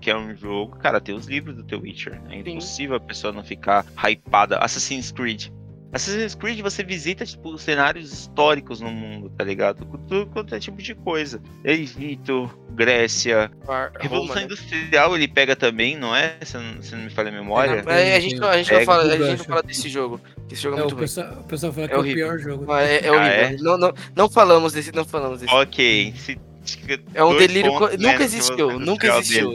que 0.00 0.10
é 0.10 0.16
um 0.16 0.34
jogo, 0.36 0.76
cara, 0.76 1.00
tem 1.00 1.14
os 1.14 1.26
livros 1.26 1.56
do 1.56 1.62
The 1.62 1.76
Witcher, 1.76 2.20
é 2.28 2.38
impossível 2.38 2.96
a 2.96 3.00
pessoa 3.00 3.32
não 3.32 3.42
ficar 3.42 3.84
hypada. 3.96 4.58
Assassin's 4.58 5.10
Creed, 5.10 5.48
Assassin's 5.92 6.34
Creed 6.34 6.60
você 6.60 6.84
visita, 6.84 7.26
tipo, 7.26 7.58
cenários 7.58 8.12
históricos 8.12 8.80
no 8.80 8.90
mundo, 8.90 9.30
tá 9.36 9.42
ligado? 9.42 9.84
Tudo 10.06 10.26
quanto 10.26 10.54
é 10.54 10.60
tipo 10.60 10.80
de 10.80 10.94
coisa. 10.94 11.42
Egito, 11.64 12.48
Grécia. 12.72 13.50
Ar, 13.66 13.92
Revolução 13.98 14.28
Roma, 14.28 14.34
né? 14.36 14.44
Industrial 14.44 15.10
né? 15.10 15.16
ele 15.16 15.28
pega 15.28 15.56
também, 15.56 15.96
não 15.96 16.14
é? 16.14 16.36
Se 16.42 16.56
não, 16.56 16.82
se 16.82 16.94
não 16.94 17.04
me 17.04 17.10
falha 17.10 17.30
a 17.30 17.32
memória. 17.32 17.84
É, 17.88 18.16
a 18.16 18.20
gente, 18.20 18.42
a 18.42 18.56
gente, 18.56 18.72
não, 18.72 18.84
fala, 18.84 19.02
a 19.02 19.16
gente 19.16 19.38
não 19.38 19.44
fala 19.44 19.62
desse 19.62 19.88
jogo. 19.88 20.20
Esse 20.50 20.62
jogo 20.62 20.76
é, 20.76 20.78
é 20.78 20.82
muito 20.82 20.94
o 20.94 20.98
pessoal, 20.98 21.32
o 21.40 21.44
pessoal 21.44 21.72
fala 21.72 21.86
é 21.86 21.88
que 21.88 21.94
é, 21.94 21.98
o 21.98 22.02
pior 22.02 22.38
jogo. 22.38 22.74
É, 22.76 23.06
é 23.06 23.10
horrível. 23.10 23.20
Ah, 23.20 23.26
é? 23.28 23.56
Não, 23.58 23.78
não, 23.78 23.92
não 24.14 24.30
falamos 24.30 24.72
desse, 24.72 24.92
não 24.92 25.04
falamos 25.04 25.40
desse. 25.40 25.52
Ok. 25.52 26.14
Se, 26.16 26.38
é 27.14 27.24
um 27.24 27.36
delírio. 27.36 27.72
Pontos, 27.72 27.98
nunca 27.98 28.18
né, 28.18 28.24
existiu, 28.24 28.78
nunca 28.78 29.18
existiu. 29.18 29.54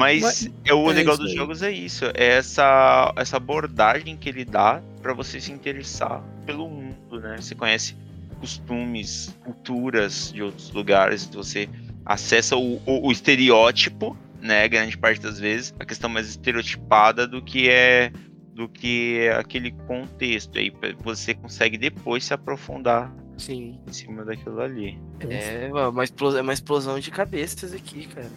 Mas, 0.00 0.22
Mas 0.22 0.50
é 0.64 0.72
o 0.72 0.86
legal 0.86 1.14
dos 1.14 1.30
jogos 1.34 1.62
é 1.62 1.70
isso, 1.70 2.06
é 2.14 2.38
essa, 2.38 3.12
essa 3.16 3.36
abordagem 3.36 4.16
que 4.16 4.30
ele 4.30 4.46
dá 4.46 4.80
para 5.02 5.12
você 5.12 5.38
se 5.38 5.52
interessar 5.52 6.24
pelo 6.46 6.70
mundo, 6.70 7.20
né? 7.20 7.36
Você 7.38 7.54
conhece 7.54 7.94
costumes, 8.40 9.36
culturas 9.44 10.32
de 10.32 10.42
outros 10.42 10.70
lugares, 10.70 11.26
você 11.26 11.68
acessa 12.02 12.56
o, 12.56 12.76
o, 12.86 13.08
o 13.08 13.12
estereótipo, 13.12 14.16
né? 14.40 14.66
Grande 14.68 14.96
parte 14.96 15.20
das 15.20 15.38
vezes, 15.38 15.74
a 15.78 15.84
questão 15.84 16.08
mais 16.08 16.30
estereotipada 16.30 17.26
do 17.26 17.42
que 17.42 17.68
é 17.68 18.10
do 18.54 18.70
que 18.70 19.18
é 19.18 19.34
aquele 19.34 19.70
contexto. 19.86 20.58
Aí 20.58 20.72
você 21.04 21.34
consegue 21.34 21.76
depois 21.76 22.24
se 22.24 22.32
aprofundar 22.32 23.14
Sim. 23.36 23.78
em 23.86 23.92
cima 23.92 24.24
daquilo 24.24 24.62
ali. 24.62 24.98
É 25.20 25.70
uma 25.70 26.04
explosão, 26.04 26.38
é 26.38 26.42
uma 26.42 26.54
explosão 26.54 26.98
de 26.98 27.10
cabeças 27.10 27.74
aqui, 27.74 28.06
cara. 28.06 28.30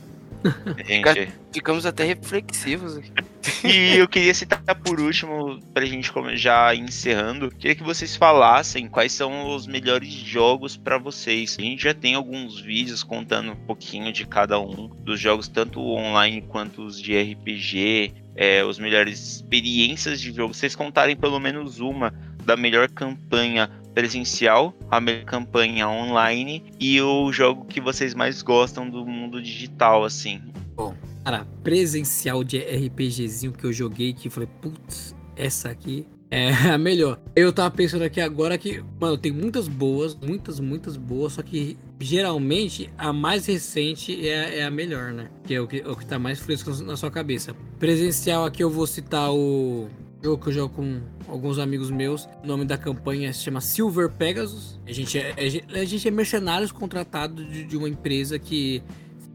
Gente. 0.86 1.32
Ficamos 1.54 1.86
até 1.86 2.04
reflexivos 2.04 2.98
aqui. 2.98 3.12
E 3.64 3.98
eu 3.98 4.08
queria 4.08 4.34
citar 4.34 4.62
por 4.84 5.00
último, 5.00 5.60
pra 5.74 5.86
gente 5.86 6.12
já 6.36 6.76
encerrando, 6.76 7.50
queria 7.50 7.76
que 7.76 7.84
vocês 7.84 8.16
falassem 8.16 8.88
quais 8.88 9.12
são 9.12 9.56
os 9.56 9.68
melhores 9.68 10.10
jogos 10.10 10.76
para 10.76 10.98
vocês. 10.98 11.58
A 11.58 11.62
gente 11.62 11.84
já 11.84 11.94
tem 11.94 12.16
alguns 12.16 12.60
vídeos 12.60 13.04
contando 13.04 13.52
um 13.52 13.56
pouquinho 13.56 14.12
de 14.12 14.26
cada 14.26 14.60
um 14.60 14.88
dos 14.88 15.20
jogos, 15.20 15.48
tanto 15.48 15.80
online 15.80 16.42
quanto 16.42 16.86
os 16.86 17.02
de 17.02 17.18
RPG, 17.18 18.14
é, 18.36 18.64
os 18.64 18.80
melhores 18.80 19.36
experiências 19.36 20.20
de 20.20 20.34
jogo. 20.34 20.54
Vocês 20.54 20.76
contarem 20.76 21.16
pelo 21.16 21.40
menos 21.40 21.80
uma 21.80 22.14
da 22.46 22.58
melhor 22.58 22.90
campanha 22.90 23.70
presencial, 23.94 24.74
a 24.90 25.00
melhor 25.00 25.26
campanha 25.26 25.88
online 25.88 26.64
e 26.80 27.00
o 27.02 27.32
jogo 27.32 27.66
que 27.66 27.80
vocês 27.80 28.14
mais 28.14 28.42
gostam 28.42 28.90
do 28.90 29.06
mundo 29.06 29.42
digital, 29.42 30.04
assim. 30.04 30.42
Bom, 30.76 30.96
cara, 31.24 31.46
presencial 31.64 32.44
de 32.44 32.58
RPGzinho 32.58 33.54
que 33.54 33.66
eu 33.66 33.74
joguei 33.74 34.14
que 34.14 34.30
falei, 34.30 34.50
putz, 34.62 35.16
essa 35.36 35.70
aqui 35.70 36.06
é 36.34 36.52
a 36.74 36.78
melhor. 36.80 37.20
Eu 37.36 37.54
tava 37.54 37.70
pensando 37.70 38.04
aqui 38.04 38.20
agora 38.20 38.58
que, 38.58 38.84
mano, 39.00 39.18
tem 39.18 39.32
muitas 39.32 39.68
boas, 39.68 40.16
muitas, 40.16 40.60
muitas 40.60 40.98
boas, 40.98 41.34
só 41.34 41.44
que 41.44 41.78
geralmente 42.00 42.90
a 42.98 43.14
mais 43.14 43.46
recente 43.46 44.28
é, 44.28 44.60
é 44.60 44.64
a 44.64 44.72
melhor, 44.72 45.14
né? 45.14 45.30
Que 45.44 45.54
é 45.54 45.62
o 45.62 45.68
que, 45.68 45.78
o 45.82 45.96
que 45.96 46.06
tá 46.06 46.18
mais 46.18 46.40
fresco 46.40 46.72
na 46.84 46.98
sua 46.98 47.12
cabeça. 47.12 47.56
Presencial 47.78 48.46
aqui 48.46 48.64
eu 48.64 48.70
vou 48.70 48.88
citar 48.88 49.32
o 49.32 49.88
jogo 50.24 50.42
que 50.42 50.50
eu 50.50 50.54
jogo 50.54 50.74
com 50.76 51.02
alguns 51.28 51.60
amigos 51.60 51.92
meus. 51.92 52.30
O 52.44 52.48
nome 52.48 52.64
da 52.66 52.78
campanha 52.78 53.32
se 53.34 53.44
chama 53.44 53.60
Silver 53.60 54.10
Pegasus. 54.10 54.80
A 54.88 54.92
gente 54.92 55.18
é, 55.18 55.34
a 55.74 55.86
gente 55.86 56.08
é 56.08 56.12
mercenários 56.12 56.72
contratados 56.72 57.46
de, 57.52 57.66
de 57.66 57.76
uma 57.76 57.90
empresa 57.90 58.40
que, 58.40 58.82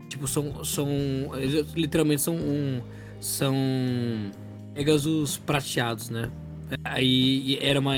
tipo, 0.08 0.26
são. 0.26 0.64
são 0.64 0.88
literalmente 1.76 2.22
são. 2.22 2.34
Um, 2.34 2.80
são 3.20 3.54
Pegasus 4.74 5.36
prateados, 5.38 6.08
né? 6.08 6.30
Aí 6.84 7.58
era 7.60 7.80
uma. 7.80 7.96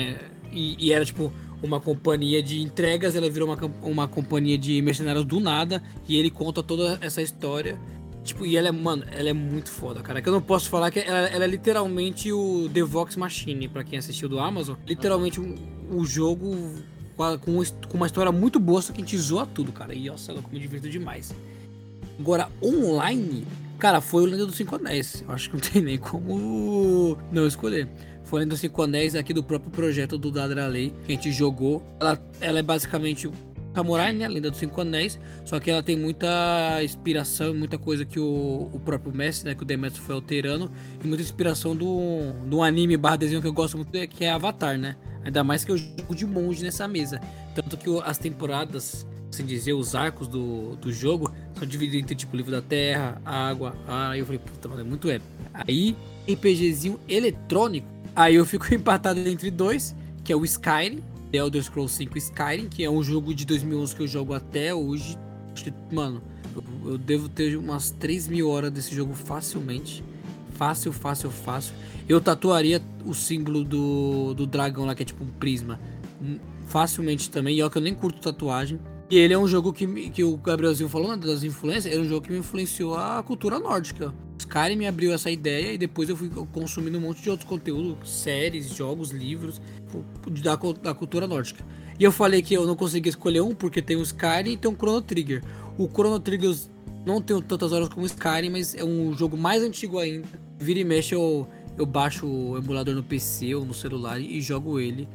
E, 0.51 0.75
e, 0.79 0.91
era 0.91 1.05
tipo 1.05 1.31
uma 1.61 1.79
companhia 1.79 2.41
de 2.41 2.59
entregas, 2.59 3.15
ela 3.15 3.29
virou 3.29 3.47
uma, 3.47 3.57
uma 3.83 4.07
companhia 4.07 4.57
de 4.57 4.81
mercenários 4.81 5.23
do 5.23 5.39
nada. 5.39 5.81
E 6.07 6.17
ele 6.17 6.31
conta 6.31 6.63
toda 6.63 6.97
essa 7.01 7.21
história. 7.21 7.79
Tipo, 8.23 8.45
e 8.45 8.55
ela 8.55 8.67
é, 8.67 8.71
mano, 8.71 9.03
ela 9.11 9.29
é 9.29 9.33
muito 9.33 9.69
foda, 9.69 10.01
cara. 10.01 10.21
Que 10.21 10.29
eu 10.29 10.33
não 10.33 10.41
posso 10.41 10.69
falar 10.69 10.91
que 10.91 10.99
ela, 10.99 11.27
ela 11.27 11.43
é 11.43 11.47
literalmente 11.47 12.31
o 12.31 12.69
The 12.71 12.83
Vox 12.83 13.15
Machine, 13.15 13.67
pra 13.67 13.83
quem 13.83 13.97
assistiu 13.97 14.29
do 14.29 14.39
Amazon. 14.39 14.75
Literalmente 14.85 15.39
o 15.39 15.43
um, 15.43 15.99
um 15.99 16.05
jogo 16.05 16.55
com, 17.15 17.37
com, 17.87 17.97
uma 17.97 18.05
história 18.05 18.31
muito 18.31 18.59
boa, 18.59 18.81
só 18.81 18.93
que 18.93 19.01
a 19.01 19.03
gente 19.03 19.17
zoa 19.17 19.45
tudo, 19.45 19.71
cara. 19.71 19.93
E 19.93 20.07
nossa, 20.07 20.31
ela 20.31 20.43
me 20.51 20.59
divirto 20.59 20.89
demais. 20.89 21.33
Agora, 22.19 22.49
online, 22.61 23.45
cara, 23.79 24.01
foi 24.01 24.23
o 24.23 24.25
Lenda 24.25 24.45
dos 24.45 24.55
5 24.55 24.75
Anéis. 24.75 25.23
Eu 25.27 25.33
acho 25.33 25.49
que 25.49 25.55
não 25.55 25.61
tem 25.61 25.81
nem 25.81 25.97
como 25.97 27.17
não 27.31 27.47
escolher. 27.47 27.87
Foi 28.23 28.39
o 28.39 28.41
Lenda 28.41 28.51
dos 28.51 28.59
5 28.59 28.81
Anéis 28.83 29.15
aqui 29.15 29.33
do 29.33 29.43
próprio 29.43 29.71
projeto 29.71 30.17
do 30.17 30.31
Dadra 30.31 30.67
Lei, 30.67 30.93
que 31.05 31.11
a 31.11 31.15
gente 31.15 31.31
jogou. 31.31 31.83
Ela, 31.99 32.21
ela 32.39 32.59
é 32.59 32.63
basicamente 32.63 33.29
Samurai, 33.73 34.13
né? 34.13 34.27
Lenda 34.27 34.49
dos 34.49 34.59
Cinco 34.59 34.81
Anéis. 34.81 35.19
Só 35.45 35.59
que 35.59 35.71
ela 35.71 35.81
tem 35.81 35.97
muita 35.97 36.27
inspiração, 36.83 37.53
muita 37.53 37.77
coisa 37.77 38.05
que 38.05 38.19
o, 38.19 38.69
o 38.71 38.79
próprio 38.79 39.13
mestre, 39.15 39.49
né? 39.49 39.55
Que 39.55 39.63
o 39.63 39.65
Demetrio 39.65 40.03
foi 40.03 40.15
alterando. 40.15 40.71
E 41.03 41.07
muita 41.07 41.23
inspiração 41.23 41.75
do, 41.75 42.33
do 42.45 42.61
anime 42.61 42.97
barra 42.97 43.17
desenho 43.17 43.41
que 43.41 43.47
eu 43.47 43.53
gosto 43.53 43.77
muito, 43.77 43.91
que 44.09 44.25
é 44.25 44.31
Avatar, 44.31 44.77
né? 44.77 44.95
Ainda 45.23 45.43
mais 45.43 45.63
que 45.63 45.71
eu 45.71 45.77
jogo 45.77 46.15
de 46.15 46.25
monge 46.25 46.63
nessa 46.63 46.87
mesa. 46.87 47.19
Tanto 47.55 47.77
que 47.77 47.89
as 48.03 48.17
temporadas, 48.17 49.05
assim 49.29 49.45
dizer, 49.45 49.73
os 49.73 49.95
arcos 49.95 50.27
do, 50.27 50.75
do 50.77 50.91
jogo 50.91 51.31
são 51.57 51.67
divididos 51.67 52.03
entre 52.03 52.15
tipo 52.15 52.35
livro 52.35 52.51
da 52.51 52.61
terra, 52.61 53.21
água. 53.23 53.75
Aí 53.87 54.19
eu 54.19 54.25
falei, 54.25 54.39
puta, 54.39 54.67
mano, 54.67 54.81
é 54.81 54.83
muito 54.83 55.09
épico. 55.09 55.31
Aí, 55.53 55.95
RPGzinho 56.27 56.99
eletrônico. 57.07 57.87
Aí 58.15 58.35
eu 58.35 58.45
fico 58.45 58.71
empatado 58.73 59.19
entre 59.19 59.51
dois, 59.51 59.95
que 60.23 60.33
é 60.33 60.35
o 60.35 60.43
Skyrim 60.43 61.03
The 61.31 61.37
Elder 61.37 61.63
Scrolls 61.63 61.95
5 61.95 62.17
Skyrim, 62.17 62.67
que 62.67 62.83
é 62.83 62.89
um 62.89 63.01
jogo 63.01 63.33
de 63.33 63.45
2011 63.45 63.95
que 63.95 64.01
eu 64.03 64.07
jogo 64.07 64.33
até 64.33 64.73
hoje. 64.73 65.17
Mano, 65.91 66.21
eu, 66.85 66.97
devo 66.97 67.29
ter 67.29 67.55
umas 67.57 67.91
3 67.91 68.27
mil 68.27 68.49
horas 68.49 68.71
desse 68.71 68.93
jogo 68.93 69.13
facilmente. 69.13 70.03
Fácil, 70.55 70.91
fácil, 70.91 71.31
fácil. 71.31 71.73
Eu 72.07 72.19
tatuaria 72.19 72.81
o 73.05 73.13
símbolo 73.13 73.63
do, 73.63 74.33
do 74.33 74.45
dragão 74.45 74.85
lá, 74.85 74.93
que 74.93 75.03
é 75.03 75.05
tipo 75.05 75.23
um 75.23 75.27
prisma. 75.27 75.79
Hum, 76.21 76.37
facilmente 76.67 77.29
também. 77.29 77.57
E 77.57 77.61
olha 77.61 77.71
que 77.71 77.77
eu 77.77 77.81
nem 77.81 77.93
curto 77.93 78.19
tatuagem. 78.19 78.79
E 79.09 79.17
ele 79.17 79.33
é 79.33 79.37
um 79.37 79.47
jogo 79.47 79.73
que, 79.73 80.09
que 80.09 80.23
o 80.23 80.37
Gabrielzinho 80.37 80.89
falou, 80.89 81.09
né, 81.09 81.17
das 81.17 81.43
influências, 81.43 81.93
era 81.93 82.01
um 82.01 82.07
jogo 82.07 82.25
que 82.25 82.31
me 82.31 82.39
influenciou 82.39 82.95
a 82.95 83.21
cultura 83.23 83.59
nórdica. 83.59 84.13
Skyrim 84.51 84.75
me 84.75 84.85
abriu 84.85 85.13
essa 85.13 85.31
ideia 85.31 85.71
e 85.71 85.77
depois 85.77 86.09
eu 86.09 86.17
fui 86.17 86.29
consumindo 86.51 86.97
um 86.97 87.01
monte 87.01 87.21
de 87.21 87.29
outros 87.29 87.47
conteúdos, 87.47 88.11
séries, 88.11 88.75
jogos, 88.75 89.11
livros 89.11 89.61
da, 90.43 90.57
da 90.73 90.93
cultura 90.93 91.25
nórdica. 91.25 91.65
E 91.97 92.03
eu 92.03 92.11
falei 92.11 92.41
que 92.41 92.53
eu 92.53 92.67
não 92.67 92.75
consegui 92.75 93.07
escolher 93.07 93.39
um 93.39 93.55
porque 93.55 93.81
tem 93.81 93.95
o 93.95 94.01
Skyrim 94.01 94.51
e 94.51 94.57
tem 94.57 94.69
o 94.69 94.75
Chrono 94.75 95.01
Trigger. 95.01 95.41
O 95.77 95.87
Chrono 95.87 96.19
Trigger 96.19 96.53
não 97.05 97.21
tem 97.21 97.41
tantas 97.41 97.71
horas 97.71 97.87
como 97.87 98.01
o 98.01 98.05
Skyrim, 98.05 98.49
mas 98.49 98.75
é 98.75 98.83
um 98.83 99.13
jogo 99.17 99.37
mais 99.37 99.63
antigo 99.63 99.97
ainda. 99.97 100.27
Vira 100.59 100.81
e 100.81 100.83
mexe 100.83 101.15
eu, 101.15 101.47
eu 101.77 101.85
baixo 101.85 102.27
o 102.27 102.57
emulador 102.57 102.93
no 102.93 103.03
PC 103.03 103.55
ou 103.55 103.63
no 103.63 103.73
celular 103.73 104.19
e 104.19 104.41
jogo 104.41 104.81
ele. 104.81 105.07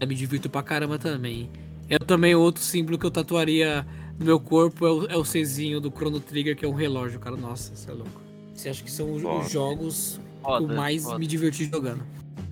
E 0.00 0.06
me 0.06 0.16
divirto 0.16 0.50
pra 0.50 0.64
caramba 0.64 0.98
também. 0.98 1.48
Eu 1.88 2.00
também, 2.00 2.34
outro 2.34 2.62
símbolo 2.62 2.98
que 2.98 3.06
eu 3.06 3.10
tatuaria 3.10 3.86
no 4.18 4.24
meu 4.26 4.40
corpo 4.40 4.84
é 4.84 4.90
o, 4.90 5.06
é 5.06 5.16
o 5.16 5.24
Czinho 5.24 5.80
do 5.80 5.90
Chrono 5.90 6.18
Trigger, 6.18 6.56
que 6.56 6.64
é 6.64 6.68
um 6.68 6.74
relógio, 6.74 7.20
cara. 7.20 7.36
Nossa, 7.36 7.74
você 7.76 7.88
é 7.88 7.94
louco. 7.94 8.29
Você 8.60 8.68
acha 8.68 8.84
que 8.84 8.90
são 8.90 9.14
os 9.14 9.50
jogos 9.50 10.20
foda, 10.42 10.66
que 10.66 10.74
mais 10.74 11.04
foda. 11.04 11.18
me 11.18 11.26
diverti 11.26 11.64
jogando? 11.64 12.04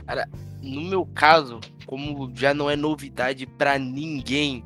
Cara, 0.07 0.27
no 0.63 0.81
meu 0.81 1.05
caso, 1.05 1.61
como 1.85 2.33
já 2.35 2.55
não 2.55 2.71
é 2.71 2.75
novidade 2.75 3.45
para 3.47 3.79
ninguém, 3.79 4.65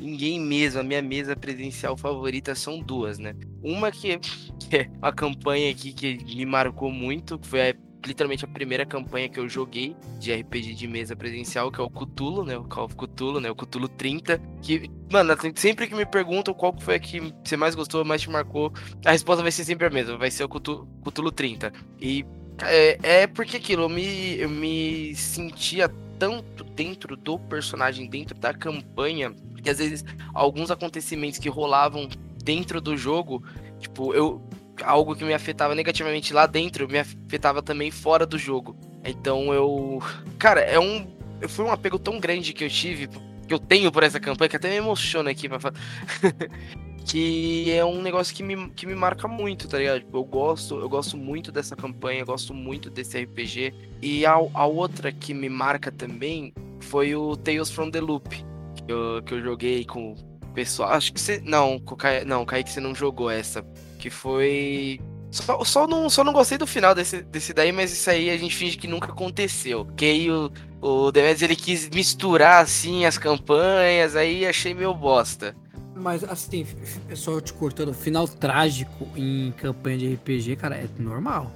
ninguém 0.00 0.40
mesmo, 0.40 0.80
a 0.80 0.82
minha 0.82 1.02
mesa 1.02 1.36
presencial 1.36 1.94
favorita 1.94 2.54
são 2.54 2.80
duas, 2.80 3.18
né? 3.18 3.34
Uma 3.62 3.90
que, 3.92 4.12
é, 4.12 4.18
que 4.58 4.76
é 4.78 4.90
uma 4.96 5.12
campanha 5.12 5.70
aqui 5.70 5.92
que 5.92 6.24
me 6.34 6.46
marcou 6.46 6.90
muito, 6.90 7.38
que 7.38 7.46
foi 7.46 7.68
a 7.68 7.74
literalmente 8.08 8.44
a 8.44 8.48
primeira 8.48 8.86
campanha 8.86 9.28
que 9.28 9.38
eu 9.38 9.48
joguei 9.48 9.94
de 10.18 10.32
RPG 10.32 10.74
de 10.74 10.88
mesa 10.88 11.14
presencial, 11.14 11.70
que 11.70 11.80
é 11.80 11.84
o 11.84 11.90
Cthulhu, 11.90 12.44
né? 12.44 12.56
O 12.56 12.64
Call 12.64 12.86
of 12.86 12.96
né? 13.40 13.50
O 13.50 13.54
Cthulhu 13.54 13.88
30. 13.88 14.40
Que, 14.62 14.90
mano, 15.10 15.34
sempre 15.54 15.86
que 15.86 15.94
me 15.94 16.06
perguntam 16.06 16.54
qual 16.54 16.74
foi 16.80 16.96
a 16.96 16.98
que 16.98 17.32
você 17.44 17.56
mais 17.56 17.74
gostou, 17.74 18.04
mais 18.04 18.22
te 18.22 18.30
marcou, 18.30 18.72
a 19.04 19.12
resposta 19.12 19.42
vai 19.42 19.52
ser 19.52 19.64
sempre 19.64 19.86
a 19.86 19.90
mesma, 19.90 20.16
vai 20.16 20.30
ser 20.30 20.44
o 20.44 20.48
Cthulhu 20.48 21.30
30. 21.30 21.72
E 22.00 22.24
é, 22.62 22.98
é 23.22 23.26
porque 23.26 23.58
aquilo, 23.58 23.82
eu 23.82 23.88
me, 23.88 24.38
eu 24.38 24.48
me 24.48 25.14
sentia 25.14 25.88
tanto 26.18 26.64
dentro 26.64 27.16
do 27.16 27.38
personagem, 27.38 28.08
dentro 28.08 28.36
da 28.36 28.52
campanha, 28.52 29.32
que 29.62 29.70
às 29.70 29.78
vezes 29.78 30.04
alguns 30.34 30.70
acontecimentos 30.70 31.38
que 31.38 31.48
rolavam 31.48 32.08
dentro 32.42 32.80
do 32.80 32.96
jogo, 32.96 33.44
tipo, 33.78 34.12
eu 34.14 34.42
algo 34.82 35.14
que 35.14 35.24
me 35.24 35.34
afetava 35.34 35.74
negativamente 35.74 36.32
lá 36.32 36.46
dentro 36.46 36.88
me 36.88 36.98
afetava 36.98 37.62
também 37.62 37.90
fora 37.90 38.26
do 38.26 38.38
jogo. 38.38 38.76
Então 39.04 39.52
eu. 39.52 40.02
Cara, 40.38 40.60
é 40.60 40.78
um. 40.78 41.06
Foi 41.48 41.64
um 41.64 41.70
apego 41.70 41.98
tão 41.98 42.18
grande 42.18 42.52
que 42.52 42.64
eu 42.64 42.68
tive, 42.68 43.08
que 43.46 43.54
eu 43.54 43.58
tenho 43.58 43.92
por 43.92 44.02
essa 44.02 44.18
campanha, 44.18 44.48
que 44.48 44.56
até 44.56 44.68
me 44.68 44.76
emociona 44.76 45.30
aqui 45.30 45.48
pra 45.48 45.60
falar. 45.60 45.74
que 47.08 47.70
é 47.70 47.82
um 47.84 48.02
negócio 48.02 48.34
que 48.34 48.42
me, 48.42 48.68
que 48.70 48.86
me 48.86 48.94
marca 48.94 49.26
muito, 49.26 49.66
tá 49.66 49.78
ligado? 49.78 50.00
Tipo, 50.00 50.18
eu 50.18 50.24
gosto, 50.24 50.78
eu 50.78 50.88
gosto 50.88 51.16
muito 51.16 51.50
dessa 51.50 51.74
campanha, 51.74 52.20
eu 52.20 52.26
gosto 52.26 52.52
muito 52.52 52.90
desse 52.90 53.18
RPG. 53.22 53.72
E 54.02 54.26
a, 54.26 54.32
a 54.32 54.66
outra 54.66 55.10
que 55.10 55.32
me 55.32 55.48
marca 55.48 55.90
também 55.90 56.52
foi 56.80 57.14
o 57.14 57.36
Tales 57.36 57.70
from 57.70 57.90
the 57.90 58.00
Loop, 58.00 58.28
que 58.28 58.92
eu, 58.92 59.22
que 59.22 59.32
eu 59.32 59.42
joguei 59.42 59.84
com 59.84 60.12
o 60.12 60.46
pessoal. 60.52 60.90
Acho 60.90 61.12
que 61.12 61.20
você. 61.20 61.40
Não, 61.44 61.78
com 61.78 61.94
o 61.94 61.96
Ca... 61.96 62.24
não, 62.26 62.44
Kaique, 62.44 62.70
você 62.70 62.80
não 62.80 62.94
jogou 62.94 63.30
essa. 63.30 63.64
Que 63.98 64.10
foi. 64.10 65.00
Só, 65.30 65.62
só, 65.64 65.86
não, 65.86 66.08
só 66.08 66.24
não 66.24 66.32
gostei 66.32 66.56
do 66.56 66.66
final 66.66 66.94
desse, 66.94 67.20
desse 67.22 67.52
daí, 67.52 67.70
mas 67.70 67.92
isso 67.92 68.08
aí 68.08 68.30
a 68.30 68.36
gente 68.38 68.56
finge 68.56 68.78
que 68.78 68.86
nunca 68.86 69.12
aconteceu. 69.12 69.86
Que 69.96 70.06
aí 70.06 70.30
o, 70.30 70.50
o 70.80 71.12
Demetrius 71.12 71.42
ele 71.42 71.56
quis 71.56 71.88
misturar 71.90 72.62
assim 72.62 73.04
as 73.04 73.18
campanhas, 73.18 74.16
aí 74.16 74.46
achei 74.46 74.72
meio 74.72 74.94
bosta. 74.94 75.54
Mas 75.94 76.24
assim, 76.24 76.66
só 77.14 77.40
te 77.40 77.52
cortando, 77.52 77.92
final 77.92 78.26
trágico 78.26 79.08
em 79.16 79.52
campanha 79.56 79.98
de 79.98 80.14
RPG, 80.14 80.56
cara, 80.56 80.76
é 80.76 80.88
normal. 80.98 81.52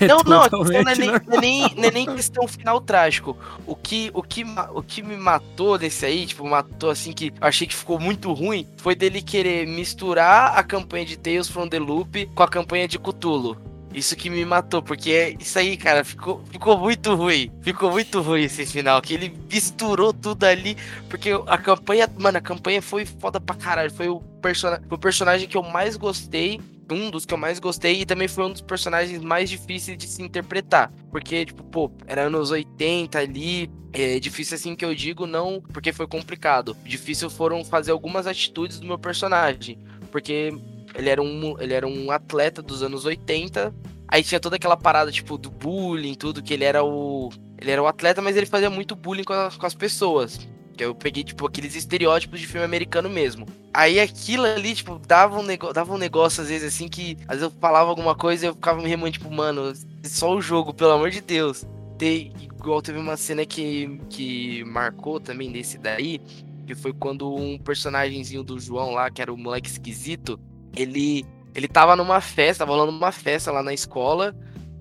É 0.00 0.08
não, 0.08 0.18
não, 0.24 0.42
a 0.42 0.50
questão 0.50 0.64
não 0.64 0.90
é, 0.90 0.94
nem, 0.96 1.08
não 1.08 1.14
é, 1.14 1.40
nem, 1.40 1.74
não 1.76 1.84
é 1.84 1.90
nem 1.90 2.06
questão 2.06 2.48
final 2.48 2.80
trágico. 2.80 3.36
O 3.66 3.76
que, 3.76 4.10
o, 4.12 4.22
que, 4.22 4.44
o 4.74 4.82
que 4.82 5.02
me 5.02 5.16
matou 5.16 5.78
nesse 5.78 6.04
aí, 6.04 6.26
tipo, 6.26 6.44
matou 6.46 6.90
assim 6.90 7.12
que 7.12 7.32
achei 7.40 7.66
que 7.66 7.74
ficou 7.74 7.98
muito 7.98 8.32
ruim, 8.32 8.66
foi 8.76 8.94
dele 8.94 9.22
querer 9.22 9.66
misturar 9.66 10.58
a 10.58 10.62
campanha 10.62 11.04
de 11.04 11.16
Tales 11.16 11.48
from 11.48 11.68
the 11.68 11.78
Loop 11.78 12.26
com 12.34 12.42
a 12.42 12.48
campanha 12.48 12.88
de 12.88 12.98
Cthulhu. 12.98 13.56
Isso 13.94 14.16
que 14.16 14.28
me 14.28 14.44
matou, 14.44 14.82
porque 14.82 15.12
é 15.12 15.36
isso 15.38 15.56
aí, 15.56 15.76
cara, 15.76 16.04
ficou, 16.04 16.42
ficou 16.50 16.76
muito 16.76 17.14
ruim. 17.14 17.52
Ficou 17.62 17.92
muito 17.92 18.20
ruim 18.20 18.42
esse 18.42 18.66
final, 18.66 19.00
que 19.00 19.14
ele 19.14 19.32
misturou 19.50 20.12
tudo 20.12 20.42
ali, 20.42 20.76
porque 21.08 21.30
a 21.46 21.56
campanha, 21.56 22.10
mano, 22.18 22.38
a 22.38 22.40
campanha 22.40 22.82
foi 22.82 23.06
foda 23.06 23.40
pra 23.40 23.54
caralho. 23.54 23.92
Foi 23.92 24.08
o, 24.08 24.18
person 24.42 24.76
o 24.90 24.98
personagem 24.98 25.46
que 25.46 25.56
eu 25.56 25.62
mais 25.62 25.96
gostei 25.96 26.60
um 26.90 27.10
dos 27.10 27.24
que 27.24 27.32
eu 27.32 27.38
mais 27.38 27.58
gostei 27.58 28.00
e 28.00 28.06
também 28.06 28.28
foi 28.28 28.44
um 28.44 28.52
dos 28.52 28.60
personagens 28.60 29.22
mais 29.22 29.48
difíceis 29.48 29.96
de 29.96 30.06
se 30.06 30.22
interpretar. 30.22 30.92
Porque, 31.10 31.46
tipo, 31.46 31.62
pô, 31.64 31.90
era 32.06 32.22
anos 32.22 32.50
80 32.50 33.18
ali. 33.18 33.70
É 33.92 34.18
difícil 34.18 34.56
assim 34.56 34.74
que 34.74 34.84
eu 34.84 34.92
digo, 34.94 35.26
não 35.26 35.60
porque 35.60 35.92
foi 35.92 36.06
complicado. 36.06 36.76
Difícil 36.84 37.30
foram 37.30 37.64
fazer 37.64 37.92
algumas 37.92 38.26
atitudes 38.26 38.80
do 38.80 38.86
meu 38.86 38.98
personagem. 38.98 39.78
Porque 40.10 40.52
ele 40.94 41.08
era 41.08 41.22
um, 41.22 41.60
ele 41.60 41.74
era 41.74 41.86
um 41.86 42.10
atleta 42.10 42.60
dos 42.60 42.82
anos 42.82 43.04
80. 43.04 43.74
Aí 44.08 44.22
tinha 44.22 44.40
toda 44.40 44.56
aquela 44.56 44.76
parada, 44.76 45.10
tipo, 45.10 45.38
do 45.38 45.50
bullying, 45.50 46.14
tudo, 46.14 46.42
que 46.42 46.54
ele 46.54 46.64
era 46.64 46.84
o. 46.84 47.30
Ele 47.58 47.70
era 47.70 47.82
o 47.82 47.86
atleta, 47.86 48.20
mas 48.20 48.36
ele 48.36 48.46
fazia 48.46 48.68
muito 48.68 48.94
bullying 48.94 49.24
com 49.24 49.32
as, 49.32 49.56
com 49.56 49.66
as 49.66 49.74
pessoas. 49.74 50.38
Que 50.76 50.84
eu 50.84 50.94
peguei, 50.94 51.24
tipo, 51.24 51.46
aqueles 51.46 51.74
estereótipos 51.74 52.40
de 52.40 52.46
filme 52.46 52.64
americano 52.64 53.08
mesmo. 53.08 53.46
Aí 53.72 53.98
aquilo 54.00 54.44
ali, 54.44 54.74
tipo, 54.74 54.98
dava 54.98 55.38
um, 55.38 55.42
nego... 55.42 55.72
dava 55.72 55.92
um 55.92 55.98
negócio, 55.98 56.42
às 56.42 56.48
vezes, 56.48 56.74
assim, 56.74 56.88
que 56.88 57.16
às 57.22 57.38
vezes 57.38 57.42
eu 57.42 57.60
falava 57.60 57.90
alguma 57.90 58.14
coisa 58.14 58.46
e 58.46 58.48
eu 58.48 58.54
ficava 58.54 58.80
me 58.80 58.88
remando, 58.88 59.12
tipo, 59.12 59.30
mano, 59.30 59.72
só 60.02 60.34
o 60.34 60.40
jogo, 60.40 60.74
pelo 60.74 60.92
amor 60.92 61.10
de 61.10 61.20
Deus. 61.20 61.64
Tem, 61.98 62.32
igual 62.42 62.82
teve 62.82 62.98
uma 62.98 63.16
cena 63.16 63.44
que, 63.46 64.00
que 64.10 64.64
marcou 64.64 65.20
também 65.20 65.52
desse 65.52 65.78
daí, 65.78 66.20
que 66.66 66.74
foi 66.74 66.92
quando 66.92 67.32
um 67.34 67.58
personagemzinho 67.58 68.42
do 68.42 68.58
João 68.58 68.92
lá, 68.92 69.10
que 69.10 69.22
era 69.22 69.32
o 69.32 69.36
moleque 69.36 69.68
esquisito, 69.68 70.40
ele, 70.74 71.24
ele 71.54 71.68
tava 71.68 71.94
numa 71.94 72.20
festa, 72.20 72.64
tava 72.64 72.76
rolando 72.76 72.96
uma 72.96 73.12
festa 73.12 73.52
lá 73.52 73.62
na 73.62 73.72
escola. 73.72 74.34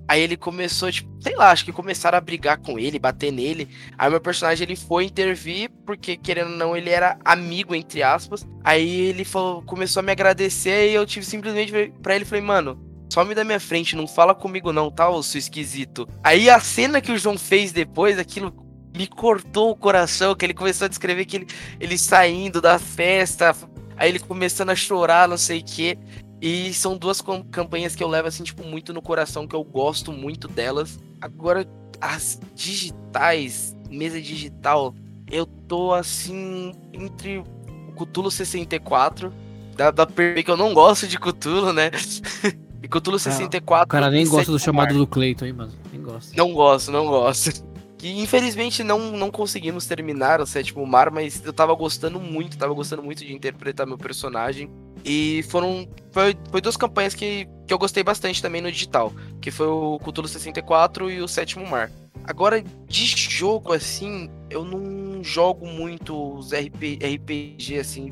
Aí 0.07 0.21
ele 0.21 0.35
começou, 0.35 0.91
tipo, 0.91 1.09
sei 1.21 1.35
lá, 1.35 1.51
acho 1.51 1.63
que 1.63 1.71
começaram 1.71 2.17
a 2.17 2.21
brigar 2.21 2.57
com 2.57 2.77
ele, 2.77 2.99
bater 2.99 3.31
nele. 3.31 3.69
Aí 3.97 4.09
meu 4.09 4.19
personagem 4.19 4.65
ele 4.65 4.75
foi 4.75 5.05
intervir, 5.05 5.71
porque 5.85 6.17
querendo 6.17 6.51
ou 6.51 6.57
não, 6.57 6.75
ele 6.75 6.89
era 6.89 7.17
amigo, 7.23 7.73
entre 7.73 8.03
aspas. 8.03 8.45
Aí 8.63 9.01
ele 9.01 9.23
falou, 9.23 9.61
começou 9.63 10.01
a 10.01 10.03
me 10.03 10.11
agradecer 10.11 10.89
e 10.89 10.93
eu 10.93 11.05
tive 11.05 11.25
simplesmente 11.25 11.71
pra 12.01 12.15
ele 12.15 12.25
falei, 12.25 12.43
mano, 12.43 12.79
some 13.11 13.33
da 13.33 13.43
minha 13.43 13.59
frente, 13.59 13.95
não 13.95 14.07
fala 14.07 14.33
comigo 14.33 14.73
não, 14.73 14.91
tá, 14.91 15.09
ô 15.09 15.21
seu 15.23 15.39
esquisito. 15.39 16.07
Aí 16.23 16.49
a 16.49 16.59
cena 16.59 16.99
que 16.99 17.11
o 17.11 17.17
João 17.17 17.37
fez 17.37 17.71
depois, 17.71 18.19
aquilo 18.19 18.53
me 18.95 19.07
cortou 19.07 19.71
o 19.71 19.75
coração, 19.75 20.35
que 20.35 20.45
ele 20.45 20.53
começou 20.53 20.85
a 20.85 20.89
descrever 20.89 21.25
que 21.25 21.37
ele, 21.37 21.47
ele 21.79 21.97
saindo 21.97 22.61
da 22.61 22.77
festa, 22.77 23.55
aí 23.97 24.09
ele 24.09 24.19
começando 24.19 24.69
a 24.69 24.75
chorar, 24.75 25.27
não 25.27 25.37
sei 25.37 25.59
o 25.59 25.63
quê. 25.63 25.97
E 26.43 26.73
são 26.73 26.97
duas 26.97 27.23
campanhas 27.49 27.95
que 27.95 28.03
eu 28.03 28.07
levo, 28.09 28.27
assim, 28.27 28.43
tipo, 28.43 28.65
muito 28.65 28.91
no 28.93 29.01
coração, 29.01 29.47
que 29.47 29.55
eu 29.55 29.63
gosto 29.63 30.11
muito 30.11 30.45
delas. 30.45 30.99
Agora, 31.21 31.65
as 32.01 32.37
digitais, 32.53 33.73
mesa 33.89 34.21
digital, 34.21 34.93
eu 35.31 35.45
tô, 35.45 35.93
assim, 35.93 36.73
entre 36.91 37.37
o 37.37 37.93
Cthulhu 37.93 38.29
64. 38.29 39.33
Dá, 39.77 39.89
dá 39.89 40.05
pra 40.05 40.33
ver 40.33 40.43
que 40.43 40.51
eu 40.51 40.57
não 40.57 40.73
gosto 40.73 41.07
de 41.07 41.17
Cthulhu, 41.17 41.71
né? 41.71 41.91
e 42.83 42.89
Cthulhu 42.89 43.17
64. 43.17 43.85
o 43.85 43.87
cara 43.87 44.11
nem 44.11 44.27
gosta 44.27 44.51
do 44.51 44.59
chamado 44.59 44.97
do 44.97 45.07
Cleiton 45.07 45.45
aí, 45.45 45.53
mano. 45.53 45.71
Nem 45.93 46.01
gosta. 46.01 46.35
Não 46.35 46.51
gosto, 46.51 46.91
não 46.91 47.05
gosto. 47.05 47.63
Que 47.97 48.19
infelizmente 48.19 48.83
não, 48.83 49.13
não 49.13 49.31
conseguimos 49.31 49.85
terminar 49.85 50.41
o 50.41 50.45
sétimo 50.45 50.85
mar, 50.85 51.09
mas 51.09 51.41
eu 51.45 51.53
tava 51.53 51.73
gostando 51.73 52.19
muito, 52.19 52.57
tava 52.57 52.73
gostando 52.73 53.01
muito 53.01 53.23
de 53.23 53.33
interpretar 53.33 53.87
meu 53.87 53.97
personagem. 53.97 54.69
E 55.03 55.43
foram. 55.49 55.87
Foi, 56.11 56.37
foi 56.49 56.61
duas 56.61 56.77
campanhas 56.77 57.13
que, 57.13 57.47
que 57.67 57.73
eu 57.73 57.77
gostei 57.77 58.03
bastante 58.03 58.41
também 58.41 58.61
no 58.61 58.71
digital. 58.71 59.11
Que 59.41 59.51
foi 59.51 59.67
o 59.67 59.99
Cthulhu 59.99 60.27
64 60.27 61.09
e 61.09 61.21
o 61.21 61.27
Sétimo 61.27 61.67
Mar. 61.67 61.91
Agora, 62.25 62.63
de 62.87 63.05
jogo, 63.05 63.73
assim, 63.73 64.29
eu 64.49 64.63
não 64.63 65.23
jogo 65.23 65.67
muito 65.67 66.37
os 66.37 66.53
RP, 66.53 66.99
RPG, 67.03 67.79
assim, 67.79 68.11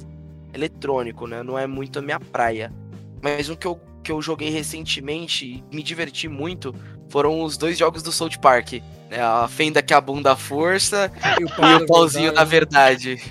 eletrônico, 0.54 1.28
né? 1.28 1.42
Não 1.44 1.58
é 1.58 1.66
muito 1.66 2.00
a 2.00 2.02
minha 2.02 2.20
praia. 2.20 2.74
Mas 3.22 3.50
um 3.50 3.56
que 3.56 3.68
eu, 3.68 3.80
que 4.04 4.12
eu 4.12 4.22
joguei 4.22 4.50
recentemente 4.50 5.46
e 5.46 5.76
me 5.76 5.82
diverti 5.82 6.28
muito 6.28 6.76
foram 7.12 7.43
os 7.43 7.57
dois 7.57 7.78
jogos 7.78 8.01
do 8.01 8.12
South 8.12 8.39
Park. 8.41 8.74
Né? 9.09 9.22
A 9.22 9.47
fenda 9.47 9.82
que 9.82 9.93
a 9.93 9.99
bunda 9.99 10.36
força 10.36 11.12
e 11.39 11.43
o, 11.43 11.68
e 11.68 11.84
o 11.84 11.86
pauzinho 11.86 12.34
da 12.34 12.45
verdade. 12.45 13.22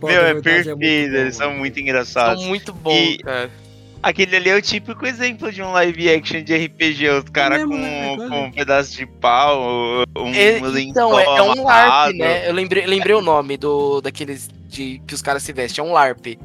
Meu, 0.00 0.22
é 0.22 0.40
perfeito, 0.40 0.80
é 0.80 0.86
eles 1.20 1.36
são 1.36 1.52
muito 1.52 1.80
engraçados. 1.80 2.40
São 2.40 2.48
muito 2.48 2.72
bons, 2.72 2.94
e... 2.94 3.18
cara. 3.18 3.50
Aquele 4.02 4.36
ali 4.36 4.50
é 4.50 4.54
o 4.54 4.62
típico 4.62 5.04
exemplo 5.04 5.50
de 5.50 5.60
um 5.60 5.72
live 5.72 6.10
action 6.10 6.40
de 6.40 6.54
RPG, 6.54 7.08
os 7.08 7.24
caras 7.24 7.64
com, 7.64 7.76
né? 7.76 8.16
com 8.16 8.44
um 8.44 8.52
pedaço 8.52 8.96
de 8.96 9.04
pau, 9.04 10.04
um 10.16 10.32
é, 10.32 10.58
Então, 10.80 11.18
é, 11.18 11.24
é, 11.24 11.42
um 11.42 11.64
LARP, 11.64 12.14
né? 12.14 12.48
Eu 12.48 12.52
lembrei, 12.52 12.86
lembrei 12.86 13.16
o 13.16 13.20
nome 13.20 13.56
do 13.56 14.00
daqueles 14.00 14.48
de 14.68 15.02
que 15.04 15.12
os 15.12 15.22
caras 15.22 15.42
se 15.42 15.52
vestem, 15.52 15.84
é 15.84 15.88
um 15.88 15.92
LARP. 15.92 16.38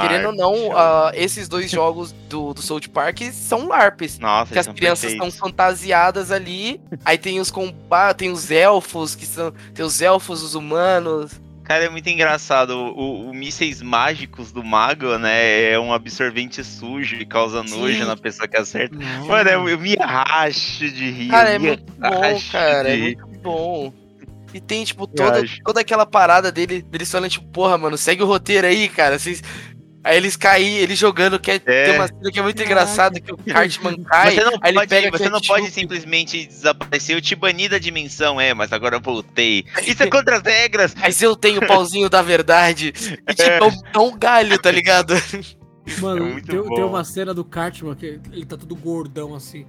Querendo 0.00 0.26
ou 0.26 0.34
não, 0.34 0.68
uh, 0.70 1.10
esses 1.14 1.48
dois 1.48 1.70
jogos 1.70 2.12
do, 2.28 2.54
do 2.54 2.62
South 2.62 2.88
Park 2.92 3.20
são 3.32 3.68
LARPs. 3.68 4.18
Nossa, 4.20 4.52
que 4.52 4.58
as 4.58 4.68
crianças 4.68 5.12
estão 5.12 5.30
fantasiadas 5.30 6.30
ali. 6.30 6.80
Aí 7.04 7.18
tem 7.18 7.40
os 7.40 7.50
combates, 7.50 8.16
tem 8.16 8.30
os 8.30 8.50
elfos, 8.50 9.14
que 9.14 9.26
são. 9.26 9.52
Tem 9.74 9.84
os 9.84 10.00
elfos, 10.00 10.42
os 10.42 10.54
humanos. 10.54 11.40
Cara, 11.64 11.84
é 11.84 11.88
muito 11.88 12.08
engraçado. 12.08 12.76
O, 12.76 13.30
o, 13.30 13.34
mísseis 13.34 13.80
mágicos 13.80 14.52
do 14.52 14.62
mago, 14.62 15.16
né? 15.18 15.72
É 15.72 15.78
um 15.78 15.94
absorvente 15.94 16.62
sujo 16.62 17.16
e 17.16 17.24
causa 17.24 17.62
nojo 17.62 18.00
Sim. 18.00 18.04
na 18.04 18.16
pessoa 18.16 18.46
que 18.46 18.56
acerta. 18.56 18.94
Não. 18.94 19.26
Mano, 19.26 19.48
eu, 19.48 19.68
eu, 19.70 19.78
me 19.78 19.94
racho 19.96 20.90
de 20.90 21.10
rir. 21.10 21.28
Cara, 21.28 21.50
é 21.50 21.58
muito 21.58 21.92
bom, 21.92 22.40
cara. 22.52 22.88
É 22.90 22.96
muito 22.98 23.26
bom. 23.42 23.92
E 24.52 24.60
tem, 24.60 24.84
tipo, 24.84 25.06
toda, 25.06 25.42
toda 25.64 25.80
aquela 25.80 26.06
parada 26.06 26.52
dele, 26.52 26.80
dele 26.80 27.04
falando, 27.04 27.30
tipo, 27.30 27.46
porra, 27.46 27.76
mano, 27.76 27.98
segue 27.98 28.22
o 28.22 28.26
roteiro 28.26 28.66
aí, 28.66 28.88
cara. 28.88 29.18
Vocês, 29.18 29.42
Aí 30.04 30.18
eles 30.18 30.36
caem, 30.36 30.76
ele 30.76 30.94
jogando, 30.94 31.40
que 31.40 31.50
é, 31.50 31.54
é. 31.54 31.84
tem 31.86 31.94
uma 31.94 32.06
cena 32.06 32.30
que 32.30 32.38
é 32.38 32.42
muito 32.42 32.62
engraçada, 32.62 33.18
que 33.18 33.32
o 33.32 33.38
Cartman 33.38 33.96
cai, 34.04 34.34
você 34.34 34.44
não 34.44 34.52
aí 34.60 34.74
pode, 34.74 34.94
ele 34.94 35.02
pega 35.02 35.18
Você 35.18 35.28
não 35.30 35.40
pode 35.40 35.70
simplesmente 35.70 36.44
desaparecer, 36.44 37.16
eu 37.16 37.22
te 37.22 37.34
bani 37.34 37.70
da 37.70 37.78
dimensão, 37.78 38.38
é, 38.38 38.52
mas 38.52 38.70
agora 38.70 38.96
eu 38.96 39.00
voltei. 39.00 39.64
Isso 39.86 40.02
é 40.02 40.06
contra 40.06 40.36
as 40.36 40.42
regras! 40.42 40.94
Mas 40.94 41.22
eu 41.22 41.34
tenho 41.34 41.62
o 41.62 41.66
pauzinho 41.66 42.10
da 42.10 42.20
verdade. 42.20 42.92
E 43.26 43.34
tipo, 43.34 43.50
é, 43.50 43.70
é 43.94 43.98
um 43.98 44.16
galho, 44.16 44.58
tá 44.58 44.70
ligado? 44.70 45.14
Mano, 45.98 46.38
é 46.38 46.40
tem, 46.40 46.62
tem, 46.62 46.84
uma 46.84 47.04
cena 47.04 47.32
do 47.32 47.44
Cartman 47.44 47.94
que 47.94 48.20
ele 48.32 48.44
tá 48.44 48.56
todo 48.56 48.74
gordão 48.74 49.34
assim. 49.34 49.66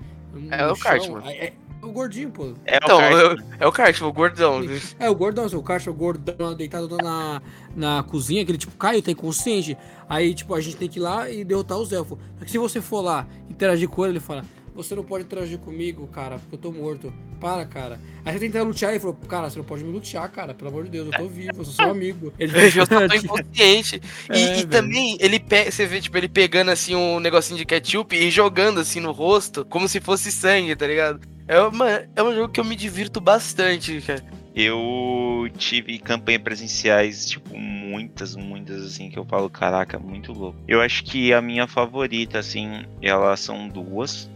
É 0.51 0.67
o 0.67 0.75
Cartman. 0.75 1.21
É, 1.25 1.53
o 1.85 1.91
gordinho, 1.91 2.29
pô. 2.31 2.53
É 2.65 2.77
então, 2.77 2.97
o 2.97 3.63
é 3.63 3.67
o 3.67 3.71
Cartman, 3.71 4.09
o 4.09 4.13
gordão. 4.13 4.61
É, 4.99 5.09
o 5.09 5.15
gordão, 5.15 5.45
assim, 5.45 5.55
o 5.55 5.63
Cartman, 5.63 5.93
o 5.93 5.97
gordão, 5.97 6.55
deitado 6.55 6.97
na, 6.97 7.41
na 7.75 8.03
cozinha, 8.03 8.43
que 8.45 8.51
ele, 8.51 8.57
tipo, 8.57 8.75
cai, 8.77 9.01
tá 9.01 9.11
inconsciente. 9.11 9.77
Aí, 10.07 10.33
tipo, 10.33 10.53
a 10.53 10.61
gente 10.61 10.77
tem 10.77 10.87
que 10.87 10.99
ir 10.99 11.01
lá 11.01 11.29
e 11.29 11.43
derrotar 11.43 11.77
os 11.77 11.91
elfos. 11.91 12.17
Só 12.37 12.45
que 12.45 12.51
se 12.51 12.57
você 12.57 12.81
for 12.81 13.01
lá 13.01 13.27
interagir 13.49 13.89
com 13.89 14.03
ele, 14.05 14.13
ele 14.13 14.19
fala: 14.19 14.45
Você 14.73 14.95
não 14.95 15.03
pode 15.03 15.25
interagir 15.25 15.57
comigo, 15.57 16.07
cara, 16.07 16.37
porque 16.37 16.55
eu 16.55 16.59
tô 16.59 16.71
morto. 16.71 17.13
Para, 17.39 17.65
cara. 17.65 17.99
Aí 18.23 18.33
você 18.33 18.39
tenta 18.39 18.63
lutear 18.63 18.95
e 18.95 18.99
falou: 18.99 19.15
Cara, 19.27 19.49
você 19.49 19.57
não 19.57 19.65
pode 19.65 19.83
me 19.83 19.91
lutear, 19.91 20.29
cara, 20.31 20.53
pelo 20.53 20.69
amor 20.69 20.85
de 20.85 20.91
Deus, 20.91 21.07
eu 21.11 21.19
tô 21.19 21.27
vivo, 21.27 21.51
eu 21.57 21.65
sou 21.65 21.73
seu 21.73 21.89
amigo. 21.89 22.33
Ele 22.39 22.51
eu 22.79 22.85
só 22.85 23.07
tô 23.07 23.15
inconsciente. 23.15 24.01
E, 24.33 24.37
é, 24.37 24.59
e 24.59 24.65
também, 24.65 25.17
ele 25.19 25.39
pe... 25.39 25.69
você 25.69 25.85
vê, 25.85 25.99
tipo, 25.99 26.17
ele 26.17 26.29
pegando 26.29 26.71
assim 26.71 26.95
um 26.95 27.19
negocinho 27.19 27.57
de 27.57 27.65
ketchup 27.65 28.15
e 28.15 28.29
jogando 28.29 28.79
assim 28.79 28.99
no 28.99 29.11
rosto, 29.11 29.65
como 29.65 29.87
se 29.87 29.99
fosse 29.99 30.31
sangue, 30.31 30.75
tá 30.75 30.87
ligado? 30.87 31.34
É, 31.47 31.59
uma, 31.61 31.89
é 32.15 32.23
um 32.23 32.33
jogo 32.33 32.49
que 32.49 32.59
eu 32.59 32.65
me 32.65 32.75
divirto 32.75 33.21
bastante, 33.21 34.01
cara. 34.01 34.23
Eu 34.55 35.49
tive 35.57 35.99
campanhas 35.99 36.41
presenciais, 36.41 37.29
tipo, 37.29 37.57
muitas, 37.57 38.35
muitas, 38.35 38.83
assim, 38.83 39.09
que 39.09 39.19
eu 39.19 39.25
falo, 39.25 39.49
caraca, 39.49 39.99
muito 39.99 40.31
louco. 40.31 40.57
Eu 40.67 40.81
acho 40.81 41.03
que 41.03 41.33
a 41.33 41.41
minha 41.41 41.67
favorita, 41.67 42.39
assim, 42.39 42.85
elas 43.01 43.41
são 43.41 43.67
duas. 43.67 44.29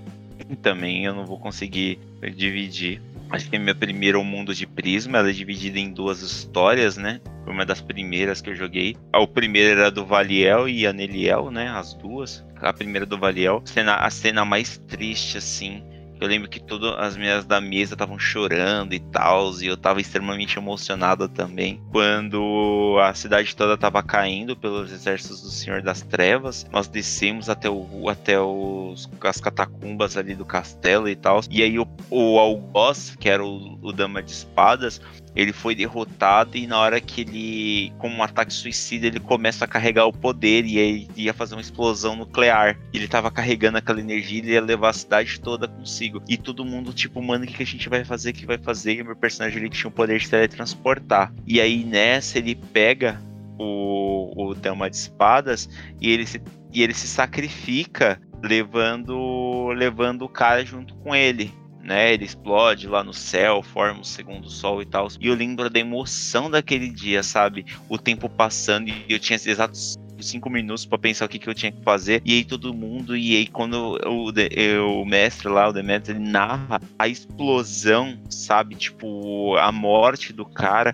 Também 0.61 1.05
eu 1.05 1.15
não 1.15 1.25
vou 1.25 1.39
conseguir 1.39 1.99
dividir. 2.35 3.01
Acho 3.29 3.49
que 3.49 3.55
a 3.55 3.59
minha 3.59 3.75
primeira 3.75 4.17
é 4.17 4.21
o 4.21 4.23
Mundo 4.23 4.53
de 4.53 4.65
Prisma, 4.67 5.19
ela 5.19 5.29
é 5.29 5.33
dividida 5.33 5.79
em 5.79 5.91
duas 5.91 6.21
histórias, 6.21 6.97
né? 6.97 7.21
Foi 7.43 7.53
uma 7.53 7.65
das 7.65 7.79
primeiras 7.79 8.41
que 8.41 8.49
eu 8.49 8.55
joguei. 8.55 8.97
O 9.13 9.27
primeiro 9.27 9.79
era 9.79 9.91
do 9.91 10.05
Valiel 10.05 10.67
e 10.67 10.85
Aneliel, 10.85 11.49
né? 11.49 11.69
As 11.69 11.93
duas. 11.93 12.43
A 12.55 12.73
primeira 12.73 13.05
do 13.05 13.17
Valiel. 13.17 13.61
A 13.63 13.67
cena, 13.67 13.95
a 13.95 14.09
cena 14.09 14.43
mais 14.43 14.77
triste, 14.79 15.37
assim, 15.37 15.83
eu 16.19 16.27
lembro 16.27 16.49
que 16.49 16.59
todas 16.59 16.97
as 16.99 17.15
meninas 17.15 17.45
da 17.45 17.61
mesa 17.61 17.93
estavam 17.93 18.19
chorando 18.19 18.93
e 18.93 18.99
tal, 18.99 19.51
e 19.61 19.67
eu 19.67 19.77
tava 19.77 20.01
extremamente 20.01 20.57
emocionado 20.57 21.29
também. 21.29 21.81
Quando 21.91 22.97
a 23.01 23.13
cidade 23.13 23.55
toda 23.55 23.77
tava 23.77 24.03
caindo 24.03 24.55
pelos 24.55 24.91
exércitos 24.91 25.41
do 25.41 25.49
Senhor 25.49 25.81
das 25.81 26.01
Trevas, 26.01 26.67
nós 26.71 26.87
descemos 26.87 27.49
até, 27.49 27.69
o, 27.69 28.09
até 28.09 28.39
os, 28.39 29.09
as 29.21 29.39
catacumbas 29.39 30.17
ali 30.17 30.35
do 30.35 30.45
castelo 30.45 31.07
e 31.07 31.15
tal. 31.15 31.39
E 31.49 31.63
aí 31.63 31.79
o, 31.79 31.87
o 32.09 32.37
Algoz, 32.37 33.15
que 33.17 33.29
era 33.29 33.43
o, 33.43 33.79
o 33.81 33.93
Dama 33.93 34.21
de 34.21 34.31
Espadas, 34.31 35.01
ele 35.35 35.53
foi 35.53 35.75
derrotado 35.75 36.57
e 36.57 36.67
na 36.67 36.77
hora 36.77 36.99
que 36.99 37.21
ele, 37.21 37.93
como 37.97 38.15
um 38.15 38.23
ataque 38.23 38.53
suicida, 38.53 39.07
ele 39.07 39.19
começa 39.19 39.65
a 39.65 39.67
carregar 39.67 40.05
o 40.05 40.13
poder 40.13 40.65
e 40.65 40.79
aí 40.79 41.07
ia 41.15 41.33
fazer 41.33 41.55
uma 41.55 41.61
explosão 41.61 42.15
nuclear. 42.15 42.77
Ele 42.93 43.07
tava 43.07 43.31
carregando 43.31 43.77
aquela 43.77 43.99
energia 43.99 44.43
e 44.43 44.49
ia 44.51 44.61
levar 44.61 44.89
a 44.89 44.93
cidade 44.93 45.39
toda 45.39 45.67
consigo. 45.67 46.21
E 46.27 46.37
todo 46.37 46.65
mundo, 46.65 46.93
tipo, 46.93 47.21
mano, 47.21 47.43
o 47.43 47.47
que, 47.47 47.53
que 47.53 47.63
a 47.63 47.65
gente 47.65 47.89
vai 47.89 48.03
fazer? 48.03 48.31
O 48.31 48.33
que 48.33 48.45
vai 48.45 48.57
fazer? 48.57 48.95
E 48.95 49.01
o 49.01 49.05
meu 49.05 49.15
personagem 49.15 49.59
ele 49.59 49.69
tinha 49.69 49.89
o 49.89 49.93
poder 49.93 50.19
de 50.19 50.29
teletransportar. 50.29 51.33
E 51.45 51.61
aí 51.61 51.83
nessa 51.83 52.37
ele 52.37 52.55
pega 52.55 53.21
o, 53.57 54.31
o 54.35 54.55
Dama 54.55 54.89
de 54.89 54.95
Espadas 54.95 55.69
e 56.01 56.09
ele 56.09 56.25
se, 56.25 56.41
e 56.73 56.81
ele 56.81 56.93
se 56.93 57.07
sacrifica 57.07 58.19
levando 58.41 59.67
levando 59.75 60.23
o 60.23 60.29
cara 60.29 60.65
junto 60.65 60.95
com 60.95 61.13
ele 61.13 61.51
né? 61.83 62.13
Ele 62.13 62.25
explode 62.25 62.87
lá 62.87 63.03
no 63.03 63.13
céu, 63.13 63.61
forma 63.63 64.01
o 64.01 64.05
segundo 64.05 64.49
sol 64.49 64.81
e 64.81 64.85
tal. 64.85 65.07
E 65.19 65.27
eu 65.27 65.35
lembro 65.35 65.69
da 65.69 65.79
emoção 65.79 66.49
daquele 66.49 66.89
dia, 66.89 67.23
sabe? 67.23 67.65
O 67.87 67.97
tempo 67.97 68.29
passando 68.29 68.89
e 68.89 69.05
eu 69.09 69.19
tinha 69.19 69.35
exatos 69.35 69.97
cinco 70.21 70.49
minutos 70.49 70.85
para 70.85 70.97
pensar 70.97 71.25
o 71.25 71.29
que, 71.29 71.39
que 71.39 71.49
eu 71.49 71.53
tinha 71.53 71.71
que 71.71 71.81
fazer. 71.81 72.21
E 72.25 72.33
aí 72.33 72.43
todo 72.43 72.73
mundo, 72.73 73.15
e 73.15 73.35
aí 73.35 73.47
quando 73.47 73.97
o, 74.05 75.01
o 75.01 75.05
mestre 75.05 75.47
lá, 75.47 75.69
o 75.69 75.73
Demetrius, 75.73 76.17
ele 76.17 76.29
narra 76.29 76.81
a 76.97 77.07
explosão, 77.07 78.19
sabe? 78.29 78.75
Tipo, 78.75 79.55
a 79.57 79.71
morte 79.71 80.33
do 80.33 80.45
cara. 80.45 80.93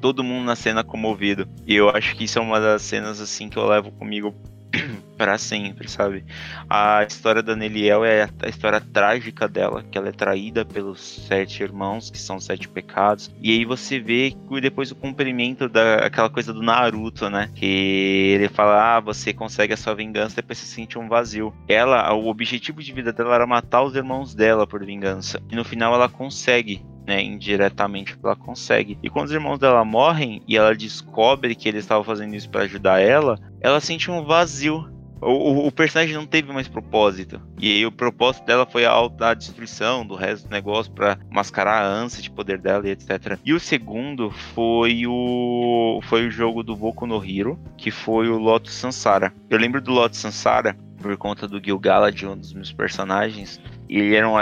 Todo 0.00 0.24
mundo 0.24 0.46
na 0.46 0.56
cena 0.56 0.82
comovido. 0.82 1.46
E 1.66 1.74
eu 1.74 1.90
acho 1.90 2.16
que 2.16 2.24
isso 2.24 2.38
é 2.38 2.42
uma 2.42 2.58
das 2.58 2.80
cenas 2.80 3.20
assim 3.20 3.50
que 3.50 3.58
eu 3.58 3.66
levo 3.66 3.92
comigo 3.92 4.34
para 5.16 5.36
sempre, 5.36 5.88
sabe? 5.88 6.24
A 6.68 7.04
história 7.04 7.42
da 7.42 7.54
Neliel 7.54 8.04
é 8.04 8.28
a 8.42 8.48
história 8.48 8.80
trágica 8.80 9.46
dela, 9.46 9.82
que 9.82 9.98
ela 9.98 10.08
é 10.08 10.12
traída 10.12 10.64
pelos 10.64 11.26
sete 11.26 11.62
irmãos, 11.62 12.10
que 12.10 12.18
são 12.18 12.40
sete 12.40 12.68
pecados. 12.68 13.30
E 13.40 13.50
aí 13.50 13.64
você 13.64 13.98
vê 13.98 14.34
depois 14.60 14.90
o 14.90 14.96
cumprimento 14.96 15.68
daquela 15.68 16.30
coisa 16.30 16.52
do 16.52 16.62
Naruto, 16.62 17.28
né? 17.28 17.50
Que 17.54 18.34
ele 18.34 18.48
fala: 18.48 18.96
"Ah, 18.96 19.00
você 19.00 19.32
consegue 19.32 19.74
a 19.74 19.76
sua 19.76 19.94
vingança, 19.94 20.36
depois 20.36 20.58
você 20.58 20.66
sente 20.66 20.98
um 20.98 21.08
vazio". 21.08 21.52
Ela, 21.68 22.12
o 22.14 22.28
objetivo 22.28 22.82
de 22.82 22.92
vida 22.92 23.12
dela 23.12 23.34
era 23.34 23.46
matar 23.46 23.82
os 23.82 23.94
irmãos 23.94 24.34
dela 24.34 24.66
por 24.66 24.84
vingança. 24.84 25.42
E 25.50 25.56
no 25.56 25.64
final 25.64 25.94
ela 25.94 26.08
consegue 26.08 26.82
né, 27.10 27.20
indiretamente 27.20 28.16
ela 28.22 28.36
consegue. 28.36 28.96
E 29.02 29.10
quando 29.10 29.26
os 29.26 29.32
irmãos 29.32 29.58
dela 29.58 29.84
morrem 29.84 30.40
e 30.46 30.56
ela 30.56 30.76
descobre 30.76 31.56
que 31.56 31.68
eles 31.68 31.82
estavam 31.82 32.04
fazendo 32.04 32.36
isso 32.36 32.48
para 32.48 32.62
ajudar 32.62 33.00
ela, 33.00 33.36
ela 33.60 33.80
sente 33.80 34.08
um 34.08 34.24
vazio 34.24 34.88
o, 35.22 35.66
o, 35.66 35.72
personagem 35.72 36.14
não 36.14 36.24
teve 36.24 36.50
mais 36.50 36.66
propósito. 36.66 37.42
E 37.58 37.70
aí 37.70 37.84
o 37.84 37.92
propósito 37.92 38.46
dela 38.46 38.64
foi 38.64 38.86
a, 38.86 38.92
a 38.94 39.34
destruição 39.34 40.06
do 40.06 40.14
resto 40.14 40.48
do 40.48 40.50
negócio 40.50 40.90
para 40.92 41.18
mascarar 41.30 41.82
a 41.82 41.86
ânsia 41.86 42.22
de 42.22 42.30
poder 42.30 42.58
dela 42.58 42.88
e 42.88 42.92
etc. 42.92 43.38
E 43.44 43.52
o 43.52 43.60
segundo 43.60 44.30
foi 44.30 45.06
o 45.06 46.00
foi 46.04 46.26
o 46.26 46.30
jogo 46.30 46.62
do 46.62 46.74
Boku 46.74 47.06
no 47.06 47.22
Hero, 47.22 47.58
que 47.76 47.90
foi 47.90 48.30
o 48.30 48.38
Lotus 48.38 48.72
Sansara. 48.72 49.30
Eu 49.50 49.58
lembro 49.58 49.82
do 49.82 49.92
Lotus 49.92 50.18
Sansara 50.18 50.74
por 51.00 51.16
conta 51.16 51.48
do 51.48 51.62
Gil-galad, 51.62 52.26
um 52.26 52.36
dos 52.36 52.52
meus 52.52 52.72
personagens. 52.72 53.60
Ele 53.88 54.14
era, 54.14 54.28
um, 54.28 54.34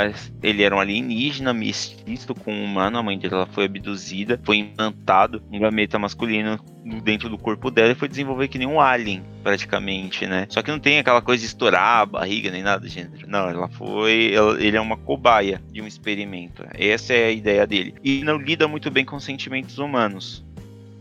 ele 0.42 0.62
era 0.62 0.76
um 0.76 0.80
alienígena 0.80 1.54
mestiço 1.54 2.34
com 2.34 2.52
um 2.52 2.64
humano, 2.64 2.98
a 2.98 3.02
mãe 3.02 3.18
dele 3.18 3.34
ela 3.34 3.46
foi 3.46 3.64
abduzida, 3.64 4.38
foi 4.44 4.58
implantado 4.58 5.42
um 5.50 5.58
gameta 5.58 5.98
masculino 5.98 6.60
dentro 7.02 7.28
do 7.28 7.38
corpo 7.38 7.70
dela 7.70 7.92
e 7.92 7.94
foi 7.94 8.08
desenvolver 8.08 8.48
que 8.48 8.58
nem 8.58 8.66
um 8.66 8.80
alien, 8.80 9.22
praticamente, 9.42 10.26
né? 10.26 10.46
Só 10.48 10.62
que 10.62 10.70
não 10.70 10.78
tem 10.78 10.98
aquela 10.98 11.22
coisa 11.22 11.40
de 11.40 11.46
estourar 11.46 12.00
a 12.00 12.06
barriga 12.06 12.50
nem 12.50 12.62
nada 12.62 12.80
do 12.80 12.88
gênero. 12.88 13.26
Não, 13.26 13.48
ela 13.48 13.68
foi. 13.68 14.32
Ela, 14.32 14.60
ele 14.62 14.76
é 14.76 14.80
uma 14.80 14.96
cobaia 14.96 15.62
de 15.70 15.80
um 15.80 15.86
experimento. 15.86 16.64
Essa 16.74 17.14
é 17.14 17.26
a 17.26 17.30
ideia 17.30 17.66
dele. 17.66 17.94
E 18.02 18.22
não 18.22 18.36
lida 18.36 18.68
muito 18.68 18.90
bem 18.90 19.04
com 19.04 19.18
sentimentos 19.18 19.78
humanos. 19.78 20.44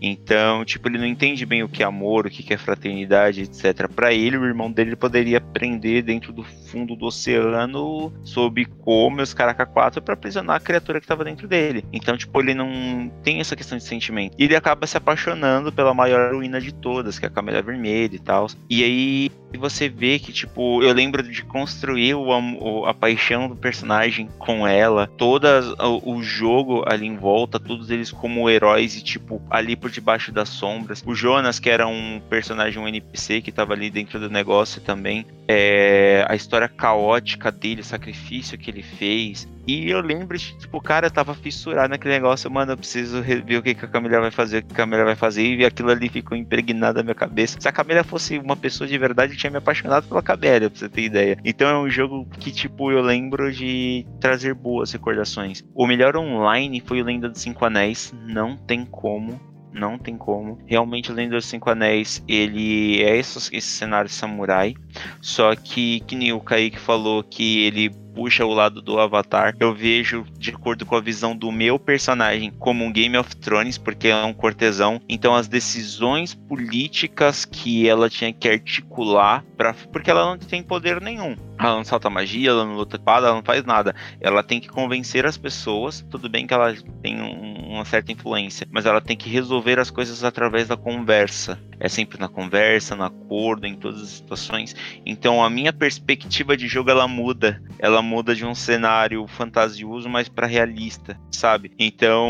Então, 0.02 0.64
tipo, 0.64 0.88
ele 0.88 0.98
não 0.98 1.06
entende 1.06 1.46
bem 1.46 1.64
o 1.64 1.70
que 1.70 1.84
é 1.84 1.86
amor, 1.86 2.26
o 2.26 2.30
que 2.30 2.54
é 2.54 2.58
fraternidade, 2.58 3.42
etc. 3.42 3.88
Para 3.88 4.14
ele, 4.14 4.38
o 4.38 4.46
irmão 4.46 4.72
dele 4.72 4.96
poderia 4.96 5.42
prender 5.42 6.04
dentro 6.04 6.32
do 6.32 6.44
fundo 6.44 6.96
do 6.96 7.06
oceano 7.06 8.14
sob 8.24 8.66
como 8.66 9.22
os 9.22 9.34
Caraca 9.34 9.66
4 9.66 10.02
para 10.02 10.14
aprisionar 10.14 10.58
a 10.58 10.60
criatura 10.60 11.00
que 11.00 11.06
estava 11.06 11.24
dentro 11.24 11.48
dele. 11.48 11.84
Então, 11.92 12.18
tipo, 12.18 12.40
ele 12.40 12.54
não 12.54 13.12
tem 13.24 13.40
essa 13.40 13.56
questão 13.56 13.78
de 13.78 13.84
sentimento. 13.84 14.36
E 14.38 14.44
ele 14.44 14.56
acaba 14.56 14.86
se 14.86 14.98
apaixonando 14.98 15.72
pela 15.72 15.94
maior 15.94 16.34
ruína 16.34 16.60
de 16.62 16.74
todas, 16.74 17.18
que 17.18 17.26
é 17.26 17.28
a 17.28 17.32
Camélia 17.32 17.62
Vermelha 17.62 18.16
e 18.16 18.20
tal. 18.20 18.48
E 18.70 18.84
aí 18.84 19.32
você 19.58 19.88
vê 19.88 20.20
que, 20.20 20.34
tipo, 20.34 20.84
eu 20.84 20.94
lembro 20.94 21.24
de 21.24 21.44
construir 21.44 22.16
o, 22.16 22.86
a 22.86 22.94
paixão 22.94 23.48
do 23.48 23.56
personagem 23.56 24.30
com 24.38 24.68
ela, 24.68 25.08
todo 25.18 25.46
o, 25.80 26.16
o 26.16 26.24
jogo 26.24 26.84
ali 26.86 27.08
em 27.08 27.16
volta, 27.16 27.60
todos 27.60 27.90
eles 27.90 28.12
como 28.12 28.50
heróis 28.50 28.96
e, 28.96 29.04
tipo, 29.04 29.42
ali 29.50 29.76
por 29.76 29.87
debaixo 29.90 30.32
das 30.32 30.50
sombras. 30.50 31.04
O 31.06 31.14
Jonas, 31.14 31.60
que 31.60 31.70
era 31.70 31.88
um 31.88 32.22
personagem, 32.30 32.82
um 32.82 32.88
NPC 32.88 33.42
que 33.42 33.52
tava 33.52 33.74
ali 33.74 33.90
dentro 33.90 34.20
do 34.20 34.30
negócio 34.30 34.82
também. 34.82 35.26
É, 35.48 36.26
a 36.28 36.36
história 36.36 36.68
caótica 36.68 37.52
dele, 37.52 37.82
o 37.82 37.84
sacrifício 37.84 38.58
que 38.58 38.70
ele 38.70 38.84
fez. 38.84 39.48
E 39.68 39.90
eu 39.90 40.00
lembro 40.00 40.38
tipo, 40.38 40.78
o 40.78 40.82
cara 40.82 41.10
tava 41.10 41.34
fissurado 41.34 41.90
naquele 41.90 42.14
negócio, 42.14 42.50
mano, 42.50 42.72
eu 42.72 42.78
preciso 42.78 43.22
ver 43.22 43.58
o 43.58 43.62
que, 43.62 43.76
que 43.76 43.84
a 43.84 43.88
Camila 43.88 44.22
vai 44.22 44.32
fazer, 44.32 44.60
o 44.60 44.66
que 44.66 44.74
a 44.74 44.76
Camila 44.78 45.04
vai 45.04 45.16
fazer, 45.16 45.44
e 45.44 45.66
aquilo 45.66 45.92
ali 45.92 46.08
ficou 46.08 46.38
impregnado 46.38 47.00
na 47.00 47.04
minha 47.04 47.16
cabeça. 47.16 47.60
Se 47.60 47.68
a 47.68 47.72
Camila 47.72 48.02
fosse 48.02 48.40
uma 48.40 48.56
pessoa 48.56 48.88
de 48.88 48.98
verdade, 48.98 49.34
eu 49.34 49.38
tinha 49.38 49.52
me 49.52 49.58
apaixonado 49.58 50.08
pela 50.08 50.24
Camila, 50.24 50.70
pra 50.70 50.80
você 50.80 50.88
ter 50.88 51.02
ideia. 51.02 51.38
Então 51.44 51.68
é 51.68 51.78
um 51.78 51.90
jogo 51.90 52.26
que, 52.40 52.50
tipo, 52.50 52.92
eu 52.92 53.02
lembro 53.02 53.52
de 53.52 54.06
trazer 54.22 54.54
boas 54.54 54.94
recordações. 54.94 55.62
O 55.76 55.86
melhor 55.86 56.16
online 56.16 56.82
foi 56.86 57.02
o 57.02 57.04
Lenda 57.04 57.28
dos 57.28 57.42
Cinco 57.42 57.66
Anéis, 57.66 58.14
não 58.26 58.56
tem 58.56 58.86
como 58.86 59.38
não 59.80 59.98
tem 59.98 60.18
como. 60.18 60.60
Realmente, 60.66 61.12
Lenda 61.12 61.36
dos 61.36 61.46
Cinco 61.46 61.70
Anéis, 61.70 62.24
ele 62.28 63.02
é 63.02 63.18
esse, 63.18 63.56
esse 63.56 63.68
cenário 63.68 64.10
samurai, 64.10 64.74
só 65.22 65.56
que, 65.56 66.02
que 66.02 66.16
nem 66.16 66.34
o 66.34 66.40
Kaique 66.40 66.80
falou 66.80 67.24
que 67.24 67.64
ele 67.66 67.92
puxa 68.18 68.44
o 68.44 68.52
lado 68.52 68.82
do 68.82 69.00
Avatar, 69.00 69.56
eu 69.60 69.76
vejo 69.76 70.26
de 70.40 70.50
acordo 70.50 70.88
com 70.88 70.96
a 70.96 71.00
visão 71.00 71.38
do 71.38 71.52
meu 71.52 71.78
personagem 71.78 72.52
como 72.58 72.84
um 72.84 72.92
Game 72.92 73.16
of 73.16 73.36
Thrones, 73.36 73.78
porque 73.78 74.08
é 74.08 74.16
um 74.26 74.34
cortesão. 74.34 75.00
Então 75.08 75.36
as 75.36 75.48
decisões 75.48 76.34
políticas 76.34 77.46
que 77.46 77.88
ela 77.88 78.10
tinha 78.10 78.34
que 78.34 78.50
articular, 78.50 79.46
pra, 79.56 79.76
porque 79.92 80.10
ela 80.10 80.26
não 80.26 80.38
tem 80.40 80.64
poder 80.64 81.00
nenhum. 81.00 81.36
Ela 81.60 81.76
não 81.76 81.84
salta 81.84 82.10
magia, 82.10 82.50
ela 82.50 82.66
não 82.66 82.76
luta 82.76 82.98
espada, 82.98 83.28
ela 83.28 83.36
não 83.36 83.44
faz 83.44 83.64
nada. 83.64 83.96
Ela 84.20 84.42
tem 84.42 84.60
que 84.60 84.68
convencer 84.68 85.24
as 85.24 85.38
pessoas. 85.38 86.04
Tudo 86.10 86.28
bem 86.28 86.48
que 86.48 86.56
ela 86.56 86.74
tem 87.04 87.22
um, 87.22 87.74
uma 87.76 87.86
certa 87.86 88.12
influência, 88.12 88.68
mas 88.72 88.88
ela 88.88 89.00
tem 89.00 89.16
que 89.16 89.30
resolver 89.30 89.78
as 89.80 89.92
coisas 89.92 90.24
através 90.24 90.68
da 90.68 90.76
conversa. 90.76 91.60
É 91.80 91.88
sempre 91.88 92.20
na 92.20 92.28
conversa, 92.28 92.96
no 92.96 93.04
acordo, 93.04 93.68
em 93.68 93.76
todas 93.76 94.02
as 94.02 94.10
situações. 94.10 94.76
Então 95.06 95.44
a 95.44 95.50
minha 95.50 95.72
perspectiva 95.72 96.58
de 96.58 96.68
jogo 96.68 96.90
ela 96.90 97.08
muda. 97.08 97.62
Ela 97.80 98.02
muda 98.02 98.36
de 98.36 98.46
um 98.46 98.56
cenário 98.56 99.26
fantasioso 99.28 100.10
mais 100.10 100.28
para 100.28 100.48
realista, 100.48 101.20
sabe? 101.32 101.72
Então, 101.78 102.28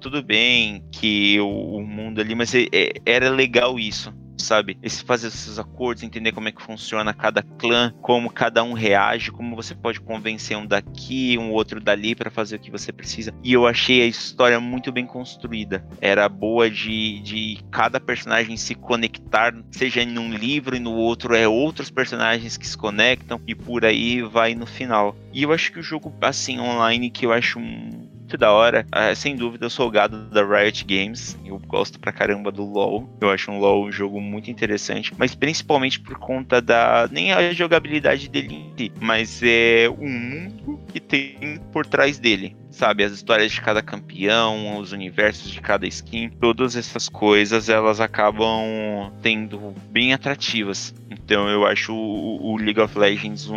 tudo 0.00 0.22
bem 0.22 0.84
que 0.90 1.38
o, 1.40 1.80
mundo 1.82 2.20
ali, 2.20 2.34
mas 2.34 2.54
é, 2.54 2.66
é, 2.72 2.92
era 3.04 3.30
legal 3.30 3.78
isso 3.78 4.12
sabe? 4.42 4.78
Esse 4.82 5.04
fazer 5.04 5.28
esses 5.28 5.58
acordos, 5.58 6.02
entender 6.02 6.32
como 6.32 6.48
é 6.48 6.52
que 6.52 6.62
funciona 6.62 7.14
cada 7.14 7.42
clã, 7.42 7.92
como 8.00 8.30
cada 8.30 8.62
um 8.62 8.72
reage, 8.72 9.30
como 9.30 9.56
você 9.56 9.74
pode 9.74 10.00
convencer 10.00 10.56
um 10.56 10.66
daqui, 10.66 11.36
um 11.38 11.52
outro 11.52 11.80
dali 11.80 12.14
para 12.14 12.30
fazer 12.30 12.56
o 12.56 12.60
que 12.60 12.70
você 12.70 12.92
precisa. 12.92 13.34
E 13.42 13.52
eu 13.52 13.66
achei 13.66 14.02
a 14.02 14.06
história 14.06 14.60
muito 14.60 14.92
bem 14.92 15.06
construída. 15.06 15.84
Era 16.00 16.28
boa 16.28 16.70
de, 16.70 17.20
de 17.20 17.58
cada 17.70 18.00
personagem 18.00 18.56
se 18.56 18.74
conectar, 18.74 19.54
seja 19.70 20.02
em 20.02 20.18
um 20.18 20.32
livro 20.32 20.76
e 20.76 20.80
no 20.80 20.92
outro 20.92 21.34
é 21.34 21.46
outros 21.46 21.90
personagens 21.90 22.56
que 22.56 22.66
se 22.66 22.76
conectam 22.76 23.40
e 23.46 23.54
por 23.54 23.84
aí 23.84 24.22
vai 24.22 24.54
no 24.54 24.66
final. 24.66 25.16
E 25.32 25.42
eu 25.42 25.52
acho 25.52 25.72
que 25.72 25.78
o 25.78 25.82
jogo 25.82 26.12
assim 26.20 26.58
online 26.58 27.10
que 27.10 27.26
eu 27.26 27.32
acho 27.32 27.58
um 27.58 28.17
muito 28.28 28.36
da 28.36 28.52
hora. 28.52 28.86
Uh, 28.94 29.16
sem 29.16 29.34
dúvida, 29.34 29.64
eu 29.64 29.70
sou 29.70 29.88
o 29.88 29.90
gado 29.90 30.24
da 30.26 30.44
Riot 30.44 30.84
Games. 30.84 31.38
Eu 31.46 31.58
gosto 31.58 31.98
pra 31.98 32.12
caramba 32.12 32.52
do 32.52 32.62
LoL. 32.62 33.08
Eu 33.22 33.30
acho 33.30 33.50
um 33.50 33.58
LoL 33.58 33.86
um 33.86 33.90
jogo 33.92 34.20
muito 34.20 34.50
interessante, 34.50 35.14
mas 35.16 35.34
principalmente 35.34 35.98
por 35.98 36.18
conta 36.18 36.60
da. 36.60 37.08
nem 37.10 37.32
a 37.32 37.50
jogabilidade 37.54 38.28
dele, 38.28 38.92
mas 39.00 39.40
é 39.42 39.88
o 39.88 40.06
mundo 40.06 40.78
que 40.92 41.00
tem 41.00 41.58
por 41.72 41.86
trás 41.86 42.18
dele 42.18 42.54
sabe? 42.78 43.02
As 43.02 43.12
histórias 43.12 43.50
de 43.50 43.60
cada 43.60 43.82
campeão, 43.82 44.78
os 44.78 44.92
universos 44.92 45.50
de 45.50 45.60
cada 45.60 45.86
skin, 45.86 46.30
todas 46.40 46.76
essas 46.76 47.08
coisas 47.08 47.68
elas 47.68 48.00
acabam 48.00 49.12
tendo 49.20 49.74
bem 49.90 50.14
atrativas. 50.14 50.94
Então 51.10 51.48
eu 51.48 51.66
acho 51.66 51.94
o, 51.94 52.56
League 52.56 52.80
of 52.80 52.98
Legends 52.98 53.48
um, 53.48 53.56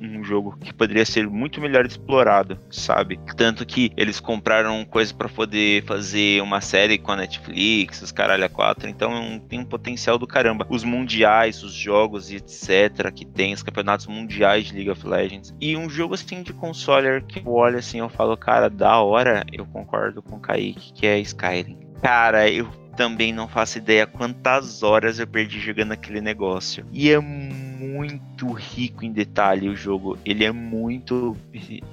um, 0.00 0.24
jogo 0.24 0.56
que 0.60 0.72
poderia 0.72 1.04
ser 1.04 1.28
muito 1.28 1.60
melhor 1.60 1.86
explorado, 1.86 2.58
sabe? 2.70 3.18
Tanto 3.36 3.64
que 3.64 3.90
eles 3.96 4.20
compraram 4.20 4.84
coisa 4.84 5.12
para 5.14 5.28
poder 5.28 5.84
fazer 5.84 6.42
uma 6.42 6.60
série 6.60 6.98
com 6.98 7.12
a 7.12 7.16
Netflix, 7.16 8.02
os 8.02 8.12
caralho 8.12 8.44
a 8.44 8.48
quatro, 8.48 8.88
então 8.88 9.40
tem 9.48 9.60
um 9.60 9.64
potencial 9.64 10.18
do 10.18 10.26
caramba. 10.26 10.66
Os 10.68 10.84
mundiais, 10.84 11.62
os 11.62 11.72
jogos 11.72 12.30
e 12.30 12.36
etc 12.36 13.10
que 13.14 13.24
tem, 13.24 13.52
os 13.52 13.62
campeonatos 13.62 14.06
mundiais 14.06 14.66
de 14.66 14.74
League 14.74 14.90
of 14.90 15.06
Legends. 15.06 15.54
E 15.60 15.76
um 15.76 15.88
jogo 15.88 16.14
assim 16.14 16.42
de 16.42 16.52
console 16.52 17.22
que 17.22 17.40
eu 17.40 17.52
olho 17.52 17.78
assim, 17.78 17.98
eu 17.98 18.08
falo, 18.08 18.36
cara, 18.36 18.49
da 18.68 19.00
hora, 19.00 19.44
eu 19.52 19.64
concordo 19.66 20.22
com 20.22 20.36
o 20.36 20.40
Kaique, 20.40 20.92
que 20.92 21.06
é 21.06 21.18
Skyrim. 21.20 21.78
Cara, 22.02 22.48
eu 22.48 22.68
também 22.96 23.32
não 23.32 23.48
faço 23.48 23.78
ideia 23.78 24.06
quantas 24.06 24.82
horas 24.82 25.18
eu 25.18 25.26
perdi 25.26 25.58
jogando 25.58 25.92
aquele 25.92 26.20
negócio. 26.20 26.84
E 26.92 27.10
é 27.10 27.18
muito 27.18 28.52
rico 28.52 29.04
em 29.04 29.12
detalhe 29.12 29.68
o 29.68 29.76
jogo. 29.76 30.18
Ele 30.24 30.44
é 30.44 30.52
muito 30.52 31.36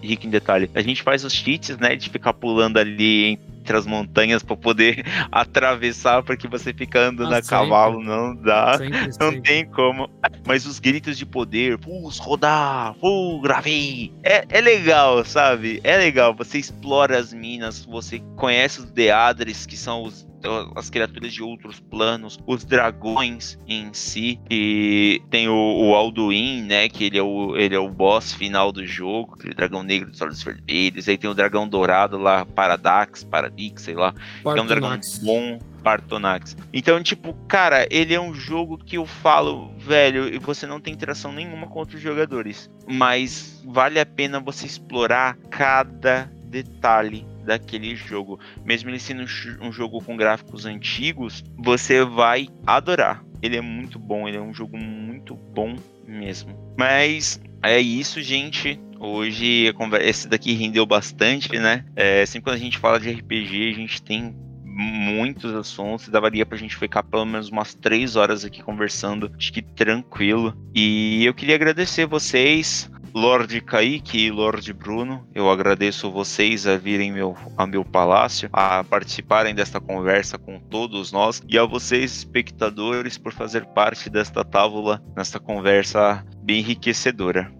rico 0.01 0.27
em 0.27 0.29
detalhe. 0.29 0.69
A 0.75 0.81
gente 0.81 1.01
faz 1.01 1.23
os 1.23 1.33
cheats, 1.33 1.77
né, 1.77 1.95
de 1.95 2.09
ficar 2.09 2.33
pulando 2.33 2.77
ali 2.77 3.25
entre 3.25 3.56
as 3.75 3.85
montanhas 3.85 4.43
para 4.43 4.55
poder 4.55 5.03
atravessar, 5.31 6.23
porque 6.23 6.47
você 6.47 6.73
fica 6.73 6.99
andando 6.99 7.33
ah, 7.33 7.37
a 7.37 7.41
cavalo, 7.41 8.01
não 8.01 8.35
dá, 8.35 8.77
sempre, 8.77 8.99
não 8.99 9.31
sempre. 9.31 9.41
tem 9.41 9.65
como. 9.65 10.09
Mas 10.45 10.65
os 10.65 10.79
gritos 10.79 11.17
de 11.17 11.25
poder, 11.25 11.77
pus, 11.77 12.17
rodar, 12.19 12.93
pus, 12.95 13.41
gravei, 13.41 14.13
é, 14.23 14.45
é 14.49 14.61
legal, 14.61 15.25
sabe? 15.25 15.81
É 15.83 15.97
legal, 15.97 16.33
você 16.33 16.57
explora 16.57 17.17
as 17.17 17.33
minas, 17.33 17.85
você 17.85 18.21
conhece 18.35 18.79
os 18.79 18.85
Deadres, 18.85 19.65
que 19.65 19.75
são 19.75 20.03
os 20.03 20.27
as 20.75 20.89
criaturas 20.89 21.33
de 21.33 21.43
outros 21.43 21.79
planos, 21.79 22.39
os 22.45 22.63
dragões 22.63 23.57
em 23.67 23.93
si, 23.93 24.39
e 24.49 25.21
tem 25.29 25.47
o, 25.47 25.53
o 25.53 25.95
Alduin, 25.95 26.63
né, 26.63 26.89
que 26.89 27.05
ele 27.05 27.17
é 27.17 27.23
o, 27.23 27.55
ele 27.55 27.75
é 27.75 27.79
o 27.79 27.89
boss 27.89 28.33
final 28.33 28.71
do 28.71 28.85
jogo, 28.85 29.35
aquele 29.35 29.53
dragão 29.53 29.83
negro 29.83 30.09
dos 30.09 30.21
olhos 30.21 30.41
vermelhos, 30.41 31.07
aí 31.07 31.17
tem 31.17 31.29
o 31.29 31.33
dragão 31.33 31.67
dourado 31.67 32.17
lá, 32.17 32.45
Paradax, 32.45 33.23
Paradix, 33.23 33.83
sei 33.83 33.95
lá, 33.95 34.13
que 34.13 34.59
é 34.59 34.61
um 34.61 34.65
dragão 34.65 34.99
bom, 35.23 35.59
Partonax. 35.83 36.57
Então, 36.73 37.01
tipo, 37.01 37.33
cara, 37.47 37.87
ele 37.89 38.13
é 38.13 38.19
um 38.19 38.33
jogo 38.33 38.77
que 38.77 38.97
eu 38.97 39.05
falo, 39.05 39.71
velho, 39.77 40.27
e 40.27 40.37
você 40.37 40.67
não 40.67 40.81
tem 40.81 40.93
interação 40.93 41.31
nenhuma 41.31 41.67
com 41.67 41.79
outros 41.79 42.01
jogadores, 42.01 42.69
mas 42.85 43.63
vale 43.65 43.99
a 43.99 44.05
pena 44.05 44.39
você 44.39 44.65
explorar 44.65 45.37
cada 45.49 46.29
detalhe 46.43 47.25
daquele 47.47 47.95
jogo. 47.95 48.39
Mesmo 48.63 48.89
ele 48.89 48.99
sendo 48.99 49.25
um 49.61 49.71
jogo 49.71 50.01
com 50.01 50.15
gráficos 50.15 50.65
antigos, 50.65 51.43
você 51.57 52.03
vai 52.03 52.47
adorar. 52.65 53.23
Ele 53.41 53.55
é 53.57 53.61
muito 53.61 53.97
bom, 53.97 54.27
ele 54.27 54.37
é 54.37 54.41
um 54.41 54.53
jogo 54.53 54.77
muito 54.77 55.35
bom 55.35 55.75
mesmo. 56.05 56.55
Mas 56.77 57.41
é 57.63 57.79
isso, 57.79 58.21
gente. 58.21 58.79
Hoje 58.99 59.71
esse 60.01 60.27
daqui 60.27 60.53
rendeu 60.53 60.85
bastante, 60.85 61.57
né? 61.57 61.85
É, 61.95 62.25
sempre 62.25 62.51
quando 62.51 62.55
a 62.55 62.59
gente 62.59 62.77
fala 62.77 62.99
de 62.99 63.11
RPG, 63.11 63.69
a 63.69 63.75
gente 63.75 64.01
tem 64.01 64.35
muitos 64.63 65.55
assuntos, 65.55 66.07
daria 66.07 66.45
pra 66.45 66.57
gente 66.57 66.75
ficar 66.75 67.01
pelo 67.01 67.25
menos 67.25 67.49
umas 67.49 67.73
três 67.73 68.15
horas 68.15 68.45
aqui 68.45 68.61
conversando, 68.61 69.31
acho 69.35 69.51
que 69.51 69.61
tranquilo. 69.61 70.55
E 70.73 71.25
eu 71.25 71.33
queria 71.33 71.55
agradecer 71.55 72.05
vocês, 72.05 72.89
Lorde 73.17 73.59
Kaique 73.61 74.27
e 74.27 74.31
Lorde 74.31 74.71
Bruno, 74.71 75.27
eu 75.33 75.49
agradeço 75.49 76.11
vocês 76.11 76.67
a 76.67 76.77
virem 76.77 77.11
meu, 77.11 77.35
a 77.57 77.65
meu 77.65 77.83
palácio, 77.83 78.47
a 78.53 78.83
participarem 78.83 79.55
desta 79.55 79.81
conversa 79.81 80.37
com 80.37 80.59
todos 80.59 81.11
nós 81.11 81.41
e 81.49 81.57
a 81.57 81.65
vocês, 81.65 82.15
espectadores, 82.17 83.17
por 83.17 83.33
fazer 83.33 83.65
parte 83.65 84.07
desta 84.07 84.45
tábula, 84.45 85.01
nesta 85.15 85.39
conversa 85.39 86.23
bem 86.43 86.59
enriquecedora. 86.59 87.51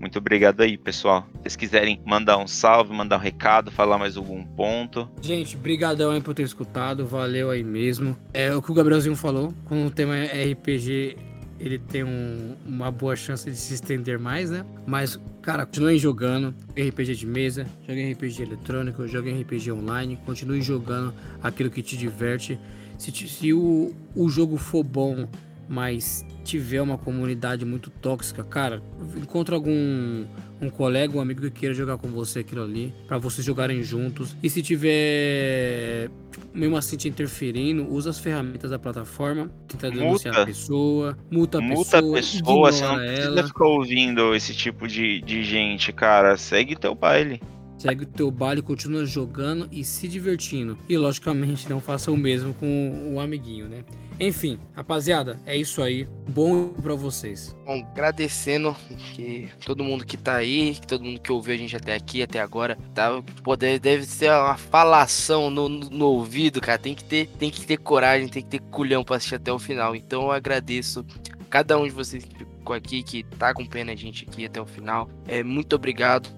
Muito 0.00 0.18
obrigado 0.18 0.62
aí, 0.62 0.76
pessoal. 0.76 1.28
Se 1.34 1.42
vocês 1.42 1.56
quiserem 1.56 2.02
mandar 2.04 2.36
um 2.36 2.48
salve, 2.48 2.92
mandar 2.92 3.16
um 3.16 3.20
recado, 3.20 3.70
falar 3.70 3.98
mais 3.98 4.16
algum 4.16 4.44
ponto. 4.44 5.08
Gente, 5.22 5.56
brigadão 5.56 6.10
aí 6.10 6.20
por 6.20 6.34
ter 6.34 6.42
escutado, 6.42 7.06
valeu 7.06 7.50
aí 7.50 7.62
mesmo. 7.62 8.16
É 8.32 8.52
o 8.52 8.60
que 8.60 8.72
o 8.72 8.74
Gabrielzinho 8.74 9.14
falou, 9.14 9.54
com 9.64 9.86
o 9.86 9.90
tema 9.92 10.14
RPG 10.24 11.33
ele 11.58 11.78
tem 11.78 12.04
um, 12.04 12.56
uma 12.66 12.90
boa 12.90 13.16
chance 13.16 13.48
de 13.48 13.56
se 13.56 13.74
estender 13.74 14.18
mais, 14.18 14.50
né? 14.50 14.64
Mas, 14.86 15.18
cara, 15.40 15.64
continuem 15.64 15.98
jogando 15.98 16.54
RPG 16.70 17.14
de 17.14 17.26
mesa, 17.26 17.66
joguem 17.86 18.12
RPG 18.12 18.42
eletrônico, 18.42 19.06
joguem 19.06 19.40
RPG 19.40 19.70
online, 19.72 20.18
continue 20.24 20.60
jogando 20.60 21.14
aquilo 21.42 21.70
que 21.70 21.82
te 21.82 21.96
diverte. 21.96 22.58
Se, 22.98 23.10
se 23.12 23.52
o, 23.52 23.94
o 24.14 24.28
jogo 24.28 24.56
for 24.56 24.82
bom, 24.82 25.28
mas 25.68 26.24
tiver 26.44 26.80
uma 26.80 26.98
comunidade 26.98 27.64
muito 27.64 27.90
tóxica, 27.90 28.44
cara, 28.44 28.82
encontra 29.16 29.54
algum 29.54 30.24
um 30.60 30.70
colega, 30.70 31.16
um 31.16 31.20
amigo 31.20 31.42
que 31.42 31.50
queira 31.50 31.74
jogar 31.74 31.98
com 31.98 32.08
você 32.08 32.40
aquilo 32.40 32.62
ali, 32.62 32.94
para 33.06 33.18
vocês 33.18 33.44
jogarem 33.44 33.82
juntos. 33.82 34.36
E 34.42 34.48
se 34.48 34.62
tiver 34.62 36.10
mesmo 36.52 36.76
assim 36.76 36.96
te 36.96 37.08
interferindo, 37.08 37.90
usa 37.92 38.10
as 38.10 38.18
ferramentas 38.18 38.70
da 38.70 38.78
plataforma, 38.78 39.50
tenta 39.68 39.90
denunciar 39.90 40.38
a 40.38 40.46
pessoa, 40.46 41.18
multa 41.30 41.58
a 41.58 41.60
multa 41.60 42.00
pessoa, 42.00 42.14
pessoa 42.16 42.72
você 42.72 42.82
não 42.82 42.96
precisa 42.96 43.28
ela. 43.28 43.46
ficar 43.46 43.66
ouvindo 43.66 44.34
esse 44.34 44.54
tipo 44.54 44.86
de, 44.86 45.20
de 45.20 45.42
gente, 45.42 45.92
cara. 45.92 46.36
Segue 46.36 46.76
teu 46.76 46.94
baile. 46.94 47.40
Segue 47.84 48.04
o 48.04 48.06
teu 48.06 48.30
baile, 48.30 48.62
continua 48.62 49.04
jogando 49.04 49.68
e 49.70 49.84
se 49.84 50.08
divertindo. 50.08 50.78
E 50.88 50.96
logicamente 50.96 51.68
não 51.68 51.82
faça 51.82 52.10
o 52.10 52.16
mesmo 52.16 52.54
com 52.54 53.12
o 53.12 53.20
amiguinho, 53.20 53.68
né? 53.68 53.84
Enfim, 54.18 54.58
rapaziada, 54.74 55.38
é 55.44 55.54
isso 55.54 55.82
aí. 55.82 56.08
Bom 56.26 56.68
para 56.68 56.94
vocês. 56.94 57.54
Bom, 57.66 57.86
agradecendo 57.92 58.74
que 59.14 59.50
todo 59.66 59.84
mundo 59.84 60.06
que 60.06 60.16
tá 60.16 60.36
aí, 60.36 60.74
que 60.80 60.86
todo 60.86 61.04
mundo 61.04 61.20
que 61.20 61.30
ouviu 61.30 61.52
a 61.54 61.58
gente 61.58 61.76
até 61.76 61.94
aqui, 61.94 62.22
até 62.22 62.40
agora, 62.40 62.78
tá? 62.94 63.22
Poder 63.42 63.78
deve 63.78 64.06
ser 64.06 64.30
uma 64.30 64.56
falação 64.56 65.50
no, 65.50 65.68
no, 65.68 66.06
ouvido, 66.06 66.62
cara. 66.62 66.78
Tem 66.78 66.94
que 66.94 67.04
ter, 67.04 67.26
tem 67.38 67.50
que 67.50 67.66
ter 67.66 67.76
coragem, 67.76 68.28
tem 68.28 68.42
que 68.42 68.48
ter 68.48 68.60
culhão 68.70 69.04
para 69.04 69.16
assistir 69.16 69.34
até 69.34 69.52
o 69.52 69.58
final. 69.58 69.94
Então 69.94 70.22
eu 70.22 70.32
agradeço 70.32 71.04
cada 71.50 71.76
um 71.78 71.84
de 71.84 71.90
vocês 71.90 72.24
que 72.24 72.46
ficou 72.46 72.74
aqui, 72.74 73.02
que 73.02 73.24
tá 73.38 73.50
acompanhando 73.50 73.90
a 73.90 73.94
gente 73.94 74.26
aqui 74.26 74.46
até 74.46 74.58
o 74.58 74.64
final. 74.64 75.10
É 75.28 75.42
muito 75.42 75.76
obrigado 75.76 76.30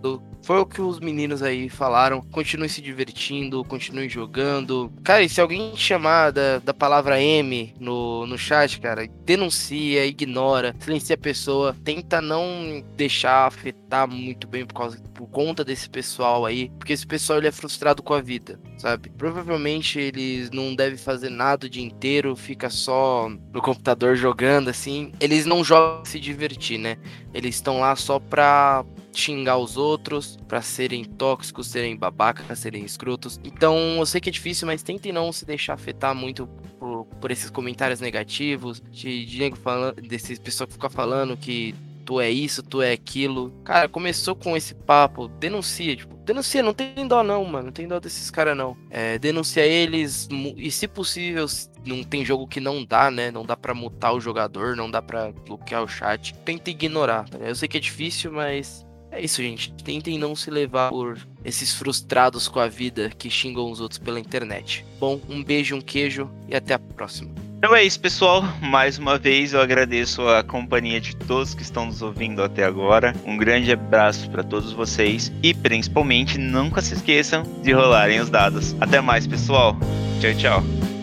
foi 0.46 0.60
o 0.60 0.64
que 0.64 0.80
os 0.80 1.00
meninos 1.00 1.42
aí 1.42 1.68
falaram. 1.68 2.22
Continue 2.22 2.68
se 2.68 2.80
divertindo, 2.80 3.64
continue 3.64 4.08
jogando. 4.08 4.92
Cara, 5.02 5.24
e 5.24 5.28
se 5.28 5.40
alguém 5.40 5.72
te 5.72 5.80
chamar 5.80 6.30
da, 6.30 6.60
da 6.60 6.72
palavra 6.72 7.20
M 7.20 7.74
no, 7.80 8.24
no 8.28 8.38
chat, 8.38 8.80
cara, 8.80 9.08
denuncia, 9.24 10.06
ignora, 10.06 10.72
silencia 10.78 11.16
a 11.16 11.18
pessoa. 11.18 11.76
Tenta 11.82 12.20
não 12.20 12.80
deixar 12.96 13.48
afetar 13.48 14.08
muito 14.08 14.46
bem 14.46 14.64
por, 14.64 14.74
causa, 14.74 15.02
por 15.12 15.26
conta 15.26 15.64
desse 15.64 15.90
pessoal 15.90 16.46
aí. 16.46 16.70
Porque 16.78 16.92
esse 16.92 17.04
pessoal 17.04 17.40
ele 17.40 17.48
é 17.48 17.52
frustrado 17.52 18.00
com 18.00 18.14
a 18.14 18.20
vida, 18.20 18.60
sabe? 18.78 19.10
Provavelmente 19.18 19.98
eles 19.98 20.52
não 20.52 20.76
devem 20.76 20.96
fazer 20.96 21.28
nada 21.28 21.66
o 21.66 21.68
dia 21.68 21.84
inteiro, 21.84 22.36
fica 22.36 22.70
só 22.70 23.28
no 23.52 23.60
computador 23.60 24.14
jogando 24.14 24.68
assim. 24.68 25.10
Eles 25.18 25.44
não 25.44 25.64
jogam 25.64 26.04
se 26.04 26.20
divertir, 26.20 26.78
né? 26.78 26.98
Eles 27.34 27.56
estão 27.56 27.80
lá 27.80 27.96
só 27.96 28.20
pra 28.20 28.84
xingar 29.20 29.58
os 29.58 29.76
outros, 29.76 30.38
para 30.48 30.62
serem 30.62 31.04
tóxicos, 31.04 31.68
serem 31.68 31.96
babacas, 31.96 32.58
serem 32.58 32.84
escrotos. 32.84 33.40
Então, 33.44 33.96
eu 33.98 34.06
sei 34.06 34.20
que 34.20 34.28
é 34.28 34.32
difícil, 34.32 34.66
mas 34.66 34.82
tentem 34.82 35.12
não 35.12 35.32
se 35.32 35.44
deixar 35.44 35.74
afetar 35.74 36.14
muito 36.14 36.46
por, 36.78 37.04
por 37.20 37.30
esses 37.30 37.50
comentários 37.50 38.00
negativos, 38.00 38.82
de, 38.90 39.24
de 39.24 39.50
falando, 39.56 40.00
desse 40.00 40.38
pessoal 40.40 40.66
que 40.66 40.74
fica 40.74 40.90
falando 40.90 41.36
que 41.36 41.74
tu 42.06 42.20
é 42.20 42.30
isso, 42.30 42.62
tu 42.62 42.80
é 42.80 42.92
aquilo. 42.92 43.50
Cara, 43.64 43.88
começou 43.88 44.34
com 44.36 44.56
esse 44.56 44.74
papo, 44.74 45.26
denuncia, 45.26 45.96
tipo, 45.96 46.14
denuncia, 46.24 46.62
não 46.62 46.72
tem 46.72 47.06
dó 47.06 47.22
não, 47.22 47.44
mano, 47.44 47.66
não 47.66 47.72
tem 47.72 47.86
dó 47.86 47.98
desses 47.98 48.30
caras 48.30 48.56
não. 48.56 48.76
É, 48.88 49.18
denuncia 49.18 49.66
eles 49.66 50.28
e 50.56 50.70
se 50.70 50.86
possível, 50.86 51.46
não 51.84 52.04
tem 52.04 52.24
jogo 52.24 52.46
que 52.46 52.60
não 52.60 52.84
dá, 52.84 53.10
né? 53.10 53.30
Não 53.30 53.44
dá 53.44 53.56
para 53.56 53.74
mutar 53.74 54.12
o 54.12 54.20
jogador, 54.20 54.76
não 54.76 54.90
dá 54.90 55.02
para 55.02 55.32
bloquear 55.32 55.82
o 55.82 55.88
chat. 55.88 56.32
Tenta 56.44 56.70
ignorar, 56.70 57.28
tá? 57.28 57.38
Eu 57.38 57.54
sei 57.54 57.68
que 57.68 57.76
é 57.76 57.80
difícil, 57.80 58.32
mas 58.32 58.85
é 59.16 59.24
isso, 59.24 59.42
gente. 59.42 59.72
Tentem 59.72 60.18
não 60.18 60.36
se 60.36 60.50
levar 60.50 60.90
por 60.90 61.18
esses 61.44 61.74
frustrados 61.74 62.48
com 62.48 62.60
a 62.60 62.68
vida 62.68 63.10
que 63.16 63.30
xingam 63.30 63.70
os 63.70 63.80
outros 63.80 63.98
pela 63.98 64.20
internet. 64.20 64.84
Bom, 65.00 65.20
um 65.28 65.42
beijo, 65.42 65.74
um 65.74 65.80
queijo 65.80 66.30
e 66.48 66.54
até 66.54 66.74
a 66.74 66.78
próxima. 66.78 67.30
Então 67.58 67.74
é 67.74 67.82
isso, 67.82 67.98
pessoal. 67.98 68.44
Mais 68.60 68.98
uma 68.98 69.18
vez 69.18 69.54
eu 69.54 69.60
agradeço 69.60 70.28
a 70.28 70.44
companhia 70.44 71.00
de 71.00 71.16
todos 71.16 71.54
que 71.54 71.62
estão 71.62 71.86
nos 71.86 72.02
ouvindo 72.02 72.42
até 72.42 72.64
agora. 72.64 73.14
Um 73.24 73.36
grande 73.36 73.72
abraço 73.72 74.30
para 74.30 74.44
todos 74.44 74.72
vocês 74.72 75.32
e 75.42 75.54
principalmente 75.54 76.38
nunca 76.38 76.82
se 76.82 76.94
esqueçam 76.94 77.42
de 77.62 77.72
rolarem 77.72 78.20
os 78.20 78.28
dados. 78.28 78.76
Até 78.80 79.00
mais, 79.00 79.26
pessoal. 79.26 79.76
Tchau, 80.20 80.34
tchau. 80.34 80.95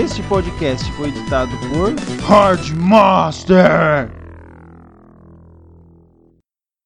Este 0.00 0.22
podcast 0.22 0.90
foi 0.92 1.08
editado 1.08 1.50
por 1.68 1.94
Hardmaster. 2.26 4.10